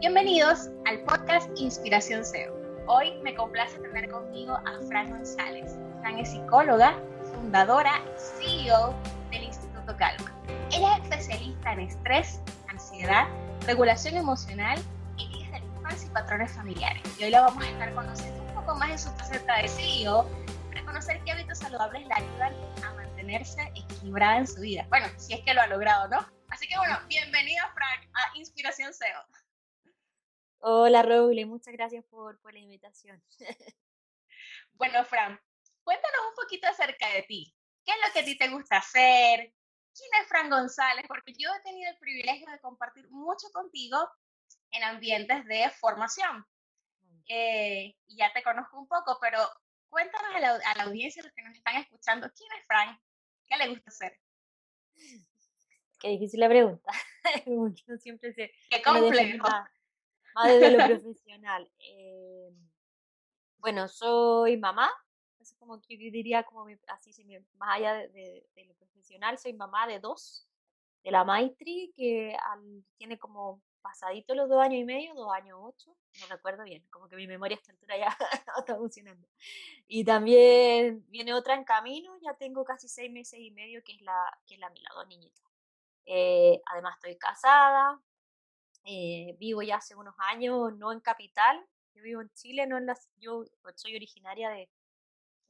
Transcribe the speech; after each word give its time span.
Bienvenidos 0.00 0.70
al 0.86 0.98
podcast 1.00 1.50
Inspiración 1.56 2.24
SEO. 2.24 2.56
Hoy 2.86 3.20
me 3.22 3.34
complace 3.34 3.78
tener 3.80 4.10
conmigo 4.10 4.54
a 4.54 4.86
Fran 4.88 5.10
González. 5.10 5.76
Fran 6.00 6.18
es 6.18 6.30
psicóloga, 6.30 6.98
fundadora 7.34 8.00
y 8.06 8.46
CEO 8.48 8.94
del 9.30 9.44
Instituto 9.44 9.94
Calma. 9.98 10.34
Ella 10.72 10.96
es 10.96 11.02
especialista 11.02 11.74
en 11.74 11.80
estrés, 11.80 12.40
ansiedad, 12.68 13.28
regulación 13.66 14.16
emocional 14.16 14.78
vías 15.18 15.52
de 15.52 15.60
la 15.60 15.66
infancia 15.66 16.08
y 16.08 16.10
patrones 16.12 16.50
familiares. 16.52 17.02
Y 17.18 17.24
hoy 17.24 17.30
la 17.30 17.42
vamos 17.42 17.62
a 17.62 17.68
estar 17.68 17.92
conociendo 17.92 18.42
un 18.42 18.54
poco 18.54 18.74
más 18.76 18.90
en 18.90 18.98
su 18.98 19.10
faceta 19.10 19.58
de 19.58 19.68
CEO 19.68 20.26
para 20.70 20.82
conocer 20.86 21.20
qué 21.26 21.32
hábitos 21.32 21.58
saludables 21.58 22.06
la 22.06 22.16
ayudan 22.16 22.54
a 22.86 22.94
mantenerse 22.94 23.70
equilibrada 23.74 24.38
en 24.38 24.46
su 24.46 24.62
vida. 24.62 24.86
Bueno, 24.88 25.08
si 25.18 25.34
es 25.34 25.40
que 25.42 25.52
lo 25.52 25.60
ha 25.60 25.66
logrado, 25.66 26.08
¿no? 26.08 26.26
Así 26.48 26.66
que 26.66 26.76
bueno, 26.78 26.98
bienvenida 27.06 27.70
Fran 27.74 28.00
a 28.14 28.38
Inspiración 28.38 28.94
SEO. 28.94 29.29
Hola 30.62 31.02
Roble, 31.02 31.46
muchas 31.46 31.72
gracias 31.72 32.04
por, 32.04 32.38
por 32.40 32.52
la 32.52 32.58
invitación. 32.58 33.22
bueno, 34.74 35.02
Fran, 35.06 35.40
cuéntanos 35.82 36.20
un 36.28 36.34
poquito 36.34 36.66
acerca 36.68 37.08
de 37.08 37.22
ti. 37.22 37.54
¿Qué 37.82 37.92
es 37.92 37.98
lo 38.06 38.12
que 38.12 38.20
a 38.20 38.24
ti 38.24 38.36
te 38.36 38.48
gusta 38.48 38.76
hacer? 38.76 39.54
¿Quién 39.94 40.10
es 40.20 40.28
Fran 40.28 40.50
González? 40.50 41.06
Porque 41.08 41.32
yo 41.38 41.48
he 41.54 41.62
tenido 41.62 41.90
el 41.90 41.98
privilegio 41.98 42.46
de 42.50 42.60
compartir 42.60 43.08
mucho 43.10 43.48
contigo 43.54 43.96
en 44.72 44.84
ambientes 44.84 45.46
de 45.46 45.70
formación. 45.80 46.44
Mm. 47.00 47.22
Eh, 47.28 47.96
y 48.08 48.16
ya 48.18 48.30
te 48.34 48.42
conozco 48.42 48.78
un 48.78 48.86
poco, 48.86 49.16
pero 49.18 49.38
cuéntanos 49.88 50.34
a 50.34 50.40
la, 50.40 50.50
a 50.56 50.74
la 50.76 50.82
audiencia, 50.82 51.22
los 51.22 51.32
que 51.32 51.42
nos 51.42 51.56
están 51.56 51.76
escuchando, 51.76 52.30
¿quién 52.36 52.52
es 52.52 52.66
Fran? 52.66 53.00
¿Qué 53.46 53.56
le 53.56 53.68
gusta 53.68 53.88
hacer? 53.88 54.20
Qué 55.98 56.08
difícil 56.08 56.40
la 56.40 56.48
pregunta. 56.50 56.92
siempre 57.98 58.34
se. 58.34 58.52
Qué 58.68 58.82
complejo. 58.82 59.48
Más, 60.34 60.48
desde 60.48 60.70
lo 60.70 60.78
profesional. 61.00 61.70
Em, 61.78 62.70
bueno, 63.58 63.88
soy 63.88 64.56
mamá. 64.56 64.90
Es 65.38 65.54
como 65.58 65.80
que 65.80 65.96
yo 65.96 66.10
diría, 66.10 66.42
como 66.42 66.66
así, 66.88 67.12
más 67.56 67.76
allá 67.76 67.94
de, 67.94 68.46
lo 68.66 68.74
profesional, 68.74 69.38
soy 69.38 69.54
mamá 69.54 69.86
de 69.86 69.98
dos. 69.98 70.46
De 71.02 71.10
la 71.10 71.24
Maitri, 71.24 71.92
que 71.96 72.36
tiene 72.98 73.18
como 73.18 73.62
pasadito 73.80 74.34
los 74.34 74.48
dos 74.48 74.60
años 74.60 74.80
y 74.80 74.84
medio, 74.84 75.14
dos 75.14 75.32
años 75.32 75.58
ocho, 75.62 75.96
no 76.20 76.26
recuerdo 76.26 76.64
bien, 76.64 76.86
como 76.90 77.08
que 77.08 77.16
mi 77.16 77.26
memoria 77.26 77.56
a 77.56 77.60
esta 77.60 77.72
altura 77.72 77.96
ya 77.96 78.16
está 78.58 78.76
funcionando. 78.76 79.26
Y 79.86 80.04
también 80.04 81.04
viene 81.08 81.34
otra 81.34 81.54
en 81.54 81.64
camino, 81.64 82.16
ya 82.22 82.34
tengo 82.34 82.64
casi 82.64 82.88
seis 82.88 83.10
meses 83.10 83.40
y 83.40 83.50
medio, 83.50 83.82
que 83.82 83.94
es 83.94 84.02
la, 84.02 84.38
que 84.46 84.54
es 84.54 84.60
la 84.60 84.70
Mila, 84.70 84.90
dos 84.94 85.06
niñitas. 85.08 85.44
Eh, 86.06 86.60
además 86.66 86.96
estoy 86.96 87.16
casada, 87.18 88.00
eh, 88.84 89.36
vivo 89.38 89.62
ya 89.62 89.76
hace 89.76 89.94
unos 89.94 90.14
años, 90.18 90.76
no 90.76 90.92
en 90.92 91.00
capital, 91.00 91.64
yo 91.94 92.02
vivo 92.02 92.20
en 92.20 92.30
Chile, 92.34 92.66
no 92.66 92.78
en 92.78 92.86
la, 92.86 92.98
yo 93.18 93.44
soy 93.74 93.96
originaria 93.96 94.50
de, 94.50 94.68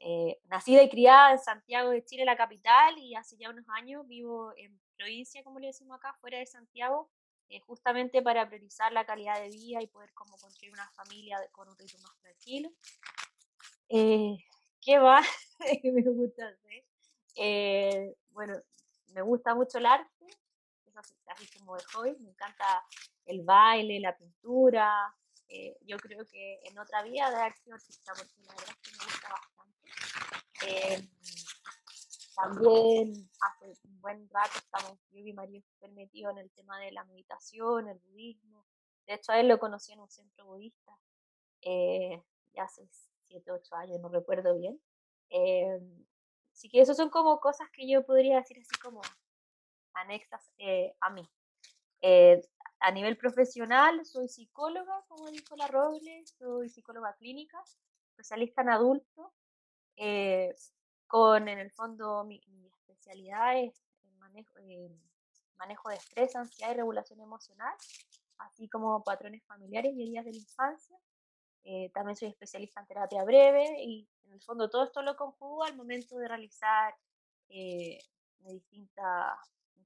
eh, 0.00 0.41
nacida 0.45 0.83
y 0.83 0.89
criada 0.89 1.33
en 1.33 1.39
Santiago 1.39 1.91
de 1.91 2.05
Chile, 2.05 2.25
la 2.25 2.36
capital, 2.36 2.98
y 2.98 3.14
hace 3.14 3.36
ya 3.36 3.51
unos 3.51 3.67
años 3.69 4.06
vivo 4.08 4.53
en 4.56 4.81
provincia, 4.97 5.45
como 5.45 5.58
le 5.58 5.69
decimos 5.69 5.98
acá, 5.98 6.14
fuera 6.20 6.39
de 6.39 6.47
Santiago, 6.47 7.11
justamente 7.67 8.23
para 8.23 8.48
priorizar 8.48 8.92
la 8.92 9.05
calidad 9.05 9.41
de 9.41 9.48
vida 9.48 9.83
y 9.83 9.89
poder 9.89 10.12
como 10.14 10.36
construir 10.39 10.73
una 10.73 10.89
familia 10.91 11.36
con 11.51 11.69
un 11.69 11.77
ritmo 11.77 11.98
más 12.01 12.17
tranquilo. 12.20 12.70
¿Qué 13.89 14.98
va? 14.98 15.20
me 15.83 16.03
gusta 16.03 16.56
bueno, 18.31 18.55
me 19.12 19.23
gusta 19.23 19.55
mucho 19.55 19.78
el 19.78 19.86
arte, 19.86 20.27
así 21.27 21.47
como 21.58 21.77
de 21.77 21.84
hobby, 21.92 22.17
me 22.20 22.31
encanta 22.31 22.84
el 23.31 23.42
baile, 23.42 24.00
la 24.00 24.17
pintura, 24.17 25.14
eh, 25.48 25.77
yo 25.83 25.97
creo 25.98 26.27
que 26.27 26.61
en 26.64 26.78
otra 26.78 27.03
vida 27.03 27.31
de 27.31 27.55
sido 27.55 27.75
artista, 27.75 28.13
porque 28.17 28.41
la 28.42 28.55
verdad 28.55 28.68
es 28.68 28.91
que 28.91 28.96
me 28.96 29.05
gusta 29.05 29.29
bastante. 29.30 29.89
Eh, 30.67 31.08
también 32.36 33.30
hace 33.41 33.89
un 33.89 34.01
buen 34.01 34.29
rato 34.30 34.58
estamos, 34.58 34.98
yo 35.11 35.18
y 35.20 35.33
Mario 35.33 35.63
súper 35.63 35.92
metidos 35.92 36.33
en 36.33 36.39
el 36.39 36.51
tema 36.52 36.79
de 36.80 36.92
la 36.92 37.05
meditación, 37.05 37.89
el 37.89 37.98
budismo. 37.98 38.67
De 39.07 39.14
hecho, 39.14 39.33
a 39.33 39.41
él 39.41 39.48
lo 39.48 39.58
conocí 39.58 39.92
en 39.92 40.01
un 40.01 40.11
centro 40.11 40.47
budista, 40.47 40.97
eh, 41.62 42.23
ya 42.55 42.64
hace 42.64 42.89
7, 43.29 43.51
8 43.51 43.74
años, 43.77 44.01
no 44.01 44.08
recuerdo 44.08 44.57
bien. 44.57 44.80
así 46.52 46.68
que 46.68 46.80
eso 46.80 46.95
son 46.95 47.11
como 47.11 47.41
cosas 47.41 47.68
que 47.73 47.89
yo 47.89 48.05
podría 48.05 48.39
decir 48.39 48.58
así 48.58 48.79
como 48.80 49.01
anexas 49.95 50.51
eh, 50.58 50.95
a 51.01 51.11
mí. 51.11 51.29
Eh, 52.02 52.41
a 52.80 52.91
nivel 52.91 53.17
profesional, 53.17 54.05
soy 54.05 54.29
psicóloga, 54.29 55.05
como 55.08 55.30
dijo 55.30 55.55
la 55.57 55.67
Roble, 55.67 56.24
soy 56.27 56.68
psicóloga 56.68 57.14
clínica, 57.14 57.63
especialista 58.11 58.63
en 58.63 58.70
adulto, 58.70 59.33
eh, 59.96 60.55
con 61.07 61.48
en 61.48 61.58
el 61.58 61.70
fondo 61.70 62.24
mi, 62.24 62.41
especialidad 62.89 63.58
es 63.58 63.83
en 64.05 64.18
manejo, 64.18 64.55
manejo 65.58 65.89
de 65.91 65.96
estrés, 65.96 66.35
ansiedad 66.36 66.73
y 66.73 66.77
regulación 66.77 67.20
emocional, 67.20 67.74
así 68.39 68.68
como 68.68 69.02
patrones 69.05 69.45
familiares 69.45 69.92
y 69.95 70.02
heridas 70.02 70.24
de 70.24 70.33
la 70.33 70.39
infancia. 70.39 70.97
también 71.92 72.17
soy 72.17 72.29
especialista 72.29 72.80
en 72.80 72.86
terapia 72.86 73.24
breve 73.24 73.83
y 73.83 74.08
en 74.24 74.33
el 74.33 74.41
fondo 74.41 74.70
todo 74.70 74.85
esto 74.85 75.02
lo 75.02 75.17
conjugo 75.17 75.64
al 75.64 75.77
momento 75.77 76.17
de 76.17 76.29
realizar 76.29 76.95
distintas 78.39 79.39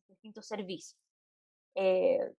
distintos 0.09 0.47
servicios. 0.47 0.99
Eh, 1.75 2.33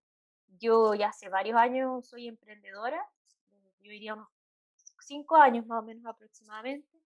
yo 0.48 0.94
ya 0.94 1.10
hace 1.10 1.30
varios 1.30 1.58
años 1.58 2.08
soy 2.08 2.28
emprendedora, 2.28 3.02
yo 3.82 3.92
diría 3.92 4.16
unos 4.16 4.30
cinco 5.06 5.36
años 5.36 5.66
más 5.68 5.84
o 5.84 5.86
menos 5.86 6.06
aproximadamente, 6.06 6.98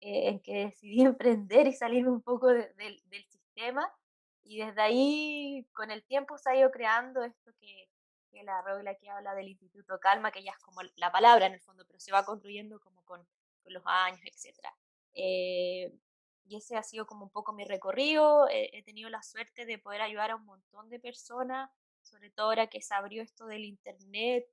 eh, 0.00 0.28
en 0.28 0.40
que 0.40 0.66
decidí 0.66 1.00
emprender 1.02 1.66
y 1.66 1.72
salirme 1.72 2.10
un 2.10 2.22
poco 2.22 2.48
del 2.48 3.24
sistema. 3.28 3.90
Y 4.42 4.58
desde 4.58 4.80
ahí, 4.80 5.66
con 5.72 5.90
el 5.90 6.04
tiempo, 6.04 6.38
se 6.38 6.50
ha 6.50 6.56
ido 6.56 6.70
creando 6.70 7.22
esto 7.22 7.52
que, 7.60 7.88
que 8.30 8.42
la 8.42 8.62
regla 8.62 8.94
que 8.94 9.08
habla 9.08 9.34
del 9.34 9.48
Instituto 9.48 9.98
Calma, 10.00 10.32
que 10.32 10.42
ya 10.42 10.52
es 10.52 10.58
como 10.58 10.80
la 10.96 11.12
palabra 11.12 11.46
en 11.46 11.54
el 11.54 11.60
fondo, 11.60 11.84
pero 11.86 12.00
se 12.00 12.12
va 12.12 12.24
construyendo 12.24 12.80
como 12.80 13.02
con, 13.04 13.26
con 13.62 13.72
los 13.72 13.82
años, 13.86 14.20
etc. 14.24 14.58
Eh, 15.14 15.92
y 16.46 16.56
ese 16.56 16.76
ha 16.76 16.82
sido 16.82 17.06
como 17.06 17.24
un 17.24 17.30
poco 17.30 17.52
mi 17.52 17.64
recorrido. 17.64 18.48
he 18.50 18.82
tenido 18.82 19.08
la 19.08 19.22
suerte 19.22 19.66
de 19.66 19.78
poder 19.78 20.00
ayudar 20.00 20.32
a 20.32 20.36
un 20.36 20.46
montón 20.46 20.88
de 20.88 20.98
personas, 20.98 21.70
sobre 22.02 22.30
todo 22.30 22.46
ahora 22.46 22.66
que 22.68 22.80
se 22.82 22.94
abrió 22.94 23.22
esto 23.22 23.46
del 23.46 23.64
Internet. 23.64 24.46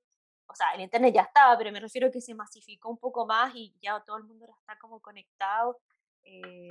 O 0.46 0.54
sea, 0.54 0.72
el 0.74 0.80
Internet 0.80 1.14
ya 1.14 1.22
estaba, 1.22 1.56
pero 1.58 1.72
me 1.72 1.80
refiero 1.80 2.08
a 2.08 2.10
que 2.10 2.20
se 2.20 2.34
masificó 2.34 2.90
un 2.90 2.98
poco 2.98 3.26
más 3.26 3.54
y 3.54 3.74
ya 3.80 4.00
todo 4.04 4.16
el 4.16 4.24
mundo 4.24 4.46
está 4.60 4.78
como 4.78 5.00
conectado. 5.00 5.78
Eh, 6.22 6.68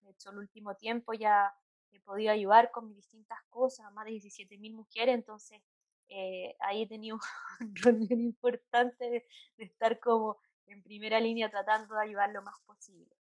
de 0.00 0.10
hecho, 0.10 0.30
el 0.30 0.38
último 0.38 0.74
tiempo 0.76 1.12
ya 1.12 1.54
he 1.90 2.00
podido 2.00 2.32
ayudar 2.32 2.70
con 2.70 2.94
distintas 2.94 3.38
cosas 3.48 3.92
más 3.92 4.04
de 4.06 4.12
17.000 4.12 4.74
mujeres, 4.74 5.14
entonces 5.14 5.62
eh, 6.08 6.56
ahí 6.60 6.82
he 6.82 6.86
tenido 6.88 7.18
un 7.60 7.74
rol 7.76 7.94
bien 8.06 8.20
importante 8.20 9.10
de, 9.10 9.26
de 9.56 9.64
estar 9.64 9.98
como 10.00 10.38
en 10.66 10.82
primera 10.82 11.20
línea 11.20 11.50
tratando 11.50 11.94
de 11.94 12.02
ayudar 12.02 12.30
lo 12.30 12.42
más 12.42 12.58
posible. 12.66 13.16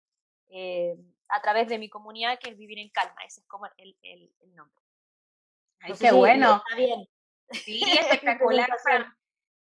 Eh, 0.56 0.96
a 1.30 1.42
través 1.42 1.68
de 1.68 1.80
mi 1.80 1.90
comunidad, 1.90 2.38
que 2.40 2.52
es 2.52 2.58
Vivir 2.58 2.78
en 2.78 2.90
Calma. 2.90 3.24
Ese 3.25 3.42
es 3.42 3.47
como 3.47 3.66
el, 3.78 3.97
el, 4.03 4.56
nombre. 4.56 4.83
Ay, 5.84 5.94
qué 6.00 6.12
bueno. 6.14 6.64
Está 6.66 6.76
bien. 6.78 7.08
Sí, 7.52 7.82
espectacular. 8.00 8.70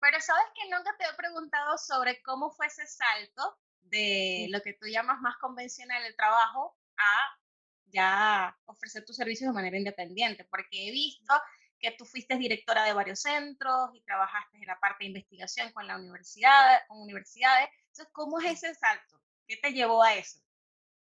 pero 0.00 0.20
sabes 0.20 0.44
que 0.54 0.70
nunca 0.70 0.96
te 0.96 1.04
he 1.04 1.14
preguntado 1.16 1.76
sobre 1.78 2.22
cómo 2.22 2.50
fue 2.50 2.66
ese 2.66 2.86
salto 2.86 3.58
de 3.80 4.46
lo 4.50 4.62
que 4.62 4.74
tú 4.74 4.86
llamas 4.86 5.20
más 5.20 5.36
convencional 5.38 6.02
el 6.04 6.16
trabajo 6.16 6.78
a 6.96 7.38
ya 7.86 8.56
ofrecer 8.66 9.04
tus 9.04 9.16
servicios 9.16 9.48
de 9.48 9.54
manera 9.54 9.76
independiente, 9.76 10.44
porque 10.44 10.88
he 10.88 10.92
visto 10.92 11.34
que 11.78 11.90
tú 11.90 12.04
fuiste 12.04 12.36
directora 12.36 12.84
de 12.84 12.92
varios 12.92 13.20
centros 13.20 13.90
y 13.92 14.00
trabajaste 14.02 14.58
en 14.58 14.66
la 14.66 14.78
parte 14.78 14.98
de 15.00 15.08
investigación 15.08 15.72
con 15.72 15.86
la 15.88 15.98
universidad, 15.98 16.80
con 16.86 17.02
universidades. 17.02 17.68
Entonces, 17.88 18.08
¿cómo 18.12 18.38
es 18.38 18.62
ese 18.62 18.74
salto? 18.76 19.20
¿Qué 19.46 19.56
te 19.56 19.72
llevó 19.72 20.02
a 20.02 20.14
eso? 20.14 20.38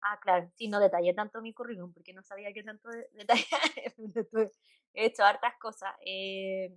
Ah, 0.02 0.20
claro, 0.22 0.52
sí, 0.56 0.68
no 0.68 0.80
detallé 0.80 1.14
tanto 1.14 1.42
mi 1.42 1.54
currículum 1.54 1.94
porque 1.94 2.14
no 2.14 2.22
sabía 2.22 2.54
qué 2.54 2.64
tanto 2.64 2.90
detallar. 3.14 3.62
He 4.96 5.06
hecho 5.06 5.24
hartas 5.24 5.54
cosas. 5.60 5.94
Eh, 6.06 6.74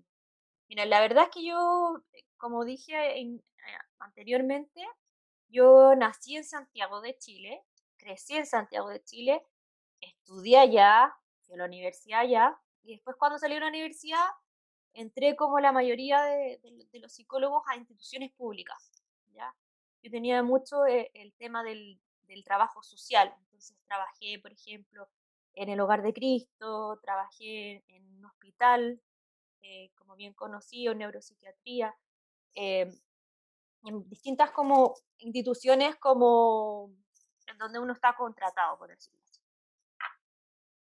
mira, 0.68 0.84
la 0.86 1.00
verdad 1.00 1.24
es 1.24 1.30
que 1.30 1.44
yo, 1.44 2.02
eh, 2.12 2.24
como 2.36 2.64
dije 2.64 3.20
eh, 3.20 3.40
anteriormente, 3.98 4.84
yo 5.48 5.94
nací 5.96 6.36
en 6.36 6.44
Santiago 6.44 7.00
de 7.00 7.16
Chile, 7.16 7.62
crecí 7.96 8.36
en 8.36 8.46
Santiago 8.46 8.88
de 8.88 9.02
Chile, 9.04 9.46
estudié 10.00 10.58
allá, 10.58 11.14
fui 11.42 11.54
a 11.54 11.58
la 11.58 11.64
universidad 11.66 12.20
allá, 12.20 12.60
y 12.82 12.92
después 12.92 13.16
cuando 13.16 13.38
salí 13.38 13.54
de 13.54 13.60
la 13.60 13.68
universidad 13.68 14.26
entré 14.94 15.36
como 15.36 15.60
la 15.60 15.72
mayoría 15.72 16.22
de, 16.22 16.60
los 16.94 17.12
psicólogos 17.12 17.62
a 17.68 17.76
instituciones 17.76 18.32
públicas. 18.32 19.02
¿ya? 19.32 19.54
Yo 20.02 20.10
tenía 20.10 20.42
mucho 20.42 20.86
el 20.86 21.32
tema 21.34 21.62
del, 21.62 22.00
del 22.28 22.44
trabajo 22.44 22.82
social. 22.82 23.32
Entonces 23.44 23.76
trabajé, 23.86 24.38
por 24.40 24.52
ejemplo, 24.52 25.08
en 25.58 25.68
el 25.68 25.80
Hogar 25.80 26.02
de 26.02 26.12
Cristo, 26.12 27.00
trabajé 27.02 27.82
en 27.88 28.08
un 28.16 28.24
hospital, 28.26 29.00
eh, 29.60 29.90
como 29.96 30.14
bien 30.14 30.32
conocido, 30.32 30.92
en 30.92 30.98
neuropsiquiatría, 30.98 31.96
eh, 32.54 32.88
en 33.82 34.08
distintas 34.08 34.52
como 34.52 34.94
instituciones 35.18 35.96
como 35.96 36.92
en 37.48 37.58
donde 37.58 37.80
uno 37.80 37.92
está 37.92 38.14
contratado, 38.14 38.78
por 38.78 38.88
decirlo 38.88 39.20
así. 39.24 39.40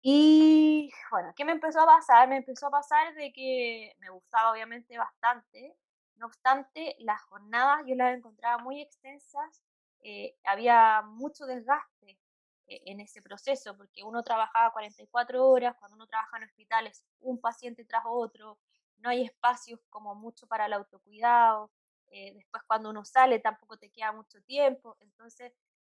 Y 0.00 0.90
bueno, 1.10 1.32
¿qué 1.36 1.44
me 1.44 1.52
empezó 1.52 1.80
a 1.80 1.86
pasar? 1.86 2.28
Me 2.28 2.38
empezó 2.38 2.68
a 2.68 2.70
pasar 2.70 3.14
de 3.14 3.32
que 3.34 3.94
me 3.98 4.08
gustaba 4.08 4.52
obviamente 4.52 4.96
bastante, 4.96 5.76
no 6.16 6.26
obstante, 6.26 6.96
las 7.00 7.22
jornadas 7.24 7.82
yo 7.86 7.94
las 7.96 8.16
encontraba 8.16 8.62
muy 8.62 8.80
extensas, 8.80 9.62
eh, 10.00 10.36
había 10.44 11.02
mucho 11.02 11.44
desgaste 11.44 12.18
en 12.66 13.00
ese 13.00 13.22
proceso, 13.22 13.76
porque 13.76 14.02
uno 14.02 14.22
trabajaba 14.22 14.72
44 14.72 15.46
horas, 15.46 15.76
cuando 15.78 15.96
uno 15.96 16.06
trabaja 16.06 16.38
en 16.38 16.44
hospitales, 16.44 17.04
un 17.20 17.40
paciente 17.40 17.84
tras 17.84 18.04
otro, 18.06 18.58
no 18.98 19.10
hay 19.10 19.22
espacios 19.22 19.80
como 19.90 20.14
mucho 20.14 20.46
para 20.46 20.66
el 20.66 20.72
autocuidado, 20.72 21.70
eh, 22.08 22.32
después 22.34 22.62
cuando 22.66 22.90
uno 22.90 23.04
sale 23.04 23.38
tampoco 23.40 23.76
te 23.76 23.90
queda 23.90 24.12
mucho 24.12 24.42
tiempo, 24.42 24.96
entonces 25.00 25.52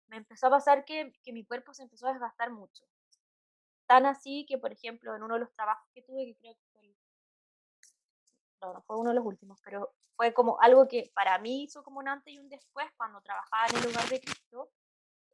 me 0.07 0.17
empezó 0.17 0.47
a 0.47 0.51
pasar 0.51 0.85
que, 0.85 1.13
que 1.23 1.33
mi 1.33 1.45
cuerpo 1.45 1.73
se 1.73 1.83
empezó 1.83 2.07
a 2.07 2.13
desgastar 2.13 2.51
mucho. 2.51 2.85
Tan 3.85 4.05
así 4.05 4.45
que, 4.47 4.57
por 4.57 4.71
ejemplo, 4.71 5.15
en 5.15 5.23
uno 5.23 5.35
de 5.35 5.41
los 5.41 5.53
trabajos 5.53 5.87
que 5.93 6.01
tuve, 6.01 6.25
que 6.25 6.35
creo 6.35 6.55
que 6.55 6.65
fue 6.73 6.95
no, 8.61 8.73
no 8.73 8.81
fue 8.81 8.97
uno 8.97 9.11
de 9.11 9.15
los 9.15 9.25
últimos, 9.25 9.59
pero 9.63 9.93
fue 10.15 10.33
como 10.33 10.59
algo 10.59 10.87
que 10.87 11.11
para 11.13 11.37
mí 11.37 11.63
hizo 11.63 11.83
como 11.83 11.99
un 11.99 12.07
antes 12.07 12.33
y 12.33 12.39
un 12.39 12.49
después 12.49 12.87
cuando 12.97 13.21
trabajaba 13.21 13.67
en 13.67 13.75
el 13.77 13.83
lugar 13.83 14.09
de 14.09 14.19
Cristo. 14.19 14.69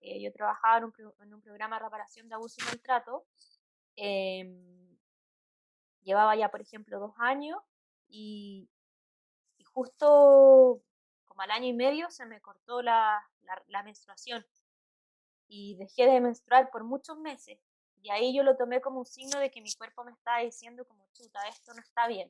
Eh, 0.04 0.22
yo 0.22 0.34
trabajaba 0.34 0.80
en 0.80 0.84
un, 0.84 0.94
en 1.22 1.34
un, 1.34 1.42
programa 1.42 1.78
de 1.78 1.86
reparación 1.86 2.28
de 2.28 2.36
abuso 2.36 2.58
y 2.60 2.66
maltrato. 2.66 3.26
Eh, 3.96 4.54
llevaba 6.04 6.36
ya, 6.36 6.52
por 6.52 6.60
ejemplo, 6.60 7.00
dos 7.00 7.14
años 7.18 7.58
y, 8.10 8.70
y, 9.58 9.64
justo 9.64 10.82
como 11.24 11.42
al 11.42 11.52
año 11.52 11.68
y 11.68 11.74
medio 11.74 12.10
se 12.12 12.26
me 12.26 12.42
cortó 12.42 12.82
la, 12.82 13.26
la, 13.44 13.64
la 13.68 13.82
menstruación 13.84 14.46
y 15.48 15.78
dejé 15.78 16.06
de 16.06 16.20
menstruar 16.20 16.70
por 16.70 16.84
muchos 16.84 17.18
meses. 17.18 17.58
Y 18.02 18.10
ahí 18.10 18.36
yo 18.36 18.44
lo 18.44 18.58
tomé 18.58 18.82
como 18.82 19.00
un 19.00 19.06
signo 19.06 19.40
de 19.40 19.52
que 19.52 19.62
mi 19.62 19.74
cuerpo 19.74 20.04
me 20.04 20.12
estaba 20.12 20.40
diciendo 20.40 20.86
como, 20.86 21.08
chuta, 21.14 21.48
esto 21.48 21.74
no 21.74 21.80
está 21.80 22.08
bien. 22.08 22.30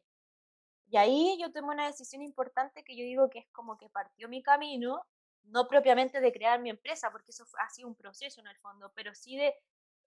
Y 0.89 0.97
ahí 0.97 1.39
yo 1.41 1.51
tomé 1.51 1.73
una 1.73 1.87
decisión 1.87 2.21
importante 2.21 2.83
que 2.83 2.95
yo 2.95 3.03
digo 3.03 3.31
que 3.31 3.39
es 3.39 3.49
como 3.51 3.79
que 3.79 3.89
partió 3.89 4.29
mi 4.29 4.43
camino, 4.43 5.03
no 5.43 5.67
propiamente 5.67 6.19
de 6.19 6.31
crear 6.31 6.59
mi 6.59 6.69
empresa, 6.69 7.11
porque 7.11 7.31
eso 7.31 7.45
ha 7.59 7.69
sido 7.69 7.87
un 7.87 7.95
proceso 7.95 8.41
en 8.41 8.47
el 8.47 8.57
fondo, 8.57 8.91
pero 8.95 9.13
sí 9.13 9.35
de, 9.37 9.53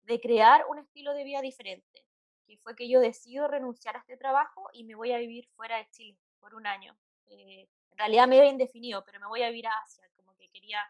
de 0.02 0.20
crear 0.20 0.64
un 0.68 0.78
estilo 0.78 1.14
de 1.14 1.24
vida 1.24 1.40
diferente, 1.40 2.04
que 2.46 2.58
fue 2.58 2.74
que 2.74 2.88
yo 2.88 3.00
decido 3.00 3.48
renunciar 3.48 3.96
a 3.96 4.00
este 4.00 4.16
trabajo 4.16 4.68
y 4.72 4.84
me 4.84 4.94
voy 4.94 5.12
a 5.12 5.18
vivir 5.18 5.48
fuera 5.56 5.76
de 5.78 5.88
Chile 5.90 6.18
por 6.38 6.54
un 6.54 6.66
año. 6.66 6.96
Eh, 7.26 7.68
en 7.90 7.98
realidad 7.98 8.28
me 8.28 8.46
indefinido, 8.46 9.04
pero 9.04 9.20
me 9.20 9.26
voy 9.26 9.42
a 9.42 9.48
vivir 9.48 9.66
a 9.66 9.78
Asia, 9.84 10.08
como 10.16 10.34
que 10.36 10.48
quería 10.50 10.80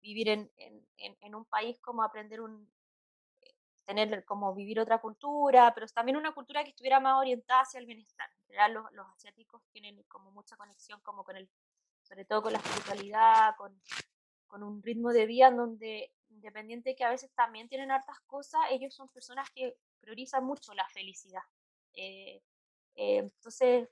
vivir 0.00 0.28
en, 0.28 0.50
en, 0.56 0.86
en 1.20 1.34
un 1.34 1.44
país 1.44 1.78
como 1.80 2.02
aprender 2.02 2.40
un, 2.40 2.68
tener 3.84 4.24
como 4.24 4.54
vivir 4.54 4.80
otra 4.80 4.98
cultura, 4.98 5.72
pero 5.74 5.86
también 5.88 6.16
una 6.16 6.32
cultura 6.32 6.62
que 6.64 6.70
estuviera 6.70 7.00
más 7.00 7.18
orientada 7.18 7.62
hacia 7.62 7.80
el 7.80 7.86
bienestar. 7.86 8.28
En 8.48 8.74
los, 8.74 8.90
los 8.92 9.06
asiáticos 9.08 9.62
tienen 9.72 10.02
como 10.04 10.30
mucha 10.30 10.56
conexión 10.56 11.00
como 11.00 11.24
con 11.24 11.36
el, 11.36 11.48
sobre 12.12 12.26
todo 12.26 12.42
con 12.42 12.52
la 12.52 12.58
espiritualidad, 12.58 13.56
con, 13.56 13.80
con 14.46 14.62
un 14.62 14.82
ritmo 14.82 15.12
de 15.12 15.24
vida 15.24 15.48
en 15.48 15.56
donde, 15.56 16.12
independiente 16.28 16.94
que 16.94 17.04
a 17.04 17.08
veces 17.08 17.32
también 17.34 17.70
tienen 17.70 17.90
hartas 17.90 18.20
cosas, 18.26 18.60
ellos 18.70 18.94
son 18.94 19.08
personas 19.08 19.48
que 19.54 19.78
priorizan 19.98 20.44
mucho 20.44 20.74
la 20.74 20.86
felicidad. 20.88 21.40
Eh, 21.94 22.42
eh, 22.96 23.16
entonces 23.16 23.88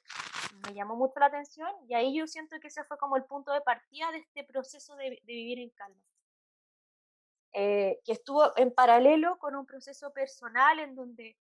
me 0.67 0.75
llamó 0.75 0.97
mucho 0.97 1.19
la 1.19 1.27
atención 1.27 1.71
y 1.89 1.95
ahí 1.95 2.15
yo 2.15 2.27
siento 2.27 2.61
que 2.61 2.69
ese 2.69 2.85
fue 2.85 2.99
como 2.99 3.17
el 3.17 3.25
punto 3.25 3.55
de 3.55 3.63
partida 3.63 4.11
de 4.13 4.19
este 4.19 4.45
proceso 4.45 4.97
de, 4.97 5.19
de 5.23 5.33
vivir 5.33 5.59
en 5.59 5.71
calma 5.71 6.03
eh, 7.55 8.01
que 8.05 8.13
estuvo 8.13 8.55
en 8.59 8.71
paralelo 8.71 9.39
con 9.39 9.57
un 9.57 9.65
proceso 9.65 10.13
personal 10.13 10.79
en 10.79 10.95
donde 10.95 11.39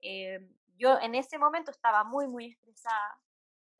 eh, 0.00 0.40
yo 0.76 0.96
en 1.00 1.16
ese 1.16 1.38
momento 1.38 1.72
estaba 1.72 2.04
muy, 2.04 2.28
muy 2.28 2.46
estresada. 2.46 3.20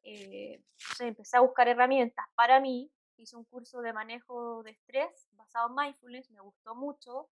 Eh, 0.03 0.55
entonces 0.55 1.01
empecé 1.01 1.37
a 1.37 1.41
buscar 1.41 1.69
herramientas 1.69 2.27
para 2.35 2.61
mí. 2.61 2.91
Hice 3.17 3.37
un 3.37 3.45
curso 3.45 3.81
de 3.83 3.93
manejo 3.93 4.63
de 4.63 4.71
estrés 4.71 5.29
basado 5.33 5.69
en 5.69 5.75
mindfulness, 5.75 6.31
me 6.31 6.41
gustó 6.41 6.75
mucho. 6.75 7.29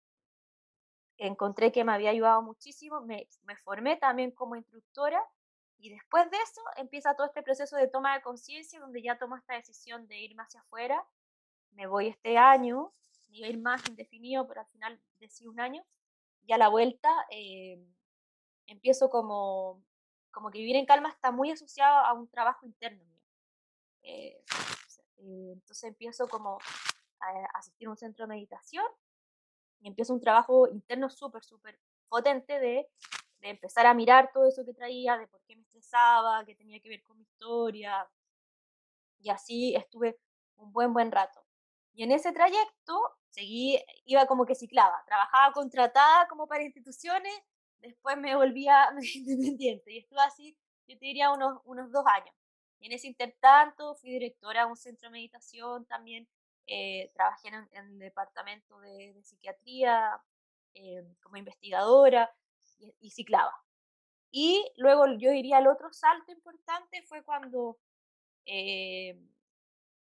Encontré 1.17 1.71
que 1.73 1.85
me 1.85 1.93
había 1.93 2.11
ayudado 2.11 2.43
muchísimo. 2.43 3.01
Me, 3.03 3.29
me 3.45 3.57
formé 3.57 3.97
también 3.97 4.33
como 4.33 4.57
instructora 4.57 5.23
y 5.79 5.91
después 5.91 6.31
de 6.31 6.39
eso 6.39 6.61
empieza 6.77 7.15
todo 7.15 7.27
este 7.27 7.43
proceso 7.43 7.77
de 7.77 7.89
toma 7.89 8.15
de 8.15 8.23
conciencia 8.23 8.81
donde 8.81 9.03
ya 9.03 9.19
tomo 9.19 9.37
esta 9.37 9.55
decisión 9.55 10.07
de 10.09 10.19
irme 10.19 10.43
hacia 10.43 10.61
afuera. 10.61 11.07
Me 11.73 11.87
voy 11.87 12.09
este 12.09 12.37
año 12.37 12.93
ir 13.45 13.59
más 13.59 13.87
indefinido, 13.89 14.47
pero 14.47 14.61
al 14.61 14.67
final 14.69 15.01
decí 15.19 15.47
un 15.47 15.61
año. 15.61 15.85
Y 16.47 16.53
a 16.53 16.59
la 16.59 16.69
vuelta 16.69 17.11
eh, 17.31 17.79
empiezo 18.67 19.11
como, 19.11 19.83
como 20.37 20.50
que 20.50 20.59
vivir 20.59 20.77
en 20.77 20.85
calma 20.85 21.09
está 21.09 21.31
muy 21.31 21.50
asociado 21.50 21.97
a 22.05 22.12
un 22.12 22.29
trabajo 22.29 22.67
interno 22.67 23.03
mío. 23.06 23.25
Eh, 24.03 24.44
eh, 25.17 25.53
entonces 25.55 25.85
empiezo 25.85 26.29
como 26.29 26.59
a 27.21 27.59
asistir 27.59 27.88
a 27.88 27.91
un 27.91 27.97
centro 27.97 28.27
de 28.27 28.35
meditación 28.35 28.85
y 29.81 29.88
empiezo 29.88 30.12
un 30.12 30.21
trabajo 30.21 30.69
interno 30.69 31.09
súper, 31.09 31.43
súper 31.43 31.81
potente 32.11 32.61
de, 32.61 32.87
de 33.38 33.49
empezar 33.49 33.87
a 33.87 33.94
mirar 33.94 34.31
todo 34.31 34.47
eso 34.47 34.62
que 34.67 34.75
traía, 34.75 35.17
de 35.17 35.27
por 35.27 35.41
qué 35.47 35.56
me 35.56 35.62
estresaba, 35.62 36.44
qué 36.44 36.55
tenía 36.55 36.81
que 36.81 36.91
ver 36.91 37.03
con 37.03 37.17
mi 37.17 37.23
historia. 37.23 38.06
Y 39.21 39.31
así 39.31 39.75
estuve 39.75 40.21
un 40.56 40.71
buen, 40.71 40.93
buen 40.93 41.11
rato. 41.11 41.43
Y 41.94 42.03
en 42.03 42.12
ese 42.12 42.32
trayecto 42.32 43.00
seguí, 43.31 43.82
iba 44.05 44.27
como 44.27 44.44
que 44.44 44.55
ciclaba, 44.55 45.03
trabajaba 45.06 45.55
contratada 45.55 46.29
como 46.29 46.47
para 46.47 46.62
instituciones, 46.62 47.32
después 47.81 48.17
me 48.17 48.34
volvía 48.34 48.88
independiente 49.14 49.93
y 49.93 49.99
estuve 49.99 50.20
así, 50.20 50.56
yo 50.88 50.99
te 50.99 51.05
diría, 51.05 51.32
unos, 51.32 51.61
unos 51.64 51.90
dos 51.90 52.05
años. 52.06 52.34
Y 52.78 52.87
en 52.87 52.93
ese 52.93 53.06
intertanto 53.06 53.94
fui 53.96 54.11
directora 54.11 54.64
de 54.64 54.70
un 54.70 54.76
centro 54.76 55.08
de 55.08 55.12
meditación 55.12 55.87
también, 55.87 56.28
eh, 56.67 57.11
trabajé 57.14 57.49
en, 57.49 57.55
en, 57.73 57.87
el 57.93 57.99
departamento 57.99 58.78
de, 58.81 59.14
psiquiatría 59.23 60.20
eh, 60.75 61.02
como 61.23 61.37
investigadora 61.37 62.31
y, 62.78 62.94
y, 63.00 63.11
ciclaba. 63.11 63.55
Y 64.31 64.70
luego 64.76 65.06
yo 65.19 65.31
diría 65.31 65.58
el 65.58 65.69
otro 65.69 65.93
salto 65.93 66.32
importante 66.32 67.03
fue 67.03 67.22
cuando 67.22 67.79
eh, 68.44 69.19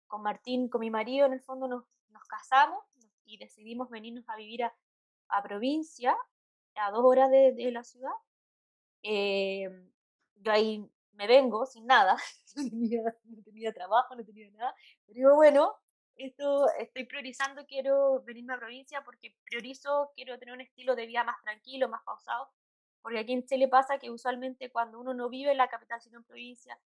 con 0.06 0.22
Martín, 0.22 0.68
con 0.68 0.80
mi 0.80 0.90
marido, 0.90 1.26
en 1.26 1.32
el 1.32 1.40
fondo 1.40 1.68
nos, 1.68 1.84
nos 2.08 2.24
casamos, 2.24 2.84
y 3.24 3.38
decidimos 3.38 3.90
venirnos 3.90 4.28
a 4.28 4.36
vivir 4.36 4.64
a, 4.64 4.74
a 5.28 5.42
provincia, 5.42 6.16
a 6.76 6.90
dos 6.90 7.04
horas 7.04 7.30
de, 7.30 7.52
de 7.52 7.70
la 7.72 7.84
ciudad. 7.84 8.12
Eh, 9.02 9.68
yo 10.36 10.52
ahí 10.52 10.90
me 11.12 11.26
vengo 11.26 11.66
sin 11.66 11.86
nada, 11.86 12.16
no 12.56 12.70
tenía, 12.70 13.02
no 13.24 13.42
tenía, 13.42 13.72
trabajo, 13.72 14.14
no 14.14 14.24
tenía 14.24 14.50
nada, 14.50 14.74
pero 15.06 15.16
digo, 15.16 15.34
bueno, 15.34 15.74
esto 16.16 16.68
estoy 16.78 17.04
priorizando, 17.04 17.66
quiero 17.66 18.22
venirme 18.22 18.54
a 18.54 18.58
provincia 18.58 19.02
porque 19.04 19.34
priorizo, 19.44 20.12
quiero 20.14 20.38
tener 20.38 20.54
un 20.54 20.60
estilo 20.60 20.94
de 20.94 21.06
vida 21.06 21.24
más 21.24 21.40
tranquilo, 21.42 21.88
más 21.88 22.02
pausado, 22.04 22.50
porque 23.02 23.18
aquí 23.18 23.32
en 23.32 23.46
Chile 23.46 23.68
pasa 23.68 23.98
que 23.98 24.10
usualmente 24.10 24.70
cuando 24.70 24.98
uno 24.98 25.14
no 25.14 25.28
vive 25.28 25.52
en 25.52 25.58
la 25.58 25.68
capital, 25.68 26.00
sino 26.00 26.18
en 26.18 26.24
provincia, 26.24 26.78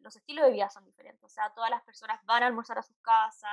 los 0.00 0.14
estilos 0.14 0.44
de 0.44 0.52
vida 0.52 0.68
son 0.68 0.84
diferentes, 0.84 1.22
o 1.24 1.28
sea, 1.28 1.52
todas 1.54 1.70
las 1.70 1.82
personas 1.82 2.20
van 2.24 2.42
a 2.42 2.46
almorzar 2.46 2.78
a 2.78 2.82
sus 2.82 2.96
casas, 2.98 3.50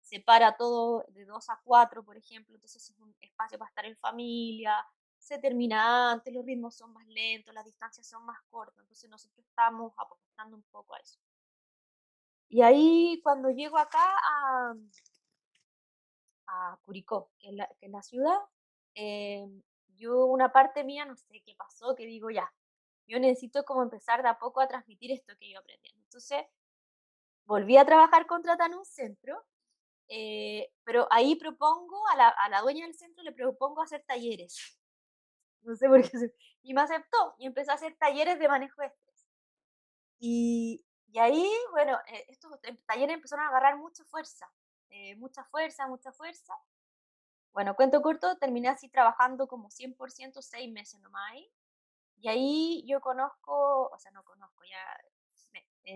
separa 0.00 0.56
todo 0.56 1.04
de 1.08 1.24
dos 1.24 1.48
a 1.50 1.60
cuatro, 1.64 2.04
por 2.04 2.16
ejemplo, 2.16 2.54
entonces 2.54 2.90
es 2.90 2.98
un 2.98 3.14
espacio 3.20 3.58
para 3.58 3.68
estar 3.68 3.84
en 3.86 3.96
familia, 3.96 4.84
se 5.30 5.38
termina 5.38 6.10
antes, 6.10 6.34
los 6.34 6.44
ritmos 6.44 6.74
son 6.74 6.92
más 6.92 7.06
lentos, 7.06 7.54
las 7.54 7.64
distancias 7.64 8.04
son 8.04 8.26
más 8.26 8.42
cortas, 8.50 8.80
entonces 8.80 9.08
nosotros 9.08 9.46
estamos 9.46 9.92
apostando 9.96 10.56
un 10.56 10.62
poco 10.72 10.96
a 10.96 10.98
eso. 10.98 11.20
Y 12.48 12.62
ahí 12.62 13.20
cuando 13.22 13.48
llego 13.50 13.78
acá 13.78 14.02
a, 14.02 14.74
a 16.48 16.78
Curicó, 16.84 17.30
que 17.38 17.50
es 17.50 17.54
la, 17.54 17.68
que 17.78 17.86
es 17.86 17.92
la 17.92 18.02
ciudad, 18.02 18.38
eh, 18.96 19.46
yo 19.94 20.26
una 20.26 20.50
parte 20.50 20.82
mía 20.82 21.04
no 21.04 21.14
sé 21.14 21.40
qué 21.46 21.54
pasó, 21.54 21.94
que 21.94 22.06
digo 22.06 22.30
ya, 22.30 22.52
yo 23.06 23.20
necesito 23.20 23.64
como 23.64 23.84
empezar 23.84 24.24
de 24.24 24.30
a 24.30 24.38
poco 24.40 24.60
a 24.60 24.66
transmitir 24.66 25.12
esto 25.12 25.34
que 25.38 25.52
yo 25.52 25.60
aprendiendo. 25.60 26.02
Entonces 26.02 26.42
volví 27.44 27.76
a 27.76 27.84
trabajar 27.84 28.26
contratada 28.26 28.66
en 28.66 28.74
un 28.74 28.84
centro 28.84 29.46
eh, 30.12 30.72
pero 30.82 31.06
ahí 31.12 31.36
propongo, 31.36 31.96
a 32.08 32.16
la, 32.16 32.28
a 32.30 32.48
la, 32.48 32.62
dueña 32.62 32.84
del 32.84 32.96
centro 32.96 33.22
le 33.22 33.30
propongo 33.30 33.80
hacer 33.80 34.02
talleres. 34.04 34.79
No 35.62 35.74
sé 35.76 35.88
por 35.88 36.02
qué. 36.02 36.34
Y 36.62 36.74
me 36.74 36.82
aceptó 36.82 37.34
y 37.38 37.46
empecé 37.46 37.70
a 37.70 37.74
hacer 37.74 37.96
talleres 37.96 38.38
de 38.38 38.48
manejo 38.48 38.80
de 38.80 38.88
estrés. 38.88 39.26
Y, 40.18 40.84
y 41.12 41.18
ahí, 41.18 41.50
bueno, 41.70 41.98
eh, 42.08 42.26
estos 42.28 42.52
talleres 42.86 43.14
empezaron 43.14 43.46
a 43.46 43.48
agarrar 43.48 43.78
mucha 43.78 44.04
fuerza, 44.04 44.50
eh, 44.90 45.16
mucha 45.16 45.44
fuerza, 45.44 45.86
mucha 45.86 46.12
fuerza. 46.12 46.54
Bueno, 47.52 47.74
cuento 47.74 48.00
corto, 48.02 48.36
terminé 48.38 48.68
así 48.68 48.88
trabajando 48.88 49.48
como 49.48 49.70
100% 49.70 50.42
seis 50.42 50.70
meses 50.70 51.00
nomás 51.00 51.32
ahí. 51.32 51.50
Y 52.18 52.28
ahí 52.28 52.84
yo 52.86 53.00
conozco, 53.00 53.88
o 53.88 53.98
sea, 53.98 54.10
no 54.12 54.22
conozco, 54.24 54.62
ya 54.64 55.00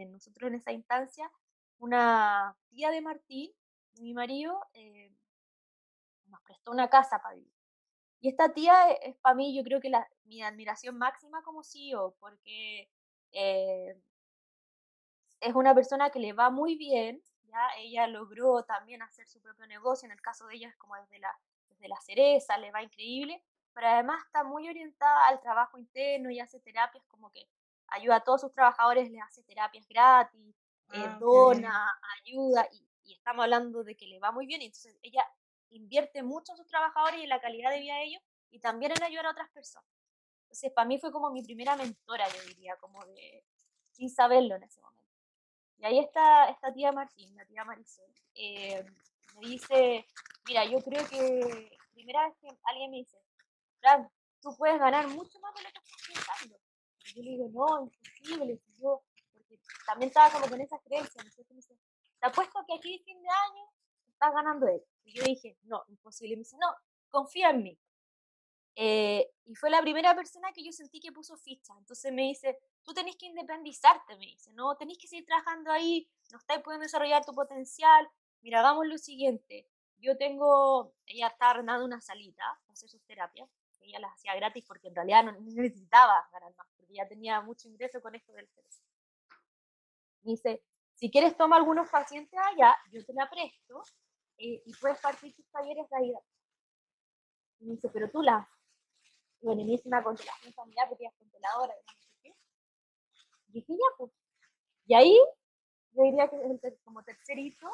nosotros 0.08 0.48
en 0.48 0.56
esa 0.56 0.72
instancia 0.72 1.30
una 1.78 2.56
tía 2.70 2.90
de 2.90 3.00
Martín, 3.00 3.52
mi 4.00 4.14
marido, 4.14 4.66
eh, 4.72 5.12
nos 6.26 6.40
prestó 6.42 6.70
una 6.70 6.88
casa 6.88 7.20
para 7.20 7.34
vivir. 7.34 7.53
Y 8.24 8.30
esta 8.30 8.48
tía 8.54 8.90
e, 8.90 9.10
es, 9.10 9.16
para 9.18 9.34
mí, 9.34 9.54
yo 9.54 9.62
creo 9.62 9.82
que 9.82 9.90
la, 9.90 10.08
mi 10.24 10.42
admiración 10.42 10.96
máxima 10.96 11.42
como 11.42 11.62
CEO, 11.62 12.16
porque 12.18 12.88
eh, 13.32 14.00
es 15.40 15.54
una 15.54 15.74
persona 15.74 16.08
que 16.08 16.20
le 16.20 16.32
va 16.32 16.48
muy 16.48 16.74
bien, 16.74 17.22
¿ya? 17.42 17.68
ella 17.76 18.06
logró 18.06 18.62
también 18.62 19.02
hacer 19.02 19.28
su 19.28 19.42
propio 19.42 19.66
negocio, 19.66 20.06
en 20.06 20.12
el 20.12 20.22
caso 20.22 20.46
de 20.46 20.54
ella 20.54 20.68
es 20.70 20.76
como 20.76 20.96
desde 20.96 21.18
la, 21.18 21.38
desde 21.68 21.86
la 21.86 22.00
cereza, 22.00 22.56
le 22.56 22.70
va 22.70 22.82
increíble, 22.82 23.44
pero 23.74 23.88
además 23.88 24.24
está 24.24 24.42
muy 24.42 24.70
orientada 24.70 25.28
al 25.28 25.42
trabajo 25.42 25.76
interno 25.76 26.30
y 26.30 26.40
hace 26.40 26.60
terapias 26.60 27.04
como 27.08 27.30
que 27.30 27.46
ayuda 27.88 28.16
a 28.16 28.24
todos 28.24 28.40
sus 28.40 28.52
trabajadores, 28.52 29.10
les 29.10 29.20
hace 29.20 29.42
terapias 29.42 29.86
gratis, 29.86 30.56
eh, 30.94 31.04
ah, 31.06 31.18
dona, 31.20 32.00
ayuda, 32.22 32.66
y, 32.72 32.88
y, 33.04 33.12
estamos 33.12 33.42
hablando 33.42 33.84
de 33.84 33.94
que 33.94 34.06
le 34.06 34.18
va 34.18 34.32
muy 34.32 34.46
bien, 34.46 34.62
y 34.62 34.64
entonces 34.64 34.98
ella 35.02 35.26
invierte 35.76 36.22
mucho 36.22 36.52
en 36.52 36.58
sus 36.58 36.66
trabajadores 36.66 37.20
y 37.20 37.24
en 37.24 37.28
la 37.28 37.40
calidad 37.40 37.70
de 37.70 37.80
vida 37.80 37.96
de 37.96 38.04
ellos, 38.04 38.22
y 38.50 38.60
también 38.60 38.92
en 38.92 39.02
ayudar 39.02 39.26
a 39.26 39.30
otras 39.30 39.50
personas. 39.50 39.88
Entonces, 40.42 40.72
para 40.72 40.86
mí 40.86 40.98
fue 40.98 41.10
como 41.10 41.30
mi 41.30 41.42
primera 41.42 41.76
mentora, 41.76 42.28
yo 42.28 42.42
diría, 42.44 42.76
como 42.76 43.04
de, 43.06 43.44
sin 43.90 44.08
saberlo 44.08 44.54
en 44.54 44.62
ese 44.62 44.80
momento. 44.80 45.04
Y 45.78 45.84
ahí 45.84 45.98
está 45.98 46.48
esta 46.48 46.72
tía 46.72 46.92
Martín, 46.92 47.36
la 47.36 47.44
tía 47.44 47.64
Marisol, 47.64 48.06
eh, 48.34 48.84
me 49.40 49.48
dice, 49.48 50.06
mira, 50.46 50.64
yo 50.64 50.78
creo 50.78 51.06
que 51.08 51.76
primera 51.92 52.26
vez 52.26 52.36
que 52.40 52.48
alguien 52.64 52.90
me 52.90 52.98
dice, 52.98 53.18
Fran, 53.80 54.08
tú 54.40 54.56
puedes 54.56 54.78
ganar 54.78 55.08
mucho 55.08 55.38
más 55.40 55.54
de 55.54 55.62
lo 55.62 55.70
que 55.70 55.78
estás 55.78 56.02
pensando. 56.06 56.56
Y 57.06 57.14
yo 57.14 57.22
le 57.22 57.30
digo, 57.30 57.48
no, 57.52 57.84
imposible, 57.84 58.56
si 58.58 58.80
yo, 58.80 59.02
porque 59.32 59.58
también 59.86 60.08
estaba 60.08 60.30
como 60.30 60.48
con 60.48 60.60
esa 60.60 60.78
creencia, 60.78 61.22
¿no 61.22 61.30
sé 61.30 61.44
me 61.48 61.56
dice, 61.56 61.76
te 62.20 62.26
apuesto 62.26 62.64
que 62.66 62.74
aquí 62.74 63.02
fin 63.04 63.20
de 63.20 63.28
año 63.28 63.68
estás 64.06 64.32
ganando 64.32 64.68
él. 64.68 64.82
Y 65.04 65.12
yo 65.12 65.24
dije, 65.24 65.56
no, 65.64 65.84
imposible. 65.88 66.34
Y 66.34 66.36
me 66.36 66.40
dice, 66.40 66.56
no, 66.58 66.68
confía 67.10 67.50
en 67.50 67.62
mí. 67.62 67.78
Eh, 68.76 69.30
y 69.44 69.54
fue 69.54 69.70
la 69.70 69.80
primera 69.80 70.14
persona 70.16 70.52
que 70.52 70.64
yo 70.64 70.72
sentí 70.72 71.00
que 71.00 71.12
puso 71.12 71.36
ficha. 71.36 71.74
Entonces 71.78 72.12
me 72.12 72.22
dice, 72.22 72.58
tú 72.82 72.92
tenés 72.92 73.16
que 73.16 73.26
independizarte, 73.26 74.16
me 74.16 74.26
dice, 74.26 74.52
no, 74.52 74.76
tenés 74.76 74.98
que 74.98 75.06
seguir 75.06 75.26
trabajando 75.26 75.70
ahí, 75.70 76.08
no 76.32 76.38
estás 76.38 76.62
pudiendo 76.62 76.84
desarrollar 76.84 77.24
tu 77.24 77.32
potencial. 77.32 78.08
Mira, 78.40 78.62
vamos 78.62 78.86
lo 78.86 78.98
siguiente. 78.98 79.68
Yo 79.98 80.16
tengo, 80.16 80.92
ella 81.06 81.28
está 81.28 81.50
arrendando 81.50 81.84
una 81.84 82.00
salita 82.00 82.42
para 82.66 82.72
hacer 82.72 82.88
sus 82.88 83.02
terapias. 83.04 83.48
Ella 83.80 84.00
las 84.00 84.14
hacía 84.14 84.34
gratis 84.34 84.64
porque 84.66 84.88
en 84.88 84.94
realidad 84.94 85.24
no 85.24 85.32
necesitaba 85.32 86.28
ganar 86.32 86.54
más, 86.56 86.66
porque 86.76 86.94
ya 86.94 87.06
tenía 87.06 87.40
mucho 87.42 87.68
ingreso 87.68 88.00
con 88.00 88.14
esto 88.14 88.32
del 88.32 88.48
servicio. 88.48 88.84
Me 90.22 90.32
dice, 90.32 90.62
si 90.94 91.10
quieres 91.10 91.36
toma 91.36 91.56
algunos 91.56 91.88
pacientes 91.90 92.38
allá, 92.38 92.74
yo 92.90 93.04
te 93.04 93.12
la 93.12 93.28
presto 93.28 93.82
eh, 94.38 94.62
y 94.64 94.74
puedes 94.80 94.98
partir 95.00 95.34
tus 95.34 95.48
talleres 95.50 95.88
de 95.88 95.96
ahí. 95.96 96.14
Y 97.60 97.64
me 97.66 97.74
dice, 97.74 97.88
pero 97.92 98.10
tú 98.10 98.22
la 98.22 98.48
bueno, 99.40 99.62
me 99.62 99.72
hice 99.72 99.88
una 99.88 100.02
constelación 100.02 100.54
familiar 100.54 100.88
porque 100.88 101.04
ella 101.04 101.12
dije, 103.54 103.72
ya, 103.74 103.96
pues. 103.96 104.10
Y 104.86 104.94
ahí, 104.94 105.18
yo 105.92 106.02
diría 106.02 106.28
que 106.28 106.78
como 106.82 107.02
tercerito, 107.02 107.68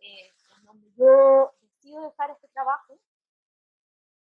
eh, 0.00 0.34
donde 0.62 0.92
yo 0.96 1.52
decido 1.60 2.02
dejar 2.02 2.30
este 2.32 2.48
trabajo 2.48 2.98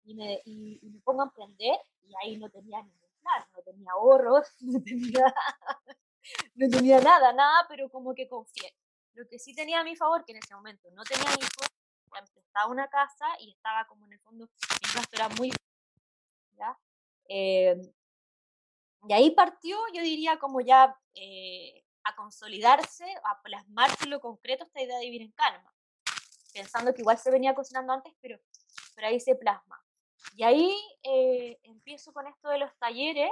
y 0.03 0.15
me, 0.15 0.41
y, 0.46 0.79
me 0.84 1.00
pongo 1.01 1.22
a 1.22 1.25
emprender, 1.25 1.79
y 2.01 2.13
ahí 2.22 2.38
no 2.38 2.50
tenía 2.50 2.82
ningún 2.82 3.10
plan, 3.22 3.46
no 3.55 3.62
tenía 3.63 3.91
ahorros, 3.93 4.48
no 4.62 4.84
tenía, 4.84 5.34
no 6.55 6.70
tenía 6.70 7.00
nada, 7.00 7.34
nada, 7.34 7.65
pero 7.70 7.89
como 7.89 8.13
que 8.13 8.27
confié. 8.27 8.74
Lo 9.13 9.27
que 9.27 9.39
sí 9.39 9.53
tenía 9.53 9.79
a 9.79 9.84
mi 9.84 9.96
favor, 9.96 10.25
que 10.25 10.32
en 10.32 10.39
ese 10.39 10.55
momento 10.55 10.89
no 10.91 11.03
tenía 11.03 11.29
hijos, 11.34 11.67
estaba 12.36 12.67
una 12.67 12.88
casa 12.88 13.25
y 13.39 13.51
estaba 13.51 13.86
como 13.86 14.05
en 14.05 14.13
el 14.13 14.20
fondo, 14.20 14.46
mi 14.46 14.93
gasto 14.93 15.15
era 15.15 15.29
muy 15.29 15.51
eh, 17.29 17.75
y 19.08 19.13
ahí 19.13 19.32
partió, 19.32 19.77
yo 19.93 20.01
diría, 20.01 20.38
como 20.39 20.62
ya 20.62 20.98
eh, 21.13 21.84
a 22.03 22.15
consolidarse, 22.15 23.05
a 23.25 23.41
plasmarse 23.41 24.05
en 24.05 24.12
lo 24.12 24.22
concreto 24.22 24.63
esta 24.63 24.82
idea 24.82 24.98
de 24.98 25.05
vivir 25.05 25.24
en 25.24 25.32
calma, 25.32 25.74
pensando 26.53 26.93
que 26.93 27.01
igual 27.01 27.17
se 27.17 27.32
venía 27.32 27.55
cocinando 27.55 27.91
antes, 27.93 28.13
pero, 28.22 28.39
pero 28.96 29.08
ahí 29.08 29.20
se 29.20 29.36
plasma. 29.36 29.84
Y 30.36 30.43
ahí 30.43 30.74
eh, 31.03 31.60
empiezo 31.63 32.13
con 32.13 32.27
esto 32.27 32.50
de 32.50 32.60
los 32.60 32.75
talleres, 32.77 33.32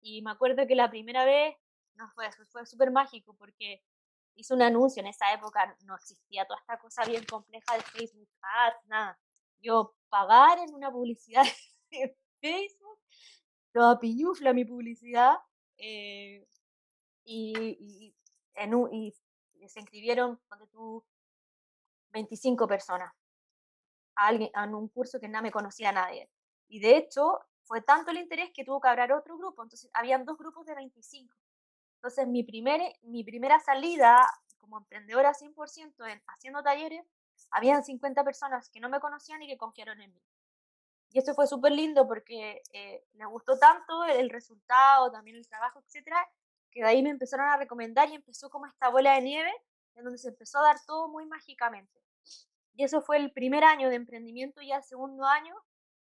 y 0.00 0.22
me 0.22 0.32
acuerdo 0.32 0.66
que 0.66 0.74
la 0.74 0.90
primera 0.90 1.24
vez, 1.24 1.56
no 1.94 2.10
fue, 2.10 2.30
fue 2.50 2.66
súper 2.66 2.90
mágico, 2.90 3.34
porque 3.36 3.82
hice 4.34 4.54
un 4.54 4.62
anuncio, 4.62 5.00
en 5.00 5.08
esa 5.08 5.32
época 5.32 5.76
no 5.84 5.94
existía 5.94 6.44
toda 6.46 6.60
esta 6.60 6.78
cosa 6.78 7.04
bien 7.04 7.24
compleja 7.24 7.76
de 7.76 7.82
Facebook 7.82 8.28
Ads, 8.40 8.86
nada. 8.86 9.18
Yo 9.60 9.94
pagar 10.08 10.58
en 10.58 10.74
una 10.74 10.90
publicidad 10.90 11.44
Facebook, 12.40 12.98
toda 13.72 13.98
piñufla 13.98 14.52
mi 14.52 14.64
publicidad, 14.64 15.36
eh, 15.78 16.46
y, 17.24 18.14
en 18.54 18.74
y 18.92 19.14
se 19.66 19.80
inscribieron, 19.80 20.40
donde 20.50 20.66
tú, 20.68 21.04
25 22.12 22.66
personas 22.68 23.12
a, 24.16 24.26
alguien, 24.28 24.50
a 24.54 24.64
un 24.64 24.88
curso 24.88 25.20
que 25.20 25.28
no 25.28 25.42
me 25.42 25.50
conocía 25.50 25.90
a 25.90 25.92
nadie. 25.92 26.30
Y 26.68 26.80
de 26.80 26.96
hecho, 26.96 27.40
fue 27.62 27.82
tanto 27.82 28.10
el 28.10 28.18
interés 28.18 28.50
que 28.54 28.64
tuvo 28.64 28.80
que 28.80 28.88
haber 28.88 29.12
otro 29.12 29.36
grupo, 29.36 29.62
entonces 29.62 29.90
habían 29.92 30.24
dos 30.24 30.38
grupos 30.38 30.66
de 30.66 30.74
25. 30.74 31.34
Entonces, 32.04 32.28
mi, 32.28 32.42
primer, 32.42 32.82
mi 33.04 33.24
primera 33.24 33.58
salida 33.60 34.30
como 34.58 34.76
emprendedora 34.76 35.32
100% 35.32 36.06
en, 36.06 36.22
haciendo 36.26 36.62
talleres, 36.62 37.02
habían 37.50 37.82
50 37.82 38.22
personas 38.22 38.68
que 38.68 38.78
no 38.78 38.90
me 38.90 39.00
conocían 39.00 39.40
y 39.40 39.46
que 39.46 39.56
confiaron 39.56 40.02
en 40.02 40.12
mí. 40.12 40.22
Y 41.12 41.20
eso 41.20 41.34
fue 41.34 41.46
súper 41.46 41.72
lindo 41.72 42.06
porque 42.06 42.60
eh, 42.74 43.06
me 43.14 43.24
gustó 43.24 43.58
tanto 43.58 44.04
el 44.04 44.28
resultado, 44.28 45.10
también 45.10 45.38
el 45.38 45.48
trabajo, 45.48 45.80
etcétera, 45.80 46.18
que 46.70 46.80
de 46.80 46.88
ahí 46.88 47.02
me 47.02 47.08
empezaron 47.08 47.48
a 47.48 47.56
recomendar 47.56 48.10
y 48.10 48.16
empezó 48.16 48.50
como 48.50 48.66
esta 48.66 48.90
bola 48.90 49.14
de 49.14 49.22
nieve 49.22 49.52
en 49.94 50.04
donde 50.04 50.18
se 50.18 50.28
empezó 50.28 50.58
a 50.58 50.64
dar 50.64 50.76
todo 50.86 51.08
muy 51.08 51.24
mágicamente. 51.24 52.02
Y 52.74 52.84
eso 52.84 53.00
fue 53.00 53.16
el 53.16 53.32
primer 53.32 53.64
año 53.64 53.88
de 53.88 53.96
emprendimiento 53.96 54.60
y 54.60 54.72
el 54.72 54.82
segundo 54.82 55.24
año 55.24 55.54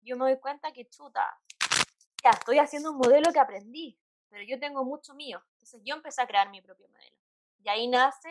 yo 0.02 0.18
me 0.18 0.26
doy 0.26 0.38
cuenta 0.38 0.70
que 0.70 0.86
chuta, 0.90 1.40
ya 2.22 2.28
estoy 2.32 2.58
haciendo 2.58 2.90
un 2.90 2.98
modelo 2.98 3.32
que 3.32 3.40
aprendí, 3.40 3.98
pero 4.28 4.44
yo 4.44 4.60
tengo 4.60 4.84
mucho 4.84 5.14
mío. 5.14 5.42
Entonces 5.68 5.86
yo 5.86 5.94
empecé 5.96 6.22
a 6.22 6.26
crear 6.26 6.48
mi 6.48 6.62
propio 6.62 6.88
modelo. 6.88 7.16
Y 7.62 7.68
ahí 7.68 7.88
nace 7.88 8.30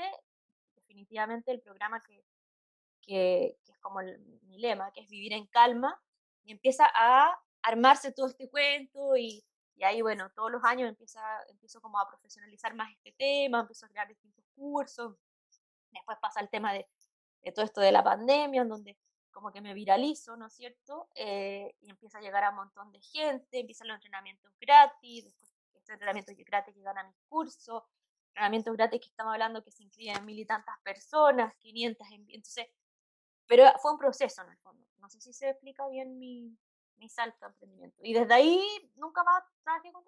definitivamente 0.74 1.52
el 1.52 1.62
programa 1.62 2.02
que, 2.02 2.26
que, 3.02 3.60
que 3.64 3.72
es 3.72 3.78
como 3.78 4.00
mi 4.00 4.58
lema, 4.58 4.92
que 4.92 5.02
es 5.02 5.10
vivir 5.10 5.34
en 5.34 5.46
calma, 5.46 6.02
y 6.44 6.52
empieza 6.52 6.90
a 6.96 7.40
armarse 7.62 8.12
todo 8.12 8.26
este 8.28 8.50
cuento 8.50 9.16
y, 9.18 9.46
y 9.76 9.84
ahí, 9.84 10.02
bueno, 10.02 10.32
todos 10.32 10.52
los 10.52 10.64
años 10.64 10.90
empieza, 10.90 11.22
empiezo 11.50 11.80
como 11.80 12.00
a 12.00 12.08
profesionalizar 12.08 12.74
más 12.74 12.92
este 12.92 13.12
tema, 13.12 13.60
empiezo 13.60 13.86
a 13.86 13.90
crear 13.90 14.08
distintos 14.08 14.46
cursos. 14.56 15.16
Después 15.92 16.18
pasa 16.20 16.40
el 16.40 16.50
tema 16.50 16.74
de, 16.74 16.90
de 17.44 17.52
todo 17.52 17.66
esto 17.66 17.82
de 17.82 17.92
la 17.92 18.04
pandemia, 18.04 18.64
en 18.64 18.70
donde 18.70 18.98
como 19.32 19.52
que 19.52 19.62
me 19.62 19.76
viralizo, 19.76 20.36
¿no 20.38 20.48
es 20.48 20.54
cierto? 20.56 21.10
Eh, 21.14 21.76
y 21.82 21.92
empieza 21.92 22.18
a 22.18 22.22
llegar 22.22 22.44
a 22.44 22.50
un 22.50 22.56
montón 22.56 22.92
de 22.92 23.00
gente, 23.00 23.60
empiezan 23.60 23.90
los 23.90 23.96
entrenamientos 23.96 24.52
gratis, 24.60 25.26
después 25.26 25.57
entrenamientos 25.90 26.36
gratis 26.38 26.76
llegan 26.76 26.98
a 26.98 27.04
mis 27.04 27.16
cursos, 27.28 27.84
entrenamientos 28.30 28.74
gratis 28.76 29.02
que 29.02 29.10
estamos 29.10 29.34
hablando 29.34 29.64
que 29.64 29.72
se 29.72 29.84
inscriben 29.84 30.26
mil 30.26 30.40
y 30.40 30.46
tantas 30.46 30.80
personas, 30.82 31.54
500, 31.58 32.08
entonces, 32.30 32.68
pero 33.46 33.72
fue 33.82 33.92
un 33.92 33.98
proceso 33.98 34.42
en 34.44 34.50
el 34.50 34.58
fondo. 34.58 34.86
No 34.98 35.10
sé 35.10 35.22
si 35.22 35.34
se 35.34 35.50
explica 35.50 35.88
bien 35.88 36.18
mi, 36.20 36.58
mi 36.98 37.10
salto 37.10 37.46
a 37.46 37.50
emprendimiento. 37.50 37.98
Y 38.04 38.14
desde 38.14 38.34
ahí 38.34 38.62
nunca 38.96 39.24
más 39.24 39.44
trabajé 39.64 39.92
con. 39.92 40.04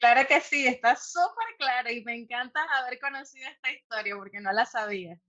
Claro 0.00 0.26
que 0.26 0.40
sí, 0.40 0.66
está 0.66 0.96
súper 0.96 1.56
claro 1.58 1.90
y 1.90 2.02
me 2.04 2.14
encanta 2.14 2.62
haber 2.78 2.98
conocido 2.98 3.46
esta 3.50 3.70
historia 3.70 4.16
porque 4.16 4.40
no 4.40 4.50
la 4.50 4.64
sabía. 4.64 5.20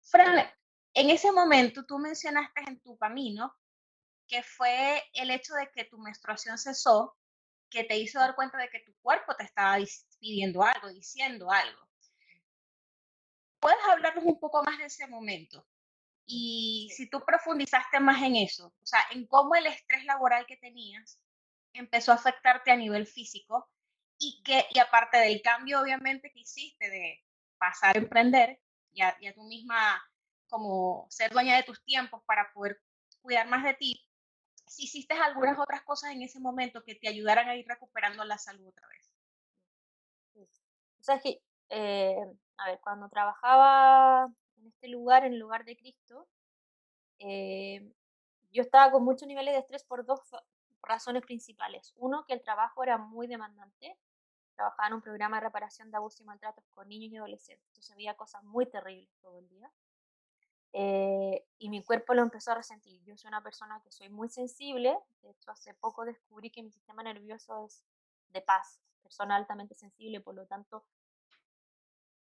Fran, 0.00 0.50
en 0.94 1.10
ese 1.10 1.30
momento 1.30 1.84
tú 1.84 1.98
mencionaste 1.98 2.62
en 2.66 2.80
tu 2.80 2.96
camino 2.96 3.54
que 4.26 4.42
fue 4.42 5.02
el 5.12 5.30
hecho 5.30 5.52
de 5.54 5.70
que 5.70 5.84
tu 5.84 5.98
menstruación 5.98 6.56
cesó, 6.56 7.14
que 7.74 7.82
te 7.82 7.98
hizo 7.98 8.20
dar 8.20 8.36
cuenta 8.36 8.56
de 8.56 8.70
que 8.70 8.78
tu 8.78 8.94
cuerpo 9.02 9.34
te 9.34 9.42
estaba 9.42 9.78
pidiendo 10.20 10.62
algo, 10.62 10.88
diciendo 10.90 11.50
algo. 11.50 11.88
¿Puedes 13.58 13.80
hablarnos 13.90 14.24
un 14.24 14.38
poco 14.38 14.62
más 14.62 14.78
de 14.78 14.84
ese 14.84 15.08
momento? 15.08 15.66
Y 16.24 16.88
si 16.96 17.10
tú 17.10 17.24
profundizaste 17.24 17.98
más 17.98 18.22
en 18.22 18.36
eso, 18.36 18.68
o 18.80 18.86
sea, 18.86 19.00
en 19.10 19.26
cómo 19.26 19.56
el 19.56 19.66
estrés 19.66 20.04
laboral 20.04 20.46
que 20.46 20.56
tenías 20.56 21.18
empezó 21.72 22.12
a 22.12 22.14
afectarte 22.14 22.70
a 22.70 22.76
nivel 22.76 23.08
físico 23.08 23.68
y 24.18 24.40
que, 24.44 24.66
y 24.70 24.78
aparte 24.78 25.18
del 25.18 25.42
cambio 25.42 25.80
obviamente 25.80 26.30
que 26.30 26.40
hiciste 26.40 26.88
de 26.88 27.24
pasar 27.58 27.96
a 27.96 27.98
emprender 27.98 28.60
y 28.92 29.02
a, 29.02 29.16
y 29.20 29.26
a 29.26 29.34
tú 29.34 29.42
misma 29.42 30.00
como 30.46 31.08
ser 31.10 31.32
dueña 31.32 31.56
de 31.56 31.64
tus 31.64 31.84
tiempos 31.84 32.22
para 32.24 32.52
poder 32.52 32.80
cuidar 33.20 33.48
más 33.48 33.64
de 33.64 33.74
ti, 33.74 34.08
si 34.66 34.84
hiciste 34.84 35.14
algunas 35.14 35.58
otras 35.58 35.82
cosas 35.82 36.12
en 36.12 36.22
ese 36.22 36.40
momento 36.40 36.82
que 36.82 36.94
te 36.94 37.08
ayudaran 37.08 37.48
a 37.48 37.56
ir 37.56 37.66
recuperando 37.66 38.24
la 38.24 38.38
salud 38.38 38.68
otra 38.68 38.88
vez. 38.88 39.10
O 40.36 41.02
sea, 41.02 41.18
que 41.18 41.42
eh, 41.68 42.16
a 42.56 42.66
ver, 42.66 42.80
cuando 42.80 43.08
trabajaba 43.08 44.32
en 44.56 44.66
este 44.66 44.88
lugar, 44.88 45.24
en 45.24 45.34
el 45.34 45.38
lugar 45.38 45.64
de 45.64 45.76
Cristo, 45.76 46.28
eh, 47.18 47.92
yo 48.52 48.62
estaba 48.62 48.92
con 48.92 49.04
muchos 49.04 49.26
niveles 49.26 49.54
de 49.54 49.60
estrés 49.60 49.84
por 49.84 50.04
dos 50.04 50.20
razones 50.82 51.22
principales. 51.22 51.92
Uno, 51.96 52.24
que 52.26 52.34
el 52.34 52.42
trabajo 52.42 52.82
era 52.82 52.98
muy 52.98 53.26
demandante. 53.26 53.98
Trabajaba 54.54 54.88
en 54.88 54.94
un 54.94 55.02
programa 55.02 55.38
de 55.38 55.46
reparación 55.46 55.90
de 55.90 55.96
abusos 55.96 56.20
y 56.20 56.24
maltratos 56.24 56.64
con 56.74 56.88
niños 56.88 57.12
y 57.12 57.16
adolescentes. 57.16 57.66
Entonces 57.68 57.96
veía 57.96 58.16
cosas 58.16 58.44
muy 58.44 58.66
terribles 58.66 59.10
todo 59.20 59.38
el 59.38 59.48
día. 59.48 59.70
Eh, 60.76 61.46
y 61.58 61.70
mi 61.70 61.84
cuerpo 61.84 62.14
lo 62.14 62.22
empezó 62.22 62.50
a 62.50 62.56
resentir. 62.56 63.00
Yo 63.04 63.16
soy 63.16 63.28
una 63.28 63.42
persona 63.42 63.80
que 63.82 63.92
soy 63.92 64.08
muy 64.08 64.28
sensible. 64.28 64.98
De 65.22 65.30
hecho, 65.30 65.52
hace 65.52 65.72
poco 65.74 66.04
descubrí 66.04 66.50
que 66.50 66.64
mi 66.64 66.70
sistema 66.72 67.04
nervioso 67.04 67.64
es 67.64 67.84
de 68.30 68.42
paz, 68.42 68.80
persona 69.00 69.36
altamente 69.36 69.76
sensible, 69.76 70.20
por 70.20 70.34
lo 70.34 70.46
tanto, 70.46 70.84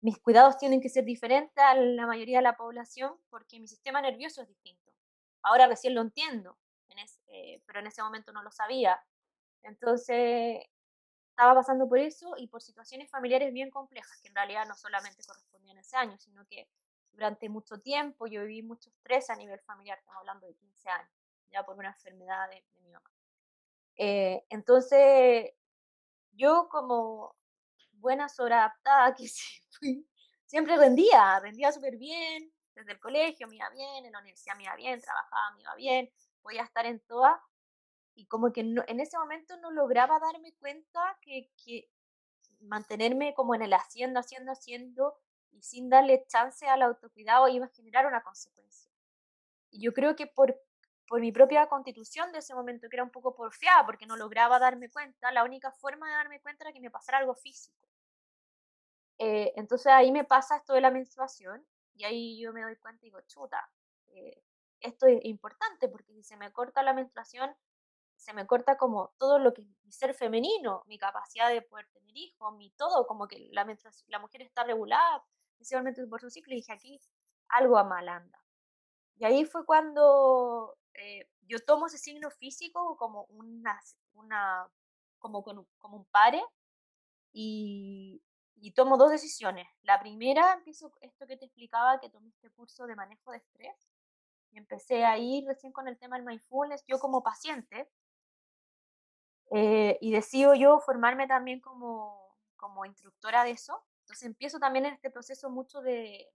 mis 0.01 0.19
cuidados 0.19 0.57
tienen 0.57 0.81
que 0.81 0.89
ser 0.89 1.03
diferentes 1.03 1.63
a 1.63 1.73
la 1.73 2.05
mayoría 2.05 2.37
de 2.37 2.43
la 2.43 2.55
población 2.55 3.15
porque 3.29 3.59
mi 3.59 3.67
sistema 3.67 4.01
nervioso 4.01 4.43
es 4.43 4.47
distinto. 4.47 4.93
Ahora 5.41 5.65
recién 5.65 5.95
lo 5.95 6.01
entiendo, 6.01 6.59
eh, 7.27 7.63
pero 7.65 7.79
en 7.79 7.87
ese 7.87 8.03
momento 8.03 8.31
no 8.31 8.43
lo 8.43 8.51
sabía. 8.51 9.01
Entonces, 9.63 10.61
estaba 11.29 11.55
pasando 11.55 11.89
por 11.89 11.97
eso 11.97 12.35
y 12.37 12.47
por 12.47 12.61
situaciones 12.61 13.09
familiares 13.09 13.51
bien 13.51 13.71
complejas, 13.71 14.21
que 14.21 14.27
en 14.27 14.35
realidad 14.35 14.67
no 14.67 14.75
solamente 14.75 15.23
correspondían 15.25 15.77
a 15.77 15.81
ese 15.81 15.97
año, 15.97 16.17
sino 16.19 16.45
que 16.45 16.69
durante 17.13 17.47
mucho 17.49 17.79
tiempo 17.79 18.27
yo 18.27 18.41
viví 18.41 18.61
mucho 18.61 18.89
estrés 18.89 19.29
a 19.29 19.35
nivel 19.35 19.59
familiar, 19.61 19.97
estamos 19.97 20.19
hablando 20.19 20.47
de 20.47 20.55
15 20.55 20.89
años, 20.89 21.11
ya 21.51 21.63
por 21.63 21.77
una 21.77 21.89
enfermedad 21.89 22.49
de, 22.49 22.63
mi 22.81 22.91
mamá. 22.91 23.09
Eh, 23.95 24.43
entonces, 24.49 25.51
yo 26.31 26.67
como 26.69 27.35
buena 27.93 28.27
sobreadaptada 28.27 29.13
que 29.15 29.27
siempre 30.45 30.77
rendía, 30.77 31.39
rendía 31.39 31.71
súper 31.71 31.97
bien, 31.97 32.51
desde 32.75 32.93
el 32.93 32.99
colegio 32.99 33.47
me 33.47 33.55
iba 33.55 33.69
bien, 33.69 34.05
en 34.05 34.11
la 34.11 34.19
universidad 34.19 34.55
me 34.55 34.63
iba 34.63 34.75
bien, 34.75 34.99
trabajaba 34.99 35.51
me 35.55 35.61
iba 35.61 35.75
bien, 35.75 36.11
podía 36.41 36.63
estar 36.63 36.85
en 36.85 36.99
todas, 37.01 37.39
y 38.15 38.25
como 38.25 38.51
que 38.51 38.61
en 38.61 38.99
ese 38.99 39.17
momento 39.17 39.57
no 39.57 39.71
lograba 39.71 40.19
darme 40.19 40.53
cuenta 40.55 41.17
que, 41.21 41.51
que 41.63 41.89
mantenerme 42.61 43.33
como 43.33 43.55
en 43.55 43.63
el 43.63 43.73
haciendo, 43.73 44.19
haciendo, 44.19 44.51
haciendo, 44.51 45.19
y 45.53 45.61
sin 45.61 45.89
darle 45.89 46.25
chance 46.27 46.67
al 46.67 46.81
autocuidado 46.81 47.47
iba 47.47 47.65
a 47.65 47.69
generar 47.69 48.05
una 48.05 48.21
consecuencia. 48.21 48.91
Y 49.69 49.81
yo 49.81 49.93
creo 49.93 50.15
que 50.15 50.27
por, 50.27 50.55
por 51.07 51.21
mi 51.21 51.31
propia 51.31 51.67
constitución 51.67 52.31
de 52.31 52.39
ese 52.39 52.53
momento, 52.53 52.89
que 52.89 52.95
era 52.95 53.03
un 53.03 53.11
poco 53.11 53.35
porfiada, 53.35 53.85
porque 53.85 54.05
no 54.05 54.15
lograba 54.17 54.59
darme 54.59 54.89
cuenta, 54.89 55.31
la 55.31 55.43
única 55.43 55.71
forma 55.71 56.07
de 56.07 56.15
darme 56.15 56.41
cuenta 56.41 56.65
era 56.65 56.73
que 56.73 56.79
me 56.79 56.91
pasara 56.91 57.19
algo 57.19 57.35
físico. 57.35 57.87
Eh, 59.19 59.53
entonces 59.55 59.87
ahí 59.87 60.11
me 60.11 60.23
pasa 60.23 60.57
esto 60.57 60.73
de 60.73 60.81
la 60.81 60.91
menstruación 60.91 61.65
y 61.95 62.03
ahí 62.03 62.41
yo 62.41 62.51
me 62.51 62.63
doy 62.63 62.75
cuenta 62.77 63.05
y 63.05 63.09
digo, 63.09 63.21
chuta, 63.21 63.69
eh, 64.07 64.43
esto 64.79 65.07
es 65.07 65.23
importante 65.23 65.87
porque 65.87 66.13
si 66.13 66.23
se 66.23 66.35
me 66.37 66.51
corta 66.51 66.83
la 66.83 66.93
menstruación, 66.93 67.55
se 68.15 68.33
me 68.33 68.47
corta 68.47 68.77
como 68.77 69.13
todo 69.17 69.39
lo 69.39 69.53
que 69.53 69.61
es 69.61 69.67
mi 69.83 69.91
ser 69.91 70.13
femenino, 70.13 70.83
mi 70.87 70.97
capacidad 70.97 71.49
de 71.49 71.61
poder 71.61 71.87
tener 71.93 72.15
hijos, 72.15 72.55
mi 72.55 72.71
todo, 72.71 73.05
como 73.05 73.27
que 73.27 73.49
la, 73.51 73.65
la 74.07 74.19
mujer 74.19 74.41
está 74.41 74.63
regulada 74.63 75.23
principalmente 75.63 76.05
por 76.07 76.19
su 76.19 76.29
ciclo 76.29 76.53
y 76.53 76.57
dije 76.57 76.73
aquí 76.73 76.99
algo 77.47 77.77
a 77.77 77.85
mal 77.85 78.09
anda. 78.09 78.43
Y 79.15 79.23
ahí 79.23 79.45
fue 79.45 79.65
cuando 79.65 80.77
eh, 80.93 81.29
yo 81.47 81.63
tomo 81.63 81.87
ese 81.87 81.97
signo 81.97 82.29
físico 82.29 82.97
como 82.97 83.23
una, 83.29 83.79
una 84.13 84.69
como, 85.19 85.41
como 85.43 85.97
un 85.97 86.05
pare 86.05 86.43
y, 87.31 88.21
y 88.55 88.71
tomo 88.71 88.97
dos 88.97 89.11
decisiones. 89.11 89.65
La 89.83 90.01
primera, 90.01 90.53
empiezo 90.53 90.91
esto 90.99 91.25
que 91.27 91.37
te 91.37 91.45
explicaba, 91.45 92.01
que 92.01 92.09
tomé 92.09 92.27
este 92.27 92.49
curso 92.51 92.85
de 92.85 92.97
manejo 92.97 93.31
de 93.31 93.37
estrés. 93.37 93.89
Y 94.51 94.57
empecé 94.57 95.05
a 95.05 95.17
ir 95.17 95.45
recién 95.45 95.71
con 95.71 95.87
el 95.87 95.97
tema 95.97 96.17
del 96.17 96.25
mindfulness, 96.25 96.83
yo 96.87 96.99
como 96.99 97.23
paciente. 97.23 97.89
Eh, 99.51 99.97
y 100.01 100.11
decido 100.11 100.55
yo 100.55 100.79
formarme 100.79 101.25
también 101.25 101.61
como, 101.61 102.35
como 102.57 102.85
instructora 102.85 103.45
de 103.45 103.51
eso. 103.51 103.81
Entonces 104.13 104.27
empiezo 104.27 104.59
también 104.59 104.85
en 104.85 104.93
este 104.93 105.09
proceso 105.09 105.49
mucho 105.49 105.81
de... 105.81 106.31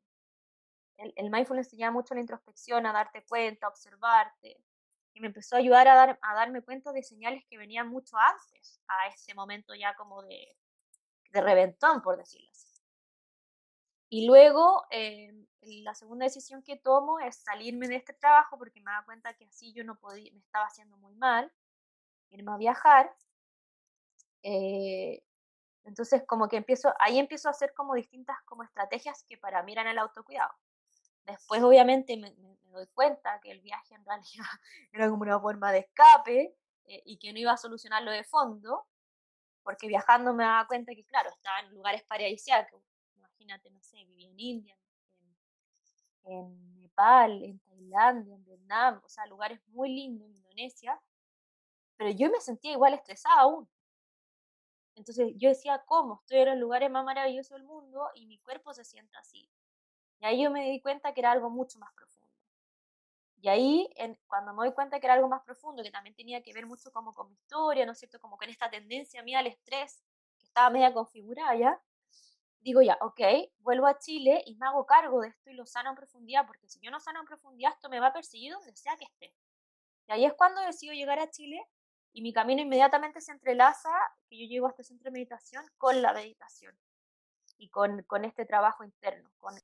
El, 0.96 1.12
el 1.14 1.30
mindfulness 1.30 1.70
lleva 1.70 1.92
mucho 1.92 2.12
la 2.12 2.20
introspección, 2.20 2.84
a 2.86 2.92
darte 2.92 3.24
cuenta, 3.24 3.66
a 3.66 3.68
observarte. 3.68 4.64
Y 5.14 5.20
me 5.20 5.28
empezó 5.28 5.54
a 5.54 5.60
ayudar 5.60 5.86
a, 5.86 5.94
dar, 5.94 6.18
a 6.20 6.34
darme 6.34 6.62
cuenta 6.62 6.90
de 6.90 7.04
señales 7.04 7.44
que 7.48 7.56
venían 7.56 7.88
mucho 7.88 8.16
antes, 8.16 8.82
a 8.88 9.06
ese 9.06 9.32
momento 9.32 9.76
ya 9.76 9.94
como 9.94 10.22
de, 10.22 10.56
de 11.30 11.40
reventón, 11.40 12.02
por 12.02 12.16
decirlo 12.16 12.50
así. 12.50 12.66
Y 14.08 14.26
luego, 14.26 14.86
eh, 14.90 15.32
la 15.60 15.94
segunda 15.94 16.24
decisión 16.24 16.64
que 16.64 16.76
tomo 16.76 17.20
es 17.20 17.36
salirme 17.36 17.86
de 17.86 17.96
este 17.96 18.12
trabajo 18.12 18.58
porque 18.58 18.80
me 18.80 18.90
da 18.90 19.04
cuenta 19.04 19.34
que 19.34 19.44
así 19.44 19.72
yo 19.72 19.84
no 19.84 20.00
podía, 20.00 20.32
me 20.32 20.40
estaba 20.40 20.66
haciendo 20.66 20.96
muy 20.96 21.14
mal, 21.14 21.52
irme 22.30 22.50
a 22.50 22.56
viajar. 22.56 23.14
Eh, 24.42 25.22
entonces, 25.88 26.22
como 26.26 26.48
que 26.48 26.58
empiezo, 26.58 26.92
ahí 27.00 27.18
empiezo 27.18 27.48
a 27.48 27.52
hacer 27.52 27.72
como 27.72 27.94
distintas 27.94 28.36
como 28.44 28.62
estrategias 28.62 29.24
que 29.24 29.38
para 29.38 29.62
mí 29.62 29.72
eran 29.72 29.86
el 29.86 29.98
autocuidado. 29.98 30.52
Después, 31.24 31.62
obviamente, 31.62 32.14
me, 32.18 32.34
doy 32.70 32.86
cuenta 32.88 33.40
que 33.40 33.50
el 33.50 33.62
viaje 33.62 33.94
en 33.94 34.04
realidad 34.04 34.44
era 34.92 35.08
como 35.08 35.22
una 35.22 35.40
forma 35.40 35.72
de 35.72 35.78
escape 35.78 36.54
eh, 36.84 37.02
y 37.06 37.18
que 37.18 37.32
no 37.32 37.38
iba 37.38 37.52
a 37.52 37.56
solucionarlo 37.56 38.10
de 38.10 38.22
fondo, 38.22 38.86
porque 39.62 39.88
viajando 39.88 40.34
me 40.34 40.44
daba 40.44 40.66
cuenta 40.66 40.94
que, 40.94 41.04
claro, 41.06 41.30
estaba 41.30 41.60
en 41.60 41.72
lugares 41.72 42.04
paradisíacos. 42.04 42.82
Imagínate, 43.16 43.70
no 43.70 43.80
sé, 43.80 44.04
vivía 44.04 44.28
en 44.28 44.38
India, 44.38 44.78
en, 46.24 46.82
Nepal, 46.82 47.42
en 47.44 47.58
Tailandia, 47.60 48.34
en 48.34 48.44
Vietnam, 48.44 49.00
o 49.02 49.08
sea, 49.08 49.24
lugares 49.26 49.58
muy 49.68 49.88
lindos, 49.88 50.28
en 50.28 50.36
Indonesia, 50.36 51.00
pero 51.96 52.10
yo 52.10 52.30
me 52.30 52.40
sentía 52.40 52.72
igual 52.72 52.92
estresada 52.92 53.40
aún. 53.40 53.66
Entonces 54.98 55.32
yo 55.36 55.48
decía, 55.48 55.82
¿cómo? 55.86 56.20
Estoy 56.22 56.38
en 56.38 56.48
los 56.50 56.58
lugares 56.58 56.90
más 56.90 57.04
maravillosos 57.04 57.56
del 57.56 57.64
mundo 57.64 58.10
y 58.14 58.26
mi 58.26 58.38
cuerpo 58.38 58.74
se 58.74 58.84
siente 58.84 59.16
así. 59.16 59.48
Y 60.20 60.26
ahí 60.26 60.42
yo 60.42 60.50
me 60.50 60.68
di 60.70 60.80
cuenta 60.80 61.14
que 61.14 61.20
era 61.20 61.30
algo 61.30 61.50
mucho 61.50 61.78
más 61.78 61.92
profundo. 61.94 62.28
Y 63.40 63.48
ahí, 63.48 63.88
en, 63.94 64.18
cuando 64.26 64.52
me 64.52 64.66
doy 64.66 64.74
cuenta 64.74 64.98
que 64.98 65.06
era 65.06 65.14
algo 65.14 65.28
más 65.28 65.42
profundo, 65.44 65.84
que 65.84 65.92
también 65.92 66.16
tenía 66.16 66.42
que 66.42 66.52
ver 66.52 66.66
mucho 66.66 66.90
como 66.90 67.14
con 67.14 67.28
mi 67.28 67.34
historia, 67.34 67.86
¿no 67.86 67.92
es 67.92 67.98
cierto? 67.98 68.18
Como 68.18 68.36
con 68.36 68.48
esta 68.48 68.68
tendencia 68.68 69.22
mía 69.22 69.38
al 69.38 69.46
estrés, 69.46 70.02
que 70.36 70.46
estaba 70.46 70.70
media 70.70 70.92
configurada 70.92 71.54
ya, 71.54 71.80
digo 72.60 72.82
ya, 72.82 72.98
ok, 73.00 73.20
vuelvo 73.58 73.86
a 73.86 73.98
Chile 73.98 74.42
y 74.46 74.56
me 74.56 74.66
hago 74.66 74.84
cargo 74.84 75.20
de 75.20 75.28
esto 75.28 75.50
y 75.50 75.54
lo 75.54 75.66
sano 75.66 75.90
en 75.90 75.96
profundidad, 75.96 76.46
porque 76.46 76.66
si 76.68 76.80
yo 76.80 76.90
no 76.90 76.98
sano 76.98 77.20
en 77.20 77.26
profundidad, 77.26 77.72
esto 77.72 77.88
me 77.88 78.00
va 78.00 78.08
a 78.08 78.12
perseguir 78.12 78.52
donde 78.52 78.74
sea 78.76 78.96
que 78.96 79.04
esté. 79.04 79.32
Y 80.08 80.12
ahí 80.12 80.24
es 80.24 80.34
cuando 80.34 80.60
decido 80.62 80.92
llegar 80.92 81.20
a 81.20 81.30
Chile 81.30 81.64
y 82.18 82.20
mi 82.20 82.32
camino 82.32 82.60
inmediatamente 82.60 83.20
se 83.20 83.30
entrelaza, 83.30 83.90
que 84.28 84.36
yo 84.40 84.46
llego 84.48 84.66
a 84.66 84.70
este 84.70 84.82
centro 84.82 85.04
de 85.04 85.12
meditación, 85.12 85.64
con 85.76 86.02
la 86.02 86.12
meditación 86.12 86.74
y 87.58 87.68
con, 87.68 88.02
con 88.08 88.24
este 88.24 88.44
trabajo 88.44 88.82
interno. 88.82 89.30
Con... 89.38 89.54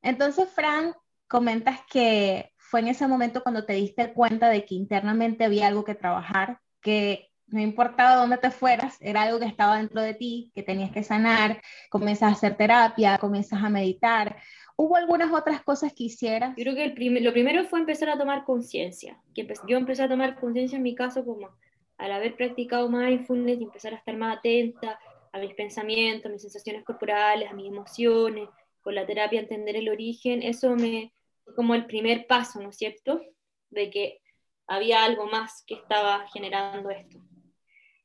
Entonces, 0.00 0.48
Fran, 0.48 0.94
comentas 1.28 1.80
que 1.90 2.54
fue 2.56 2.80
en 2.80 2.88
ese 2.88 3.06
momento 3.06 3.42
cuando 3.42 3.66
te 3.66 3.74
diste 3.74 4.14
cuenta 4.14 4.48
de 4.48 4.64
que 4.64 4.76
internamente 4.76 5.44
había 5.44 5.66
algo 5.66 5.84
que 5.84 5.94
trabajar, 5.94 6.62
que 6.80 7.30
no 7.48 7.60
importaba 7.60 8.16
dónde 8.16 8.38
te 8.38 8.50
fueras, 8.50 8.96
era 9.00 9.24
algo 9.24 9.38
que 9.38 9.44
estaba 9.44 9.76
dentro 9.76 10.00
de 10.00 10.14
ti, 10.14 10.50
que 10.54 10.62
tenías 10.62 10.90
que 10.90 11.04
sanar, 11.04 11.60
comienzas 11.90 12.30
a 12.30 12.32
hacer 12.32 12.56
terapia, 12.56 13.18
comienzas 13.18 13.62
a 13.62 13.68
meditar. 13.68 14.40
¿Hubo 14.76 14.96
algunas 14.96 15.32
otras 15.32 15.62
cosas 15.62 15.94
que 15.94 16.04
hicieras? 16.04 16.54
Yo 16.56 16.64
creo 16.64 16.74
que 16.74 16.84
el 16.84 17.24
lo 17.24 17.32
primero 17.32 17.64
fue 17.64 17.80
empezar 17.80 18.10
a 18.10 18.18
tomar 18.18 18.44
conciencia. 18.44 19.18
Yo 19.34 19.76
empecé 19.76 20.02
a 20.02 20.08
tomar 20.08 20.38
conciencia 20.38 20.76
en 20.76 20.82
mi 20.82 20.94
caso 20.94 21.24
como 21.24 21.50
al 21.96 22.12
haber 22.12 22.36
practicado 22.36 22.90
mindfulness 22.90 23.58
y 23.58 23.64
empezar 23.64 23.94
a 23.94 23.96
estar 23.96 24.16
más 24.16 24.36
atenta 24.38 24.98
a 25.32 25.38
mis 25.38 25.54
pensamientos, 25.54 26.26
a 26.26 26.32
mis 26.32 26.42
sensaciones 26.42 26.84
corporales, 26.84 27.50
a 27.50 27.54
mis 27.54 27.68
emociones, 27.68 28.48
con 28.82 28.94
la 28.94 29.06
terapia 29.06 29.40
entender 29.40 29.76
el 29.76 29.88
origen, 29.88 30.42
eso 30.42 30.76
me, 30.76 31.12
como 31.54 31.74
el 31.74 31.86
primer 31.86 32.26
paso, 32.26 32.60
¿no 32.60 32.70
es 32.70 32.76
cierto? 32.76 33.20
De 33.70 33.90
que 33.90 34.20
había 34.66 35.04
algo 35.04 35.26
más 35.26 35.64
que 35.66 35.74
estaba 35.74 36.26
generando 36.28 36.90
esto. 36.90 37.18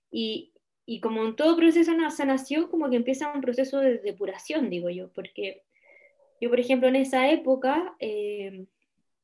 Y, 0.10 0.53
y 0.86 0.99
como 0.99 1.23
en 1.23 1.36
todo 1.36 1.55
proceso 1.55 1.91
de 1.91 2.12
sanación, 2.12 2.67
como 2.67 2.89
que 2.89 2.95
empieza 2.95 3.31
un 3.31 3.41
proceso 3.41 3.79
de 3.79 3.99
depuración, 3.99 4.69
digo 4.69 4.89
yo, 4.89 5.12
porque 5.13 5.63
yo, 6.41 6.49
por 6.49 6.60
ejemplo, 6.60 6.89
en 6.89 6.95
esa 6.97 7.30
época, 7.30 7.95
eh, 7.99 8.65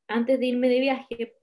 antes 0.08 0.40
de 0.40 0.46
irme 0.46 0.70
de 0.70 0.80
viaje, 0.80 1.36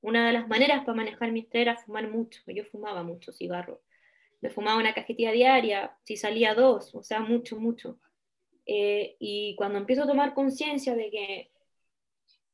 una 0.00 0.26
de 0.28 0.32
las 0.32 0.48
maneras 0.48 0.84
para 0.84 0.96
manejar 0.96 1.32
mi 1.32 1.40
estrés 1.40 1.62
era 1.62 1.76
fumar 1.76 2.08
mucho. 2.08 2.40
Yo 2.46 2.64
fumaba 2.64 3.02
mucho 3.02 3.32
cigarro. 3.32 3.82
Me 4.40 4.50
fumaba 4.50 4.78
una 4.78 4.94
cajetilla 4.94 5.32
diaria, 5.32 5.96
si 6.04 6.16
salía 6.16 6.54
dos, 6.54 6.94
o 6.94 7.02
sea, 7.02 7.20
mucho, 7.20 7.58
mucho. 7.58 7.98
Eh, 8.66 9.16
y 9.18 9.56
cuando 9.56 9.78
empiezo 9.78 10.04
a 10.04 10.06
tomar 10.06 10.34
conciencia 10.34 10.94
de 10.94 11.10
que 11.10 11.50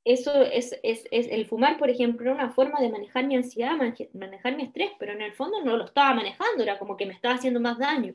eso 0.05 0.43
es, 0.43 0.79
es, 0.83 1.07
es, 1.11 1.29
el 1.31 1.47
fumar, 1.47 1.79
por 1.79 1.91
ejemplo, 1.91 2.25
era 2.25 2.35
una 2.35 2.53
forma 2.53 2.81
de 2.81 2.91
manejar 2.91 3.27
mi 3.27 3.37
ansiedad, 3.37 3.77
manejar 4.15 4.57
mi 4.57 4.65
estrés, 4.65 4.91
pero 4.99 5.13
en 5.13 5.23
el 5.23 5.35
fondo 5.35 5.63
no 5.63 5.77
lo 5.77 5.85
estaba 5.85 6.15
manejando, 6.15 6.63
era 6.63 6.79
como 6.79 6.97
que 6.97 7.07
me 7.07 7.13
estaba 7.13 7.35
haciendo 7.35 7.61
más 7.61 7.79
daño. 7.79 8.15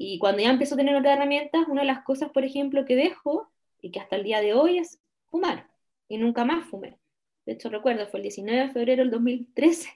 Y 0.00 0.20
cuando 0.20 0.40
ya 0.40 0.50
empezó 0.50 0.76
a 0.76 0.78
tener 0.78 0.94
otras 0.94 1.16
herramientas, 1.16 1.66
una 1.66 1.80
de 1.80 1.88
las 1.88 2.04
cosas, 2.04 2.30
por 2.30 2.44
ejemplo, 2.44 2.84
que 2.84 2.94
dejo, 2.94 3.50
y 3.82 3.90
que 3.90 3.98
hasta 3.98 4.14
el 4.14 4.22
día 4.22 4.40
de 4.40 4.54
hoy 4.54 4.78
es 4.78 5.00
fumar, 5.26 5.68
y 6.08 6.18
nunca 6.18 6.44
más 6.44 6.64
fumé. 6.66 6.98
De 7.44 7.54
hecho, 7.54 7.68
recuerdo, 7.68 8.06
fue 8.06 8.20
el 8.20 8.22
19 8.22 8.60
de 8.60 8.72
febrero 8.72 9.02
del 9.02 9.10
2013, 9.10 9.88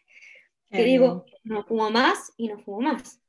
que 0.70 0.84
digo, 0.84 1.24
no 1.44 1.64
fumo 1.64 1.88
más 1.90 2.32
y 2.36 2.48
no 2.48 2.58
fumo 2.58 2.80
más. 2.80 3.22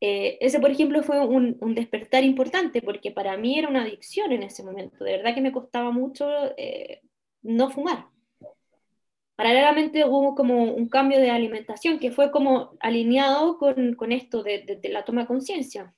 Eh, 0.00 0.38
ese, 0.40 0.60
por 0.60 0.70
ejemplo, 0.70 1.02
fue 1.02 1.18
un, 1.18 1.58
un, 1.60 1.74
despertar 1.74 2.22
importante, 2.22 2.80
porque 2.80 3.10
para 3.10 3.36
mí 3.36 3.58
era 3.58 3.68
una 3.68 3.82
adicción 3.82 4.30
en 4.30 4.44
ese 4.44 4.62
momento. 4.62 5.02
De 5.02 5.16
verdad 5.16 5.34
que 5.34 5.40
me 5.40 5.52
costaba 5.52 5.90
mucho 5.90 6.28
eh, 6.56 7.02
no 7.42 7.70
fumar. 7.70 8.06
Paralelamente 9.42 10.04
hubo 10.04 10.36
como 10.36 10.62
un 10.72 10.88
cambio 10.88 11.18
de 11.18 11.28
alimentación 11.28 11.98
que 11.98 12.12
fue 12.12 12.30
como 12.30 12.76
alineado 12.78 13.58
con, 13.58 13.94
con 13.96 14.12
esto 14.12 14.44
de, 14.44 14.78
de, 14.80 14.88
la 14.88 15.04
toma 15.04 15.22
de 15.22 15.26
conciencia. 15.26 15.92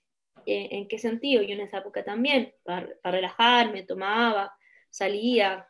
Eh, 0.47 0.69
¿En 0.71 0.89
qué 0.89 0.99
sentido? 0.99 1.43
Yo 1.43 1.53
en 1.53 1.61
esa 1.61 1.77
época 1.77 2.03
también, 2.03 2.55
para, 2.63 2.89
para 3.03 3.17
relajarme, 3.17 3.83
tomaba, 3.83 4.57
salía, 4.89 5.69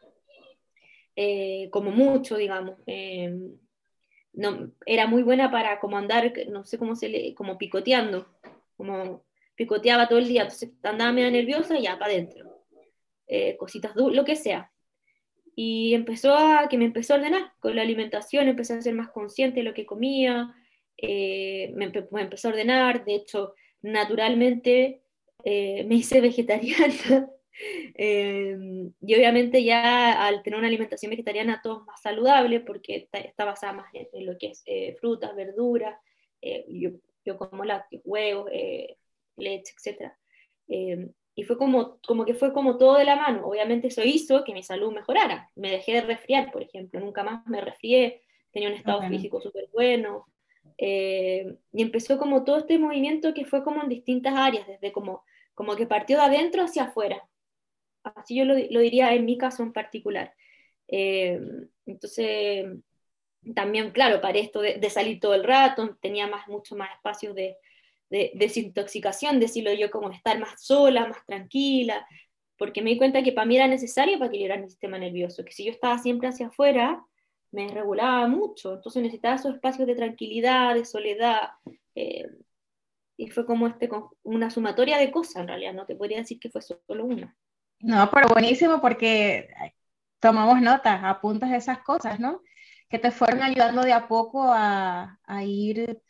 eh, 1.16 1.68
como 1.72 1.90
mucho, 1.90 2.36
digamos. 2.36 2.78
Eh, 2.86 3.36
no, 4.34 4.70
era 4.86 5.08
muy 5.08 5.24
buena 5.24 5.50
para 5.50 5.80
como 5.80 5.98
andar, 5.98 6.32
no 6.50 6.64
sé 6.64 6.78
cómo 6.78 6.94
se 6.94 7.08
le, 7.08 7.34
como 7.34 7.58
picoteando, 7.58 8.28
como 8.76 9.24
picoteaba 9.56 10.06
todo 10.06 10.20
el 10.20 10.28
día, 10.28 10.42
entonces 10.42 10.70
andaba 10.84 11.10
medio 11.10 11.32
nerviosa 11.32 11.76
y 11.76 11.82
ya 11.82 11.98
para 11.98 12.12
adentro. 12.12 12.66
Eh, 13.26 13.56
cositas, 13.56 13.96
lo 13.96 14.24
que 14.24 14.36
sea 14.36 14.70
y 15.56 15.94
empezó 15.94 16.34
a, 16.34 16.68
que 16.68 16.78
me 16.78 16.84
empezó 16.84 17.14
a 17.14 17.18
ordenar 17.18 17.52
con 17.60 17.76
la 17.76 17.82
alimentación, 17.82 18.48
empecé 18.48 18.74
a 18.74 18.82
ser 18.82 18.94
más 18.94 19.10
consciente 19.10 19.60
de 19.60 19.64
lo 19.64 19.74
que 19.74 19.86
comía, 19.86 20.54
eh, 20.96 21.72
me, 21.74 21.92
empezó 22.20 22.48
a 22.48 22.52
ordenar, 22.52 23.04
de 23.04 23.14
hecho, 23.14 23.54
naturalmente 23.82 25.02
eh, 25.44 25.84
me 25.84 25.96
hice 25.96 26.20
vegetariana. 26.20 27.30
eh, 27.94 28.56
y 29.00 29.14
obviamente 29.14 29.62
ya 29.62 30.26
al 30.26 30.42
tener 30.42 30.58
una 30.58 30.68
alimentación 30.68 31.10
vegetariana 31.10 31.60
todo 31.62 31.84
más 31.84 32.00
saludable, 32.02 32.60
porque 32.60 33.08
está, 33.12 33.44
basada 33.44 33.74
más 33.74 33.94
en, 33.94 34.08
en, 34.12 34.26
lo 34.26 34.36
que 34.38 34.48
es 34.48 34.62
eh, 34.66 34.96
frutas, 35.00 35.34
verduras, 35.36 35.96
yo, 36.68 36.90
yo, 37.24 37.38
como 37.38 37.64
lácteos, 37.64 38.02
huevos, 38.04 38.50
leche, 39.36 39.72
etc. 39.82 40.12
Y 41.34 41.42
fue 41.42 41.58
como, 41.58 41.98
como 42.06 42.24
que 42.24 42.34
fue 42.34 42.52
como 42.52 42.78
todo 42.78 42.96
de 42.96 43.04
la 43.04 43.16
mano. 43.16 43.46
Obviamente 43.46 43.88
eso 43.88 44.02
hizo 44.04 44.44
que 44.44 44.54
mi 44.54 44.62
salud 44.62 44.92
mejorara. 44.92 45.50
Me 45.56 45.70
dejé 45.70 45.94
de 45.94 46.00
resfriar, 46.02 46.52
por 46.52 46.62
ejemplo. 46.62 47.00
Nunca 47.00 47.24
más 47.24 47.44
me 47.46 47.60
resfrié. 47.60 48.22
Tenía 48.52 48.68
un 48.68 48.76
estado 48.76 48.98
okay. 48.98 49.10
físico 49.10 49.40
súper 49.40 49.68
bueno. 49.72 50.26
Eh, 50.78 51.56
y 51.72 51.82
empezó 51.82 52.18
como 52.18 52.44
todo 52.44 52.58
este 52.58 52.78
movimiento 52.78 53.34
que 53.34 53.44
fue 53.44 53.64
como 53.64 53.82
en 53.82 53.88
distintas 53.88 54.34
áreas, 54.34 54.66
desde 54.66 54.92
como, 54.92 55.24
como 55.54 55.76
que 55.76 55.86
partió 55.86 56.18
de 56.18 56.24
adentro 56.24 56.62
hacia 56.62 56.84
afuera. 56.84 57.28
Así 58.04 58.36
yo 58.36 58.44
lo, 58.44 58.54
lo 58.54 58.80
diría 58.80 59.12
en 59.14 59.24
mi 59.24 59.36
caso 59.36 59.62
en 59.62 59.72
particular. 59.72 60.34
Eh, 60.86 61.40
entonces, 61.86 62.66
también, 63.54 63.90
claro, 63.90 64.20
para 64.20 64.38
esto 64.38 64.60
de, 64.60 64.74
de, 64.74 64.90
salir 64.90 65.18
todo 65.18 65.34
el 65.34 65.44
rato, 65.44 65.96
tenía 66.00 66.28
más, 66.28 66.46
mucho 66.48 66.76
más 66.76 66.92
espacios 66.94 67.34
de, 67.34 67.56
de 68.10 68.32
desintoxicación, 68.34 69.40
decirlo 69.40 69.72
yo, 69.72 69.90
como 69.90 70.10
estar 70.10 70.38
más 70.38 70.64
sola, 70.64 71.06
más 71.08 71.24
tranquila, 71.26 72.06
porque 72.56 72.82
me 72.82 72.90
di 72.90 72.98
cuenta 72.98 73.22
que 73.22 73.32
para 73.32 73.46
mí 73.46 73.56
era 73.56 73.66
necesario 73.66 74.18
para 74.18 74.28
equilibrar 74.28 74.60
mi 74.60 74.68
sistema 74.68 74.98
nervioso, 74.98 75.44
que 75.44 75.52
si 75.52 75.64
yo 75.64 75.72
estaba 75.72 75.98
siempre 75.98 76.28
hacia 76.28 76.48
afuera, 76.48 77.04
me 77.50 77.68
regulaba 77.68 78.26
mucho, 78.26 78.74
entonces 78.74 79.02
necesitaba 79.02 79.36
esos 79.36 79.54
espacios 79.54 79.86
de 79.86 79.94
tranquilidad, 79.94 80.74
de 80.74 80.84
soledad, 80.84 81.50
eh, 81.94 82.28
y 83.16 83.28
fue 83.28 83.46
como 83.46 83.66
este, 83.66 83.88
una 84.22 84.50
sumatoria 84.50 84.98
de 84.98 85.10
cosas 85.10 85.36
en 85.36 85.48
realidad, 85.48 85.72
no 85.72 85.86
te 85.86 85.94
podría 85.94 86.18
decir 86.18 86.40
que 86.40 86.50
fue 86.50 86.62
solo 86.62 87.04
una. 87.04 87.36
No, 87.80 88.10
pero 88.12 88.28
buenísimo 88.28 88.80
porque 88.80 89.48
tomamos 90.18 90.60
notas, 90.60 91.00
apuntas 91.04 91.50
de 91.50 91.58
esas 91.58 91.78
cosas, 91.80 92.18
¿no? 92.18 92.42
Que 92.88 92.98
te 92.98 93.10
fueron 93.10 93.42
ayudando 93.42 93.82
de 93.82 93.92
a 93.92 94.08
poco 94.08 94.44
a, 94.44 95.18
a 95.22 95.44
ir 95.44 96.02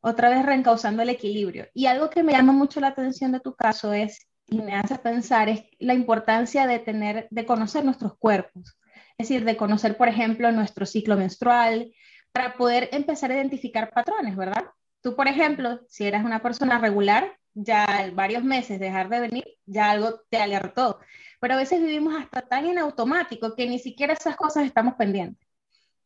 otra 0.00 0.30
vez 0.30 0.44
reencauzando 0.44 1.02
el 1.02 1.10
equilibrio. 1.10 1.68
Y 1.74 1.86
algo 1.86 2.10
que 2.10 2.22
me 2.22 2.32
llama 2.32 2.52
mucho 2.52 2.80
la 2.80 2.88
atención 2.88 3.32
de 3.32 3.40
tu 3.40 3.54
caso 3.54 3.92
es, 3.92 4.26
y 4.46 4.60
me 4.60 4.74
hace 4.74 4.98
pensar, 4.98 5.48
es 5.48 5.62
la 5.78 5.94
importancia 5.94 6.66
de 6.66 6.78
tener, 6.78 7.28
de 7.30 7.46
conocer 7.46 7.84
nuestros 7.84 8.16
cuerpos. 8.18 8.78
Es 9.18 9.28
decir, 9.28 9.44
de 9.44 9.56
conocer, 9.56 9.96
por 9.96 10.08
ejemplo, 10.08 10.50
nuestro 10.50 10.86
ciclo 10.86 11.16
menstrual, 11.16 11.92
para 12.32 12.54
poder 12.54 12.88
empezar 12.92 13.30
a 13.30 13.34
identificar 13.34 13.90
patrones, 13.90 14.36
¿verdad? 14.36 14.64
Tú, 15.02 15.14
por 15.14 15.28
ejemplo, 15.28 15.80
si 15.88 16.06
eras 16.06 16.24
una 16.24 16.42
persona 16.42 16.78
regular, 16.78 17.36
ya 17.54 18.10
varios 18.14 18.44
meses 18.44 18.78
dejar 18.78 19.08
de 19.08 19.20
venir, 19.20 19.44
ya 19.66 19.90
algo 19.90 20.20
te 20.30 20.38
alertó. 20.38 21.00
Pero 21.40 21.54
a 21.54 21.56
veces 21.56 21.80
vivimos 21.80 22.14
hasta 22.20 22.42
tan 22.42 22.66
en 22.66 22.78
automático 22.78 23.54
que 23.54 23.68
ni 23.68 23.78
siquiera 23.78 24.12
esas 24.12 24.36
cosas 24.36 24.64
estamos 24.64 24.94
pendientes, 24.94 25.46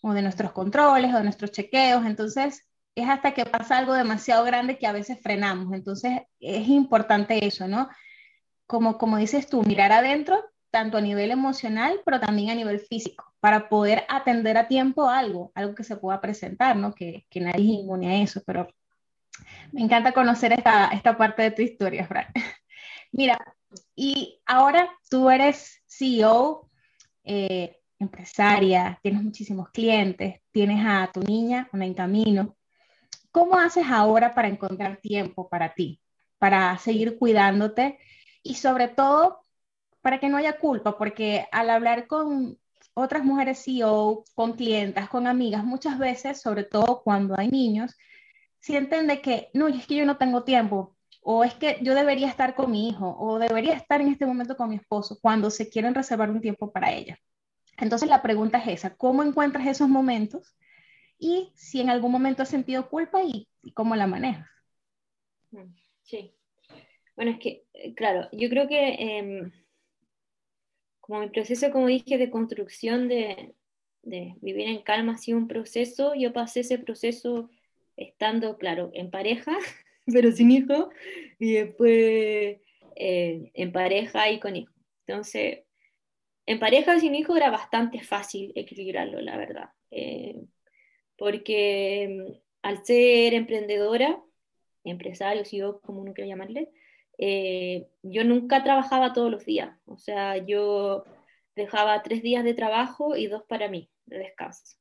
o 0.00 0.12
de 0.12 0.22
nuestros 0.22 0.52
controles, 0.52 1.12
o 1.12 1.18
de 1.18 1.24
nuestros 1.24 1.50
chequeos. 1.50 2.07
Entonces, 2.07 2.66
es 2.94 3.09
hasta 3.09 3.35
que 3.35 3.44
pasa 3.44 3.78
algo 3.78 3.94
demasiado 3.94 4.44
grande 4.44 4.78
que 4.78 4.87
a 4.87 4.92
veces 4.92 5.18
frenamos. 5.20 5.72
Entonces 5.74 6.22
es 6.40 6.68
importante 6.68 7.44
eso, 7.44 7.66
¿no? 7.66 7.88
Como, 8.66 8.98
como 8.98 9.16
dices 9.16 9.48
tú, 9.48 9.62
mirar 9.62 9.92
adentro, 9.92 10.42
tanto 10.70 10.98
a 10.98 11.00
nivel 11.00 11.30
emocional, 11.30 12.00
pero 12.04 12.20
también 12.20 12.50
a 12.50 12.54
nivel 12.54 12.80
físico, 12.80 13.33
para 13.40 13.68
poder 13.68 14.04
atender 14.09 14.57
a 14.57 14.68
tiempo 14.68 15.09
algo, 15.09 15.52
algo 15.54 15.74
que 15.74 15.85
se 15.85 15.96
pueda 15.96 16.20
presentar, 16.20 16.76
¿no? 16.76 16.92
Que, 16.92 17.26
que 17.30 17.40
nadie 17.40 17.64
es 17.64 17.80
inmune 17.80 18.09
a 18.09 18.22
eso, 18.22 18.42
pero 18.46 18.68
me 19.72 19.83
encanta 19.83 20.12
conocer 20.12 20.52
esta, 20.52 20.88
esta 20.88 21.16
parte 21.16 21.42
de 21.42 21.50
tu 21.50 21.62
historia, 21.62 22.07
Fran. 22.07 22.26
Mira, 23.12 23.38
y 23.94 24.40
ahora 24.46 24.88
tú 25.11 25.30
eres 25.30 25.83
CEO, 25.87 26.70
eh, 27.24 27.80
empresaria, 27.98 28.98
tienes 29.02 29.22
muchísimos 29.22 29.70
clientes, 29.70 30.40
tienes 30.50 30.85
a 30.85 31.11
tu 31.12 31.20
niña, 31.20 31.68
una 31.72 31.87
en 31.87 31.94
camino, 31.94 32.57
¿Cómo 33.34 33.58
haces 33.58 33.86
ahora 33.90 34.32
para 34.32 34.46
encontrar 34.46 34.98
tiempo 34.98 35.48
para 35.48 35.74
ti, 35.74 36.00
para 36.38 36.78
seguir 36.78 37.18
cuidándote 37.18 37.98
y 38.44 38.54
sobre 38.54 38.86
todo 38.86 39.40
para 40.02 40.20
que 40.20 40.28
no 40.28 40.36
haya 40.36 40.56
culpa? 40.60 40.96
Porque 40.96 41.48
al 41.50 41.70
hablar 41.70 42.06
con 42.06 42.56
otras 42.94 43.24
mujeres 43.24 43.60
CEO, 43.64 44.22
con 44.36 44.52
clientas, 44.52 45.08
con 45.08 45.26
amigas, 45.26 45.64
muchas 45.64 45.98
veces, 45.98 46.40
sobre 46.40 46.62
todo 46.62 47.02
cuando 47.02 47.34
hay 47.36 47.48
niños, 47.48 47.96
sienten 48.60 49.08
de 49.08 49.20
que, 49.20 49.50
no, 49.52 49.66
es 49.66 49.84
que 49.84 49.96
yo 49.96 50.06
no 50.06 50.16
tengo 50.16 50.44
tiempo, 50.44 50.96
o 51.20 51.42
es 51.42 51.54
que 51.54 51.78
yo 51.82 51.96
debería 51.96 52.28
estar 52.28 52.54
con 52.54 52.70
mi 52.70 52.88
hijo, 52.88 53.16
o 53.18 53.40
debería 53.40 53.74
estar 53.74 54.00
en 54.00 54.12
este 54.12 54.26
momento 54.26 54.56
con 54.56 54.68
mi 54.68 54.76
esposo, 54.76 55.18
cuando 55.20 55.50
se 55.50 55.68
quieren 55.68 55.96
reservar 55.96 56.30
un 56.30 56.40
tiempo 56.40 56.70
para 56.70 56.92
ella. 56.92 57.18
Entonces 57.78 58.08
la 58.08 58.22
pregunta 58.22 58.58
es 58.58 58.68
esa, 58.68 58.94
¿cómo 58.94 59.24
encuentras 59.24 59.66
esos 59.66 59.88
momentos 59.88 60.54
y 61.24 61.50
si 61.54 61.80
en 61.80 61.88
algún 61.88 62.12
momento 62.12 62.42
has 62.42 62.50
sentido 62.50 62.90
culpa 62.90 63.22
y, 63.24 63.48
cómo 63.72 63.96
la 63.96 64.06
manejas. 64.06 64.46
Mm, 65.52 65.74
sí. 66.02 66.34
Bueno, 67.16 67.30
es 67.30 67.38
que, 67.38 67.64
eh, 67.72 67.94
claro, 67.94 68.28
yo 68.30 68.50
creo 68.50 68.68
que 68.68 68.88
eh, 68.88 69.52
como 71.00 71.20
mi 71.20 71.30
proceso, 71.30 71.70
como 71.70 71.87
dije, 71.87 72.18
de 72.18 72.28
construcción 72.28 73.08
de, 73.08 73.54
de, 74.02 74.34
vivir 74.42 74.68
en 74.68 74.82
calma 74.82 75.14
ha 75.14 75.16
sido 75.16 75.38
un 75.38 75.48
proceso, 75.48 76.14
yo 76.14 76.34
pasé 76.34 76.60
ese 76.60 76.78
proceso 76.78 77.48
estando, 77.96 78.58
claro, 78.58 78.90
en 78.92 79.10
pareja, 79.10 79.56
pero 80.06 80.30
sin 80.30 80.50
hijo, 80.50 80.90
y 81.38 81.54
después 81.54 82.58
eh, 82.96 83.50
en 83.54 83.72
pareja 83.72 84.30
y 84.30 84.40
con 84.40 84.56
hijo. 84.56 84.74
Entonces, 85.06 85.60
en 86.44 86.58
pareja 86.58 87.00
sin 87.00 87.14
hijo 87.14 87.34
era 87.34 87.50
bastante 87.50 88.02
fácil 88.02 88.52
equilibrarlo, 88.54 89.22
la 89.22 89.38
verdad. 89.38 89.70
Eh, 89.90 90.37
porque 91.16 92.09
mm, 92.29 92.33
al 92.62 92.85
ser 92.85 93.35
emprendedora, 93.35 94.22
empresario, 94.85 95.44
CEO, 95.44 95.81
como 95.81 96.00
uno 96.03 96.14
quiera 96.14 96.29
llamarle, 96.29 96.70
eh, 97.18 97.87
yo 98.03 98.24
nunca 98.24 98.62
trabajaba 98.64 99.12
todos 99.12 99.31
los 99.31 99.44
días, 99.44 99.79
o 99.87 99.98
sea, 99.98 100.38
yo 100.38 101.05
dejaba 101.55 102.03
tres 102.03 102.22
días 102.22 102.44
de 102.44 102.55
trabajo 102.55 103.16
y 103.16 103.27
dos 103.29 103.44
para 103.44 103.68
mí, 103.68 103.90
de 104.07 104.18
descanso. 104.18 104.77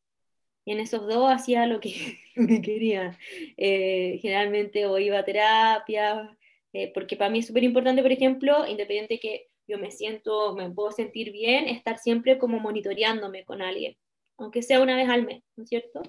Y 0.66 0.72
en 0.72 0.80
esos 0.80 1.08
dos 1.08 1.32
hacía 1.32 1.68
lo 1.68 1.80
que, 1.80 2.20
me 2.36 2.62
quería. 2.62 3.18
Eh, 3.58 4.20
generalmente 4.22 4.86
o 4.86 4.98
iba 4.98 5.20
a 5.20 5.26
terapia, 5.26 6.38
eh, 6.74 6.92
porque 6.94 7.16
para 7.16 7.30
mí 7.30 7.40
es 7.40 7.48
súper 7.48 7.64
importante, 7.64 8.02
por 8.02 8.12
ejemplo, 8.12 8.66
independiente 8.68 9.20
que 9.20 9.48
yo 9.68 9.78
me 9.78 9.92
siento, 9.92 10.56
me 10.56 10.70
puedo 10.72 10.92
sentir 10.92 11.32
bien, 11.32 11.68
estar 11.68 11.98
siempre 11.98 12.38
como 12.38 12.60
monitoreándome 12.60 13.46
con 13.46 13.62
alguien, 13.62 13.96
aunque 14.38 14.62
sea 14.62 14.82
una 14.82 14.96
vez 14.96 15.08
al 15.10 15.26
mes, 15.26 15.44
¿no 15.56 15.64
es 15.64 15.70
cierto? 15.70 16.02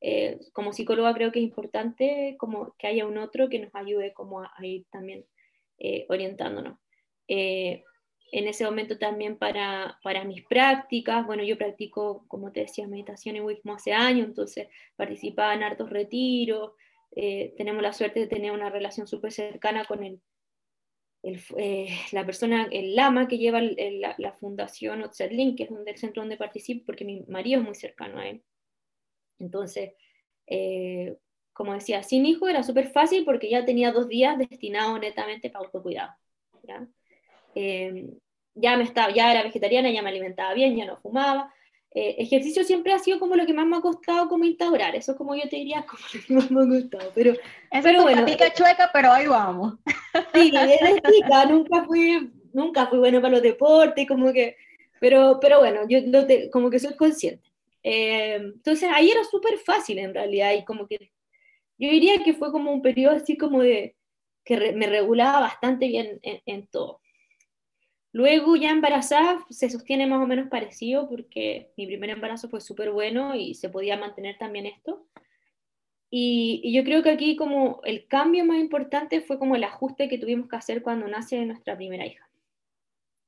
Eh, 0.00 0.38
como 0.52 0.72
psicóloga 0.72 1.14
creo 1.14 1.32
que 1.32 1.40
es 1.40 1.44
importante 1.44 2.36
como 2.38 2.74
que 2.78 2.86
haya 2.86 3.06
un 3.06 3.18
otro 3.18 3.48
que 3.48 3.58
nos 3.58 3.74
ayude 3.74 4.12
como 4.12 4.40
a, 4.42 4.52
a 4.56 4.66
ir 4.66 4.86
también 4.90 5.24
eh, 5.78 6.06
orientándonos. 6.08 6.78
Eh, 7.28 7.84
en 8.32 8.46
ese 8.46 8.64
momento 8.64 8.98
también 8.98 9.38
para, 9.38 9.98
para, 10.02 10.24
mis 10.24 10.44
prácticas, 10.44 11.24
bueno, 11.26 11.42
yo 11.44 11.56
practico, 11.56 12.24
como 12.28 12.52
te 12.52 12.60
decía, 12.60 12.86
meditación 12.86 13.36
en 13.36 13.44
Wismo 13.44 13.74
hace 13.74 13.92
años, 13.92 14.26
entonces 14.26 14.68
participaba 14.96 15.54
en 15.54 15.62
hartos 15.62 15.88
retiros, 15.90 16.72
eh, 17.16 17.54
tenemos 17.56 17.82
la 17.82 17.92
suerte 17.92 18.20
de 18.20 18.26
tener 18.26 18.52
una 18.52 18.70
relación 18.70 19.06
súper 19.06 19.32
cercana 19.32 19.84
con 19.84 20.04
el, 20.04 20.20
eh, 21.22 21.88
la 22.12 22.24
persona, 22.26 22.68
el 22.70 22.94
lama 22.94 23.28
que 23.28 23.38
lleva 23.38 23.60
la, 23.62 24.14
la, 24.18 24.32
fundación 24.32 25.02
Otzerlin, 25.02 25.56
que 25.56 25.64
es 25.64 25.70
donde, 25.70 25.92
el 25.92 25.98
centro 25.98 26.22
donde 26.22 26.36
participo, 26.36 26.84
porque 26.86 27.04
mi 27.04 27.22
marido 27.28 27.60
es 27.60 27.66
muy 27.66 27.74
cercano 27.74 28.18
a 28.18 28.28
él. 28.28 28.42
Entonces, 29.38 29.92
eh, 30.46 31.16
como 31.52 31.74
decía, 31.74 32.02
sin 32.02 32.26
hijo 32.26 32.48
era 32.48 32.62
súper 32.62 32.88
fácil 32.88 33.24
porque 33.24 33.50
ya 33.50 33.64
tenía 33.64 33.92
dos 33.92 34.08
días 34.08 34.38
destinados 34.38 35.00
netamente 35.00 35.50
para 35.50 35.64
autocuidado. 35.64 36.12
¿ya? 36.62 36.86
ya, 38.54 38.76
me 38.76 38.84
estaba, 38.84 39.12
ya 39.12 39.30
era 39.30 39.42
vegetariana, 39.42 39.90
ya 39.90 40.02
me 40.02 40.10
alimentaba 40.10 40.54
bien, 40.54 40.76
ya 40.76 40.84
no 40.84 40.96
fumaba, 40.98 41.52
eh, 41.90 42.16
ejercicio 42.18 42.64
siempre 42.64 42.92
ha 42.92 42.98
sido 42.98 43.18
como 43.18 43.34
lo 43.34 43.46
que 43.46 43.54
más 43.54 43.66
me 43.66 43.76
ha 43.76 43.80
costado 43.80 44.28
como 44.28 44.44
instaurar, 44.44 44.94
eso 44.94 45.16
como 45.16 45.34
yo 45.34 45.48
te 45.48 45.56
diría 45.56 45.86
como 45.88 46.00
lo 46.12 46.20
que 46.20 46.34
más 46.34 46.50
me 46.50 46.60
ha 46.60 46.80
costado, 46.80 47.12
pero, 47.14 47.34
pero 47.82 48.02
bueno. 48.02 48.24
pica 48.26 48.52
chueca, 48.52 48.90
pero 48.92 49.10
ahí 49.10 49.26
vamos. 49.26 49.74
Sí, 50.34 50.50
desde 50.50 51.00
chica, 51.10 51.46
nunca 51.46 51.84
fui, 51.84 52.30
nunca 52.52 52.86
fui 52.86 52.98
bueno 52.98 53.20
para 53.20 53.34
los 53.34 53.42
deportes, 53.42 54.06
como 54.06 54.32
que, 54.32 54.56
pero, 55.00 55.38
pero 55.40 55.60
bueno, 55.60 55.80
yo 55.88 55.98
como 56.52 56.70
que 56.70 56.78
soy 56.78 56.94
consciente. 56.96 57.47
Eh, 57.82 58.34
entonces 58.36 58.88
ahí 58.92 59.10
era 59.10 59.24
súper 59.24 59.58
fácil 59.58 59.98
en 59.98 60.14
realidad 60.14 60.52
y 60.54 60.64
como 60.64 60.86
que 60.86 61.12
yo 61.78 61.90
diría 61.90 62.22
que 62.24 62.34
fue 62.34 62.50
como 62.50 62.72
un 62.72 62.82
periodo 62.82 63.16
así 63.16 63.36
como 63.36 63.62
de 63.62 63.96
que 64.44 64.72
me 64.72 64.86
regulaba 64.86 65.40
bastante 65.40 65.86
bien 65.88 66.18
en, 66.22 66.40
en 66.46 66.66
todo. 66.66 67.00
Luego 68.12 68.56
ya 68.56 68.70
embarazada 68.70 69.44
se 69.50 69.70
sostiene 69.70 70.06
más 70.06 70.22
o 70.22 70.26
menos 70.26 70.48
parecido 70.48 71.08
porque 71.08 71.72
mi 71.76 71.86
primer 71.86 72.10
embarazo 72.10 72.48
fue 72.48 72.60
súper 72.60 72.90
bueno 72.90 73.34
y 73.34 73.54
se 73.54 73.68
podía 73.68 73.96
mantener 73.96 74.38
también 74.38 74.66
esto. 74.66 75.06
Y, 76.10 76.72
yo 76.72 76.84
creo 76.84 77.02
que 77.02 77.10
aquí 77.10 77.36
como 77.36 77.80
el 77.84 78.06
cambio 78.06 78.44
más 78.44 78.58
importante 78.58 79.20
fue 79.20 79.38
como 79.38 79.56
el 79.56 79.64
ajuste 79.64 80.08
que 80.08 80.18
tuvimos 80.18 80.48
que 80.48 80.56
hacer 80.56 80.82
cuando 80.82 81.06
nace 81.06 81.44
nuestra 81.44 81.76
primera 81.76 82.06
hija. 82.06 82.28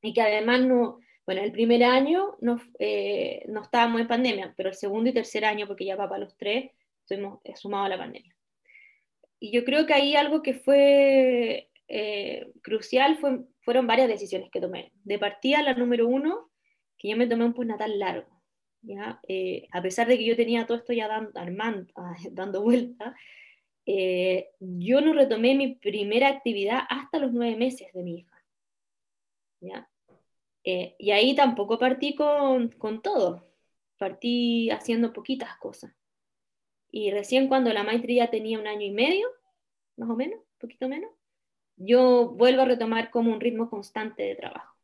Y 0.02 0.14
que 0.14 0.22
además 0.22 0.62
no, 0.62 0.98
bueno, 1.30 1.42
el 1.42 1.52
primer 1.52 1.84
año 1.84 2.36
no, 2.40 2.60
eh, 2.78 3.44
no 3.48 3.62
estábamos 3.62 4.00
en 4.00 4.08
pandemia, 4.08 4.52
pero 4.56 4.68
el 4.68 4.74
segundo 4.74 5.10
y 5.10 5.14
tercer 5.14 5.44
año, 5.44 5.66
porque 5.66 5.84
ya 5.84 5.96
va 5.96 6.08
para 6.08 6.24
los 6.24 6.36
tres, 6.36 6.72
estuvimos 7.02 7.40
eh, 7.44 7.54
sumados 7.56 7.86
a 7.86 7.90
la 7.90 7.98
pandemia. 7.98 8.34
Y 9.38 9.52
yo 9.52 9.64
creo 9.64 9.86
que 9.86 9.94
ahí 9.94 10.16
algo 10.16 10.42
que 10.42 10.54
fue 10.54 11.70
eh, 11.88 12.52
crucial 12.62 13.16
fue 13.18 13.44
fueron 13.60 13.86
varias 13.86 14.08
decisiones 14.08 14.50
que 14.50 14.60
tomé. 14.60 14.90
De 15.04 15.18
partida, 15.20 15.62
la 15.62 15.74
número 15.74 16.08
uno, 16.08 16.50
que 16.98 17.08
yo 17.08 17.16
me 17.16 17.28
tomé 17.28 17.44
un 17.44 17.54
postnatal 17.54 18.00
largo. 18.00 18.42
¿ya? 18.82 19.20
Eh, 19.28 19.68
a 19.70 19.80
pesar 19.80 20.08
de 20.08 20.18
que 20.18 20.24
yo 20.24 20.34
tenía 20.34 20.66
todo 20.66 20.78
esto 20.78 20.92
ya 20.92 21.06
dando, 21.06 21.38
armando, 21.38 21.92
dando 22.32 22.62
vuelta, 22.62 23.14
eh, 23.86 24.48
yo 24.58 25.00
no 25.00 25.12
retomé 25.12 25.54
mi 25.54 25.76
primera 25.76 26.28
actividad 26.28 26.80
hasta 26.88 27.20
los 27.20 27.32
nueve 27.32 27.56
meses 27.56 27.92
de 27.92 28.02
mi 28.02 28.18
hija. 28.18 28.44
¿ya? 29.60 29.88
Eh, 30.64 30.94
y 30.98 31.10
ahí 31.12 31.34
tampoco 31.34 31.78
partí 31.78 32.14
con, 32.14 32.68
con, 32.70 33.02
todo, 33.02 33.46
partí 33.98 34.70
haciendo 34.70 35.12
poquitas 35.12 35.56
cosas. 35.58 35.92
Y 36.90 37.10
recién 37.10 37.48
cuando 37.48 37.72
la 37.72 37.84
maestría 37.84 38.30
tenía 38.30 38.58
un 38.58 38.66
año 38.66 38.86
y 38.86 38.90
medio, 38.90 39.26
más 39.96 40.10
o 40.10 40.16
menos, 40.16 40.40
poquito 40.58 40.88
menos, 40.88 41.10
yo 41.76 42.28
vuelvo 42.30 42.62
a 42.62 42.66
retomar 42.66 43.10
como 43.10 43.32
un 43.32 43.40
ritmo 43.40 43.70
constante 43.70 44.22
de 44.22 44.34
trabajo. 44.36 44.76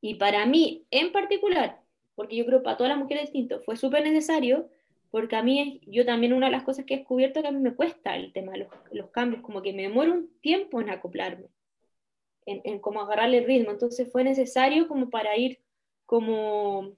Y 0.00 0.14
para 0.14 0.46
mí 0.46 0.86
en 0.90 1.12
particular, 1.12 1.80
porque 2.14 2.36
yo 2.36 2.46
creo 2.46 2.62
para 2.62 2.76
todas 2.76 2.90
las 2.90 2.98
mujeres 2.98 3.24
distinto, 3.24 3.60
fue 3.62 3.76
súper 3.76 4.02
necesario, 4.04 4.68
porque 5.10 5.36
a 5.36 5.42
mí, 5.42 5.80
yo 5.86 6.04
también 6.04 6.32
una 6.32 6.46
de 6.46 6.52
las 6.52 6.64
cosas 6.64 6.84
que 6.84 6.94
he 6.94 6.98
descubierto 6.98 7.42
que 7.42 7.48
a 7.48 7.52
mí 7.52 7.60
me 7.60 7.74
cuesta 7.74 8.16
el 8.16 8.32
tema 8.32 8.52
de 8.52 8.58
los, 8.58 8.68
los 8.92 9.10
cambios, 9.10 9.42
como 9.42 9.62
que 9.62 9.72
me 9.72 9.82
demoro 9.82 10.12
un 10.12 10.30
tiempo 10.40 10.80
en 10.80 10.90
acoplarme, 10.90 11.48
en, 12.46 12.62
en 12.64 12.78
como 12.78 13.00
agarrarle 13.00 13.38
el 13.38 13.44
ritmo. 13.44 13.70
Entonces 13.72 14.10
fue 14.10 14.24
necesario 14.24 14.88
como 14.88 15.10
para 15.10 15.36
ir 15.36 15.60
como, 16.06 16.96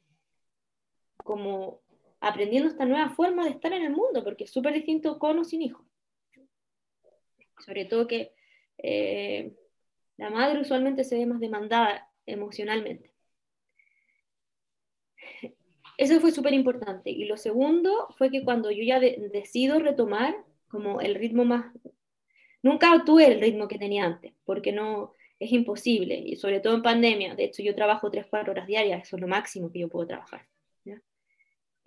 como 1.25 1.81
aprendiendo 2.21 2.69
esta 2.69 2.85
nueva 2.85 3.11
forma 3.11 3.45
de 3.45 3.51
estar 3.51 3.73
en 3.73 3.83
el 3.83 3.93
mundo, 3.93 4.23
porque 4.23 4.45
es 4.45 4.51
súper 4.51 4.75
distinto 4.75 5.19
con 5.19 5.39
o 5.39 5.45
sin 5.45 5.63
hijos. 5.63 5.85
Sobre 7.59 7.87
todo 7.87 8.07
que 8.07 8.33
eh, 8.79 9.53
la 10.17 10.31
madre 10.31 10.61
usualmente 10.61 11.05
se 11.05 11.17
ve 11.17 11.27
más 11.27 11.41
demandada 11.41 12.09
emocionalmente. 12.27 13.13
Eso 15.97 16.21
fue 16.21 16.31
súper 16.31 16.55
importante. 16.55 17.11
Y 17.11 17.25
lo 17.25 17.37
segundo 17.37 18.09
fue 18.17 18.31
que 18.31 18.45
cuando 18.45 18.71
yo 18.71 18.85
ya 18.85 19.01
decido 19.01 19.81
retomar 19.81 20.37
como 20.69 21.01
el 21.01 21.17
ritmo 21.17 21.45
más... 21.45 21.75
Nunca 22.63 23.03
tuve 23.05 23.27
el 23.27 23.41
ritmo 23.41 23.67
que 23.67 23.79
tenía 23.79 24.05
antes, 24.05 24.33
porque 24.45 24.73
no 24.73 25.13
es 25.39 25.53
imposible, 25.53 26.17
y 26.17 26.37
sobre 26.37 26.61
todo 26.61 26.75
en 26.75 26.83
pandemia. 26.83 27.35
De 27.35 27.45
hecho, 27.45 27.63
yo 27.63 27.75
trabajo 27.75 28.11
3-4 28.11 28.51
horas 28.51 28.67
diarias, 28.67 29.03
eso 29.03 29.17
es 29.17 29.23
lo 29.23 29.29
máximo 29.29 29.71
que 29.71 29.81
yo 29.81 29.89
puedo 29.89 30.07
trabajar. 30.07 30.47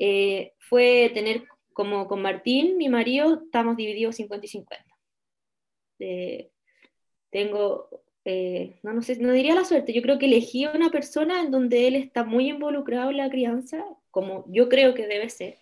Eh, 0.04 0.54
fue 0.58 1.12
tener, 1.14 1.44
como 1.74 2.08
con 2.08 2.24
Martín, 2.24 2.76
mi 2.78 2.90
marido, 2.90 3.44
estamos 3.46 3.78
divididos 3.78 4.16
50 4.16 4.46
y 4.46 4.50
50 4.50 4.86
tengo, 7.32 7.90
eh, 8.26 8.80
no, 8.84 8.94
no 8.94 9.02
sé, 9.02 9.18
no 9.18 9.32
diría 9.32 9.56
la 9.56 9.66
suerte, 9.66 9.94
yo 9.94 10.04
creo 10.04 10.20
que 10.20 10.28
elegí 10.28 10.66
a 10.66 10.72
una 10.72 10.92
persona 10.92 11.42
en 11.42 11.50
donde 11.50 11.88
él 11.88 11.96
está 11.96 12.24
muy 12.24 12.50
involucrado 12.50 13.10
en 13.10 13.18
la 13.18 13.30
crianza, 13.30 13.84
como 14.12 14.46
yo 14.48 14.70
creo 14.70 14.94
que 14.94 15.08
debe 15.08 15.30
ser. 15.30 15.58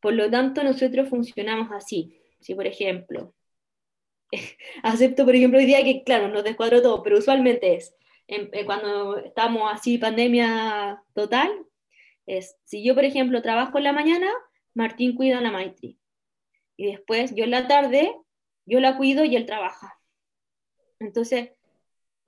Por 0.00 0.14
lo 0.14 0.30
tanto, 0.30 0.62
nosotros 0.64 1.08
funcionamos 1.08 1.70
así. 1.72 2.20
Si, 2.40 2.54
por 2.54 2.66
ejemplo, 2.66 3.34
acepto, 4.82 5.24
por 5.24 5.34
ejemplo, 5.34 5.58
hoy 5.58 5.66
día 5.66 5.84
que, 5.84 6.02
claro, 6.04 6.28
nos 6.28 6.44
descuadro 6.44 6.82
todo, 6.82 7.02
pero 7.02 7.18
usualmente 7.18 7.74
es, 7.74 7.94
eh, 8.28 8.64
cuando 8.64 9.18
estamos 9.18 9.70
así, 9.72 9.98
pandemia 9.98 11.02
total, 11.14 11.50
es, 12.26 12.56
si 12.64 12.84
yo, 12.84 12.94
por 12.94 13.04
ejemplo, 13.04 13.42
trabajo 13.42 13.78
en 13.78 13.84
la 13.84 13.92
mañana, 13.92 14.30
Martín 14.74 15.16
cuida 15.16 15.38
a 15.38 15.40
la 15.40 15.50
Maitri. 15.50 15.98
Y 16.76 16.86
después, 16.86 17.34
yo 17.34 17.44
en 17.44 17.50
la 17.50 17.66
tarde, 17.66 18.14
yo 18.66 18.80
la 18.80 18.96
cuido 18.96 19.24
y 19.24 19.36
él 19.36 19.46
trabaja. 19.46 19.98
Entonces, 21.00 21.50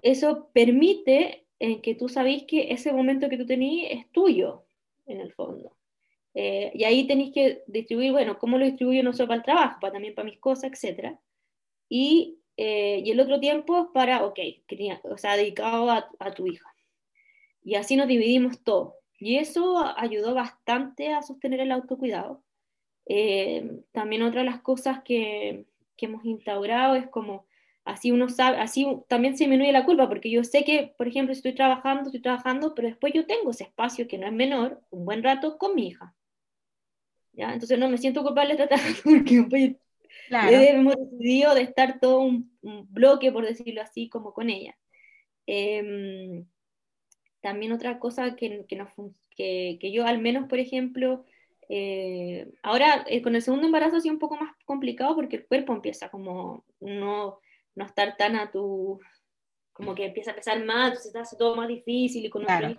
eso 0.02 0.50
permite 0.52 1.46
en 1.58 1.80
que 1.80 1.94
tú 1.94 2.08
sabéis 2.08 2.44
que 2.44 2.72
ese 2.72 2.92
momento 2.92 3.28
que 3.28 3.38
tú 3.38 3.46
tenías 3.46 3.92
es 3.92 4.10
tuyo, 4.10 4.66
en 5.06 5.20
el 5.20 5.32
fondo. 5.32 5.76
Eh, 6.34 6.72
y 6.74 6.84
ahí 6.84 7.06
tenéis 7.06 7.32
que 7.32 7.62
distribuir, 7.66 8.12
bueno, 8.12 8.38
¿cómo 8.38 8.58
lo 8.58 8.64
distribuyo 8.64 9.02
no 9.02 9.12
solo 9.12 9.28
para 9.28 9.38
el 9.38 9.44
trabajo, 9.44 9.78
para 9.80 9.92
también 9.92 10.14
para 10.14 10.28
mis 10.28 10.38
cosas, 10.38 10.72
etcétera? 10.72 11.18
Y, 11.94 12.38
eh, 12.56 13.02
y 13.04 13.10
el 13.10 13.20
otro 13.20 13.38
tiempo 13.38 13.92
para, 13.92 14.24
ok, 14.24 14.38
o 15.04 15.18
sea, 15.18 15.36
dedicado 15.36 15.90
a, 15.90 16.08
a, 16.18 16.32
tu 16.32 16.46
hija. 16.46 16.74
Y 17.62 17.74
así 17.74 17.96
nos 17.96 18.08
dividimos 18.08 18.62
todo. 18.64 18.96
Y 19.18 19.36
eso 19.36 19.84
ayudó 19.98 20.34
bastante 20.34 21.12
a 21.12 21.22
sostener 21.22 21.60
el 21.60 21.70
autocuidado. 21.70 22.42
Eh, 23.06 23.82
también 23.92 24.22
otra 24.22 24.40
de 24.40 24.46
las 24.50 24.62
cosas 24.62 25.02
que, 25.04 25.66
que 25.96 26.06
hemos 26.06 26.24
instaurado 26.24 26.94
es 26.94 27.08
como 27.08 27.46
Así 27.84 28.12
uno 28.12 28.28
sabe, 28.28 28.58
así 28.58 28.86
también 29.08 29.36
se 29.36 29.44
disminuye 29.44 29.72
la 29.72 29.84
culpa, 29.84 30.08
porque 30.08 30.30
yo 30.30 30.44
sé 30.44 30.62
que, 30.62 30.94
por 30.96 31.08
ejemplo, 31.08 31.32
estoy 31.32 31.52
trabajando, 31.52 32.04
estoy 32.04 32.22
trabajando, 32.22 32.74
pero 32.76 32.86
después 32.88 33.12
yo 33.12 33.26
tengo 33.26 33.50
ese 33.50 33.64
espacio 33.64 34.06
que 34.06 34.18
no 34.18 34.26
es 34.26 34.32
menor, 34.32 34.80
un 34.90 35.04
buen 35.04 35.22
rato 35.24 35.58
con 35.58 35.74
mi 35.74 35.88
hija. 35.88 36.14
¿Ya? 37.32 37.52
Entonces 37.52 37.78
no 37.78 37.88
me 37.88 37.98
siento 37.98 38.22
culpable 38.22 38.54
de 38.54 38.66
tratar, 38.66 38.78
porque 39.04 39.78
pues, 40.40 40.70
hemos 40.70 40.96
decidido 40.96 41.54
de 41.54 41.62
estar 41.62 42.00
todo 42.00 42.20
un, 42.20 42.50
bloque, 42.90 43.32
por 43.32 43.46
decirlo 43.46 43.82
así, 43.82 44.08
como 44.08 44.32
con 44.32 44.50
ella. 44.50 44.76
Em, 45.46 46.46
también 47.40 47.72
otra 47.72 47.98
cosa 47.98 48.36
que, 48.36 48.64
que, 48.68 48.84
que, 49.36 49.78
que, 49.80 49.92
yo 49.92 50.06
al 50.06 50.20
menos, 50.20 50.48
por 50.48 50.58
ejemplo, 50.58 51.24
eh, 51.68 52.52
ahora 52.62 53.04
eh, 53.08 53.22
con 53.22 53.34
el 53.34 53.42
segundo 53.42 53.66
embarazo 53.66 53.96
ha 53.96 54.00
sido 54.00 54.14
un 54.14 54.20
poco 54.20 54.36
más 54.36 54.54
complicado 54.64 55.14
porque 55.14 55.36
el 55.36 55.46
cuerpo 55.46 55.72
empieza 55.72 56.10
como 56.10 56.64
no 56.80 57.38
no 57.74 57.86
estar 57.86 58.16
tan 58.16 58.36
a 58.36 58.50
tu, 58.50 59.00
como 59.72 59.94
que 59.94 60.06
empieza 60.06 60.32
a 60.32 60.34
pesar 60.34 60.64
más, 60.64 60.88
entonces 60.88 61.16
hace 61.16 61.36
todo 61.36 61.56
más 61.56 61.68
difícil 61.68 62.24
y 62.24 62.30
con 62.30 62.44
claro. 62.44 62.78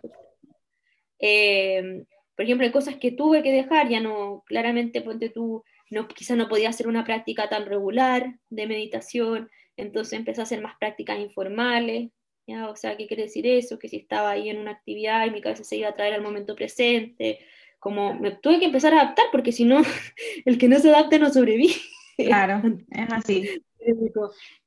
eh, 1.20 2.06
por 2.36 2.46
ejemplo, 2.46 2.66
hay 2.66 2.72
cosas 2.72 2.96
que 2.96 3.12
tuve 3.12 3.44
que 3.44 3.52
dejar, 3.52 3.89
ya 3.89 4.00
no, 4.00 4.44
claramente, 4.46 5.02
ponte 5.02 5.30
tú, 5.30 5.63
no, 5.89 6.08
quizás 6.08 6.38
no 6.38 6.50
podía 6.50 6.69
hacer 6.69 6.88
una 6.88 7.04
práctica 7.04 7.50
tan 7.50 7.65
regular 7.65 8.36
de 8.50 8.67
meditación, 8.67 9.50
entonces 9.78 10.13
empecé 10.13 10.41
a 10.41 10.43
hacer 10.43 10.62
más 10.62 10.76
prácticas 10.80 11.19
informales, 11.19 12.12
¿ya? 12.48 12.69
O 12.69 12.76
sea, 12.76 12.98
¿qué 12.98 13.08
quiere 13.08 13.24
decir 13.24 13.48
eso? 13.48 13.80
Que 13.80 13.89
si 13.89 13.98
estaba 13.98 14.32
ahí 14.32 14.50
en 14.50 14.60
una 14.60 14.72
actividad 14.72 15.26
y 15.26 15.32
mi 15.32 15.41
cabeza 15.41 15.63
se 15.63 15.78
iba 15.78 15.89
a 15.89 15.93
traer 15.93 16.13
al 16.13 16.22
momento 16.22 16.56
presente, 16.56 17.39
como 17.80 18.13
me 18.13 18.32
tuve 18.32 18.60
que 18.60 18.65
empezar 18.65 18.93
a 18.93 19.02
adaptar, 19.02 19.26
porque 19.32 19.52
si 19.52 19.65
no, 19.65 19.82
el 20.46 20.58
que 20.58 20.67
no 20.67 20.80
se 20.80 20.89
adapte 20.89 21.19
no 21.19 21.32
sobrevive. 21.32 21.76
Claro, 22.17 22.62
es 22.91 23.12
así. 23.12 23.50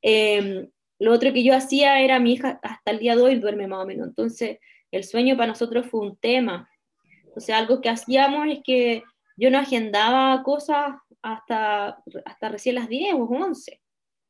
Eh, 0.02 0.68
lo 0.98 1.12
otro 1.12 1.33
que 1.33 1.42
yo 1.42 1.55
hacía 1.55 2.00
era 2.00 2.18
mi 2.18 2.35
hija 2.35 2.61
hasta 2.62 2.90
el 2.90 2.98
día 2.98 3.16
de 3.16 3.22
hoy 3.22 3.35
duerme 3.37 3.66
más 3.66 3.85
o 3.85 3.87
menos, 3.87 4.09
entonces 4.09 4.59
el 4.90 5.05
sueño 5.05 5.37
para 5.37 5.48
nosotros 5.48 5.87
fue 5.87 6.00
un 6.00 6.16
tema. 6.16 6.70
O 7.35 7.40
sea, 7.40 7.59
algo 7.59 7.81
que 7.81 7.88
hacíamos 7.88 8.48
es 8.48 8.61
que 8.64 9.02
yo 9.37 9.51
no 9.51 9.59
agendaba 9.59 10.42
cosas 10.42 10.96
hasta, 11.22 12.03
hasta 12.25 12.49
recién 12.49 12.75
las 12.75 12.88
10 12.88 13.14
o 13.14 13.25
11, 13.25 13.81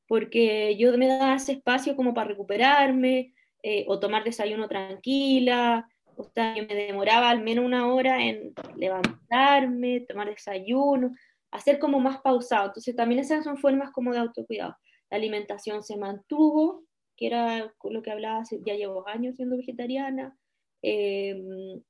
porque 0.09 0.77
yo 0.77 0.97
me 0.99 1.09
daba 1.09 1.35
ese 1.35 1.53
espacio 1.53 1.97
como 1.97 2.15
para 2.15 2.29
recuperarme 2.29 3.33
eh, 3.63 3.85
o 3.89 3.99
tomar 3.99 4.25
desayuno 4.25 4.69
tranquila, 4.69 5.89
o 6.17 6.25
sea, 6.25 6.57
yo 6.57 6.67
me 6.67 6.75
demoraba 6.75 7.31
al 7.31 7.43
menos 7.43 7.65
una 7.65 7.93
hora 7.93 8.23
en 8.23 8.55
levantarme, 8.77 10.01
tomar 10.01 10.31
desayuno, 10.31 11.13
hacer 11.51 11.79
como 11.79 12.01
más 12.01 12.21
pausado. 12.21 12.67
Entonces 12.67 12.97
también 12.97 13.21
esas 13.21 13.45
son 13.45 13.59
formas 13.59 13.91
como 13.91 14.13
de 14.13 14.19
autocuidado. 14.19 14.77
La 15.11 15.19
alimentación 15.19 15.83
se 15.83 15.97
mantuvo, 15.97 16.85
que 17.17 17.27
era 17.27 17.73
lo 17.85 18.03
que 18.03 18.11
hablaba, 18.11 18.43
ya 18.65 18.75
llevo 18.75 19.07
años 19.09 19.37
siendo 19.37 19.57
vegetariana. 19.57 20.37
Em, 20.83 21.83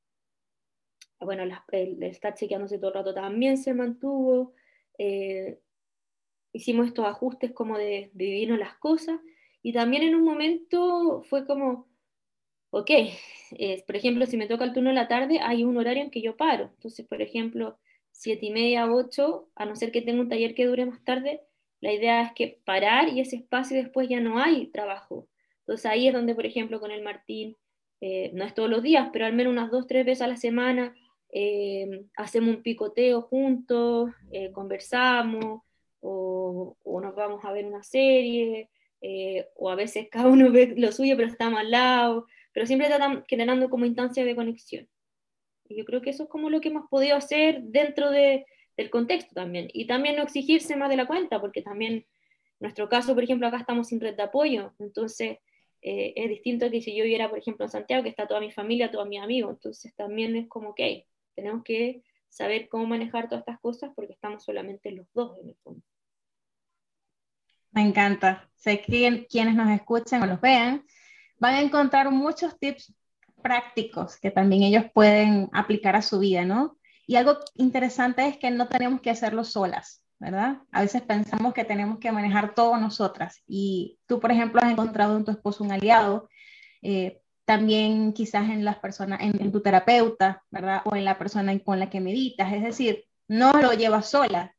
bueno, 1.21 1.45
el, 1.73 2.03
estar 2.03 2.35
chequeándose 2.35 2.79
todo 2.79 2.89
el 2.89 2.95
rato 2.95 3.15
también 3.15 3.59
se 3.59 3.75
mantuvo. 3.75 4.55
Eh, 4.99 5.59
hicimos 6.53 6.87
estos 6.87 7.07
ajustes 7.07 7.53
como 7.53 7.79
de, 7.79 8.11
de 8.13 8.25
vivirnos 8.25 8.59
las 8.59 8.75
cosas. 8.77 9.21
Y 9.63 9.73
también 9.73 10.03
en 10.03 10.15
un 10.15 10.25
momento 10.25 11.23
fue 11.29 11.47
como, 11.47 11.89
ok, 12.71 12.91
por 13.87 13.97
ejemplo, 13.97 14.27
si 14.27 14.37
me 14.37 14.47
toca 14.47 14.65
el 14.65 14.73
turno 14.73 14.91
de 14.91 14.95
la 14.95 15.09
tarde, 15.09 15.41
hay 15.43 15.65
un 15.65 15.77
horario 15.77 16.03
en 16.05 16.11
que 16.11 16.23
yo 16.23 16.37
paro. 16.37 16.71
Entonces, 16.75 17.07
por 17.07 17.23
ejemplo, 17.23 17.79
siete 18.13 18.47
y 18.47 18.51
media, 18.51 18.91
ocho, 18.91 19.49
a 19.55 19.65
no 19.67 19.77
ser 19.77 19.93
que 19.93 20.03
tenga 20.03 20.21
un 20.21 20.29
taller 20.29 20.55
que 20.55 20.67
dure 20.67 20.87
más 20.87 21.03
tarde, 21.05 21.43
la 21.81 21.93
idea 21.93 22.23
es 22.23 22.33
que 22.33 22.61
parar 22.65 23.09
y 23.09 23.21
ese 23.21 23.37
espacio 23.37 23.77
después 23.77 24.09
ya 24.09 24.21
no 24.21 24.39
hay 24.39 24.69
trabajo. 24.69 25.29
Entonces 25.61 25.87
ahí 25.87 26.09
es 26.09 26.15
donde, 26.15 26.35
por 26.35 26.47
ejemplo, 26.47 26.81
con 26.81 26.91
el 26.91 27.03
Martín, 27.03 27.57
eh, 28.01 28.31
no 28.35 28.45
es 28.45 28.55
todos 28.55 28.71
los 28.71 28.83
días, 28.83 29.09
pero 29.13 29.27
al 29.27 29.33
menos 29.33 29.53
unas 29.53 29.71
dos, 29.71 29.87
tres 29.87 30.07
veces 30.07 30.23
a 30.23 30.29
la 30.29 30.37
semana, 30.37 30.95
eh, 31.31 32.07
hacemos 32.17 32.57
un 32.57 32.63
picoteo 32.63 33.23
juntos, 33.23 34.11
eh, 34.31 34.53
conversamos, 34.53 35.63
o, 36.01 36.77
o, 36.83 37.01
nos 37.01 37.15
vamos 37.15 37.45
a 37.45 37.53
ver 37.53 37.67
una 37.67 37.83
serie, 37.83 38.71
o 39.57 39.71
a 39.71 39.75
veces 39.75 40.09
cada 40.11 40.29
uno 40.29 40.51
ve 40.51 40.75
lo 40.77 40.93
suyo, 40.93 41.17
pero 41.17 41.29
estamos 41.29 41.61
al 41.61 41.71
lado 41.71 42.27
pero 42.57 42.65
siempre 42.65 42.89
están 42.89 43.23
generando 43.29 43.69
como 43.69 43.85
instancias 43.85 44.25
de 44.25 44.35
conexión. 44.35 44.89
Y 45.69 45.77
yo 45.77 45.85
creo 45.85 46.01
que 46.01 46.09
eso 46.09 46.23
es 46.23 46.29
como 46.31 46.49
lo 46.49 46.63
que 46.63 46.71
hemos 46.71 46.89
podido 46.89 47.15
hacer 47.15 47.61
dentro 47.65 48.11
de, 48.11 48.47
del 48.79 48.89
contexto 48.89 49.35
también. 49.35 49.69
Y 49.75 49.87
también 49.87 50.17
no 50.17 50.23
exigirse 50.23 50.75
más 50.75 50.89
de 50.89 50.97
la 50.97 51.07
cuenta, 51.07 51.39
porque 51.39 51.61
también, 51.61 51.93
en 51.93 52.07
nuestro 52.61 52.89
caso, 52.89 53.13
por 53.13 53.23
ejemplo, 53.23 53.47
acá 53.47 53.59
estamos 53.59 53.89
sin 53.89 54.01
red 54.01 54.17
de 54.17 54.23
apoyo, 54.23 54.73
entonces 54.79 55.37
eh, 55.83 56.15
es 56.17 56.31
distinto 56.31 56.71
que 56.71 56.81
si 56.81 56.97
yo 56.97 57.05
viviera, 57.05 57.29
por 57.29 57.39
ejemplo, 57.39 57.67
en 57.67 57.71
Santiago, 57.71 58.03
que 58.03 58.09
está 58.09 58.27
toda 58.27 58.41
mi 58.41 58.51
familia, 58.51 58.91
todos 58.91 59.07
mis 59.07 59.21
amigos, 59.21 59.57
entonces 59.57 59.95
también 59.95 60.35
es 60.35 60.49
como, 60.49 60.71
ok, 60.71 60.81
tenemos 61.37 61.63
que 61.63 62.03
saber 62.29 62.69
cómo 62.69 62.87
manejar 62.87 63.29
todas 63.29 63.43
estas 63.43 63.61
cosas 63.61 63.93
porque 63.95 64.15
estamos 64.15 64.43
solamente 64.43 64.91
los 64.91 65.07
dos 65.13 65.39
en 65.39 65.51
el 65.51 65.57
fondo. 65.63 65.83
Me 67.71 67.83
encanta. 67.83 68.49
Sé 68.55 68.81
que 68.81 69.27
quienes 69.29 69.55
nos 69.55 69.71
escuchan 69.71 70.23
o 70.23 70.27
los 70.27 70.41
vean 70.41 70.85
van 71.39 71.55
a 71.55 71.61
encontrar 71.61 72.11
muchos 72.11 72.59
tips 72.59 72.95
prácticos 73.43 74.17
que 74.17 74.31
también 74.31 74.63
ellos 74.63 74.85
pueden 74.93 75.51
aplicar 75.53 75.95
a 75.95 76.03
su 76.03 76.19
vida, 76.19 76.45
¿no? 76.45 76.79
Y 77.07 77.17
algo 77.17 77.39
interesante 77.55 78.27
es 78.27 78.39
que 78.39 78.51
no 78.51 78.67
tenemos 78.67 79.01
que 79.01 79.11
hacerlo 79.11 79.45
solas, 79.45 80.03
¿verdad? 80.19 80.63
A 80.73 80.81
veces 80.81 81.03
pensamos 81.03 81.55
que 81.55 81.65
tenemos 81.65 81.99
que 81.99 82.11
manejar 82.11 82.55
todo 82.55 82.77
nosotras 82.79 83.43
y 83.47 83.99
tú, 84.07 84.19
por 84.19 84.33
ejemplo, 84.33 84.61
has 84.63 84.73
encontrado 84.73 85.17
en 85.17 85.25
tu 85.25 85.31
esposo 85.31 85.63
un 85.63 85.71
aliado, 85.71 86.29
eh, 86.83 87.21
también 87.47 88.13
quizás 88.13 88.51
en 88.51 88.65
las 88.65 88.77
personas, 88.77 89.21
en, 89.23 89.53
tu 89.53 89.63
terapeuta, 89.63 90.43
¿verdad? 90.51 90.83
O 90.85 90.97
en 90.97 91.05
la 91.05 91.17
persona 91.17 91.59
con 91.61 91.79
la 91.79 91.89
que 91.89 92.01
meditas, 92.01 92.53
es 92.53 92.63
decir, 92.63 93.05
no 93.29 93.53
lo 93.53 93.73
llevas 93.73 94.11
sola, 94.11 94.55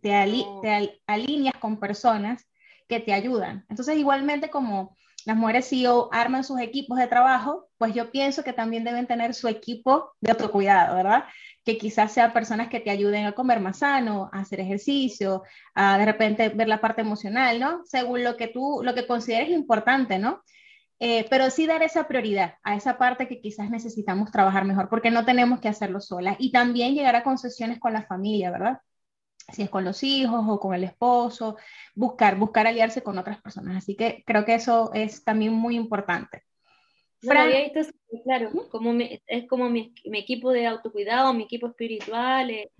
te, 0.00 0.44
te 0.62 1.00
alineas 1.06 1.54
con 1.60 1.78
personas 1.78 2.46
que 2.88 2.98
te 2.98 3.12
ayudan. 3.12 3.66
Entonces, 3.68 3.98
igualmente 3.98 4.48
como 4.50 4.96
las 5.26 5.36
mujeres 5.36 5.68
CEO 5.68 6.08
arman 6.12 6.44
sus 6.44 6.60
equipos 6.60 6.98
de 6.98 7.06
trabajo, 7.06 7.68
pues 7.76 7.94
yo 7.94 8.10
pienso 8.10 8.42
que 8.42 8.52
también 8.54 8.84
deben 8.84 9.06
tener 9.06 9.34
su 9.34 9.46
equipo 9.48 10.12
de 10.20 10.32
autocuidado, 10.32 10.96
¿verdad? 10.96 11.24
Que 11.62 11.76
quizás 11.76 12.12
sean 12.12 12.32
personas 12.32 12.68
que 12.68 12.80
te 12.80 12.90
ayuden 12.90 13.26
a 13.26 13.32
comer 13.32 13.60
más 13.60 13.78
sano, 13.78 14.30
a 14.32 14.40
hacer 14.40 14.60
ejercicio, 14.60 15.42
a 15.74 15.98
de 15.98 16.06
repente 16.06 16.48
ver 16.48 16.68
la 16.68 16.80
parte 16.80 17.02
emocional, 17.02 17.60
¿no? 17.60 17.82
Según 17.84 18.24
lo 18.24 18.36
que 18.36 18.48
tú, 18.48 18.80
lo 18.82 18.94
que 18.94 19.06
consideres 19.06 19.50
importante, 19.50 20.18
¿no? 20.18 20.42
Eh, 21.00 21.26
pero 21.28 21.50
sí 21.50 21.66
dar 21.66 21.82
esa 21.82 22.06
prioridad 22.08 22.54
a 22.62 22.76
esa 22.76 22.98
parte 22.98 23.28
que 23.28 23.40
quizás 23.40 23.70
necesitamos 23.70 24.30
trabajar 24.30 24.64
mejor, 24.64 24.88
porque 24.88 25.10
no 25.10 25.24
tenemos 25.24 25.60
que 25.60 25.68
hacerlo 25.68 26.00
solas. 26.00 26.36
Y 26.38 26.52
también 26.52 26.94
llegar 26.94 27.16
a 27.16 27.24
concesiones 27.24 27.78
con 27.80 27.92
la 27.92 28.04
familia, 28.06 28.50
¿verdad? 28.50 28.80
si 29.52 29.62
es 29.62 29.70
con 29.70 29.84
los 29.84 30.02
hijos 30.02 30.44
o 30.48 30.58
con 30.60 30.74
el 30.74 30.84
esposo, 30.84 31.56
buscar, 31.94 32.36
buscar 32.38 32.66
aliarse 32.66 33.02
con 33.02 33.18
otras 33.18 33.40
personas. 33.42 33.76
Así 33.78 33.96
que 33.96 34.22
creo 34.26 34.44
que 34.44 34.54
eso 34.54 34.90
es 34.94 35.24
también 35.24 35.52
muy 35.52 35.76
importante. 35.76 36.44
Claro, 38.24 38.50
como 38.70 38.92
es 39.00 39.48
como 39.48 39.68
mi, 39.68 39.92
equipo 40.04 40.52
de 40.52 40.66
autocuidado, 40.66 41.34
mi 41.34 41.44
equipo 41.44 41.66
espiritual. 41.66 42.50
Eh. 42.50 42.70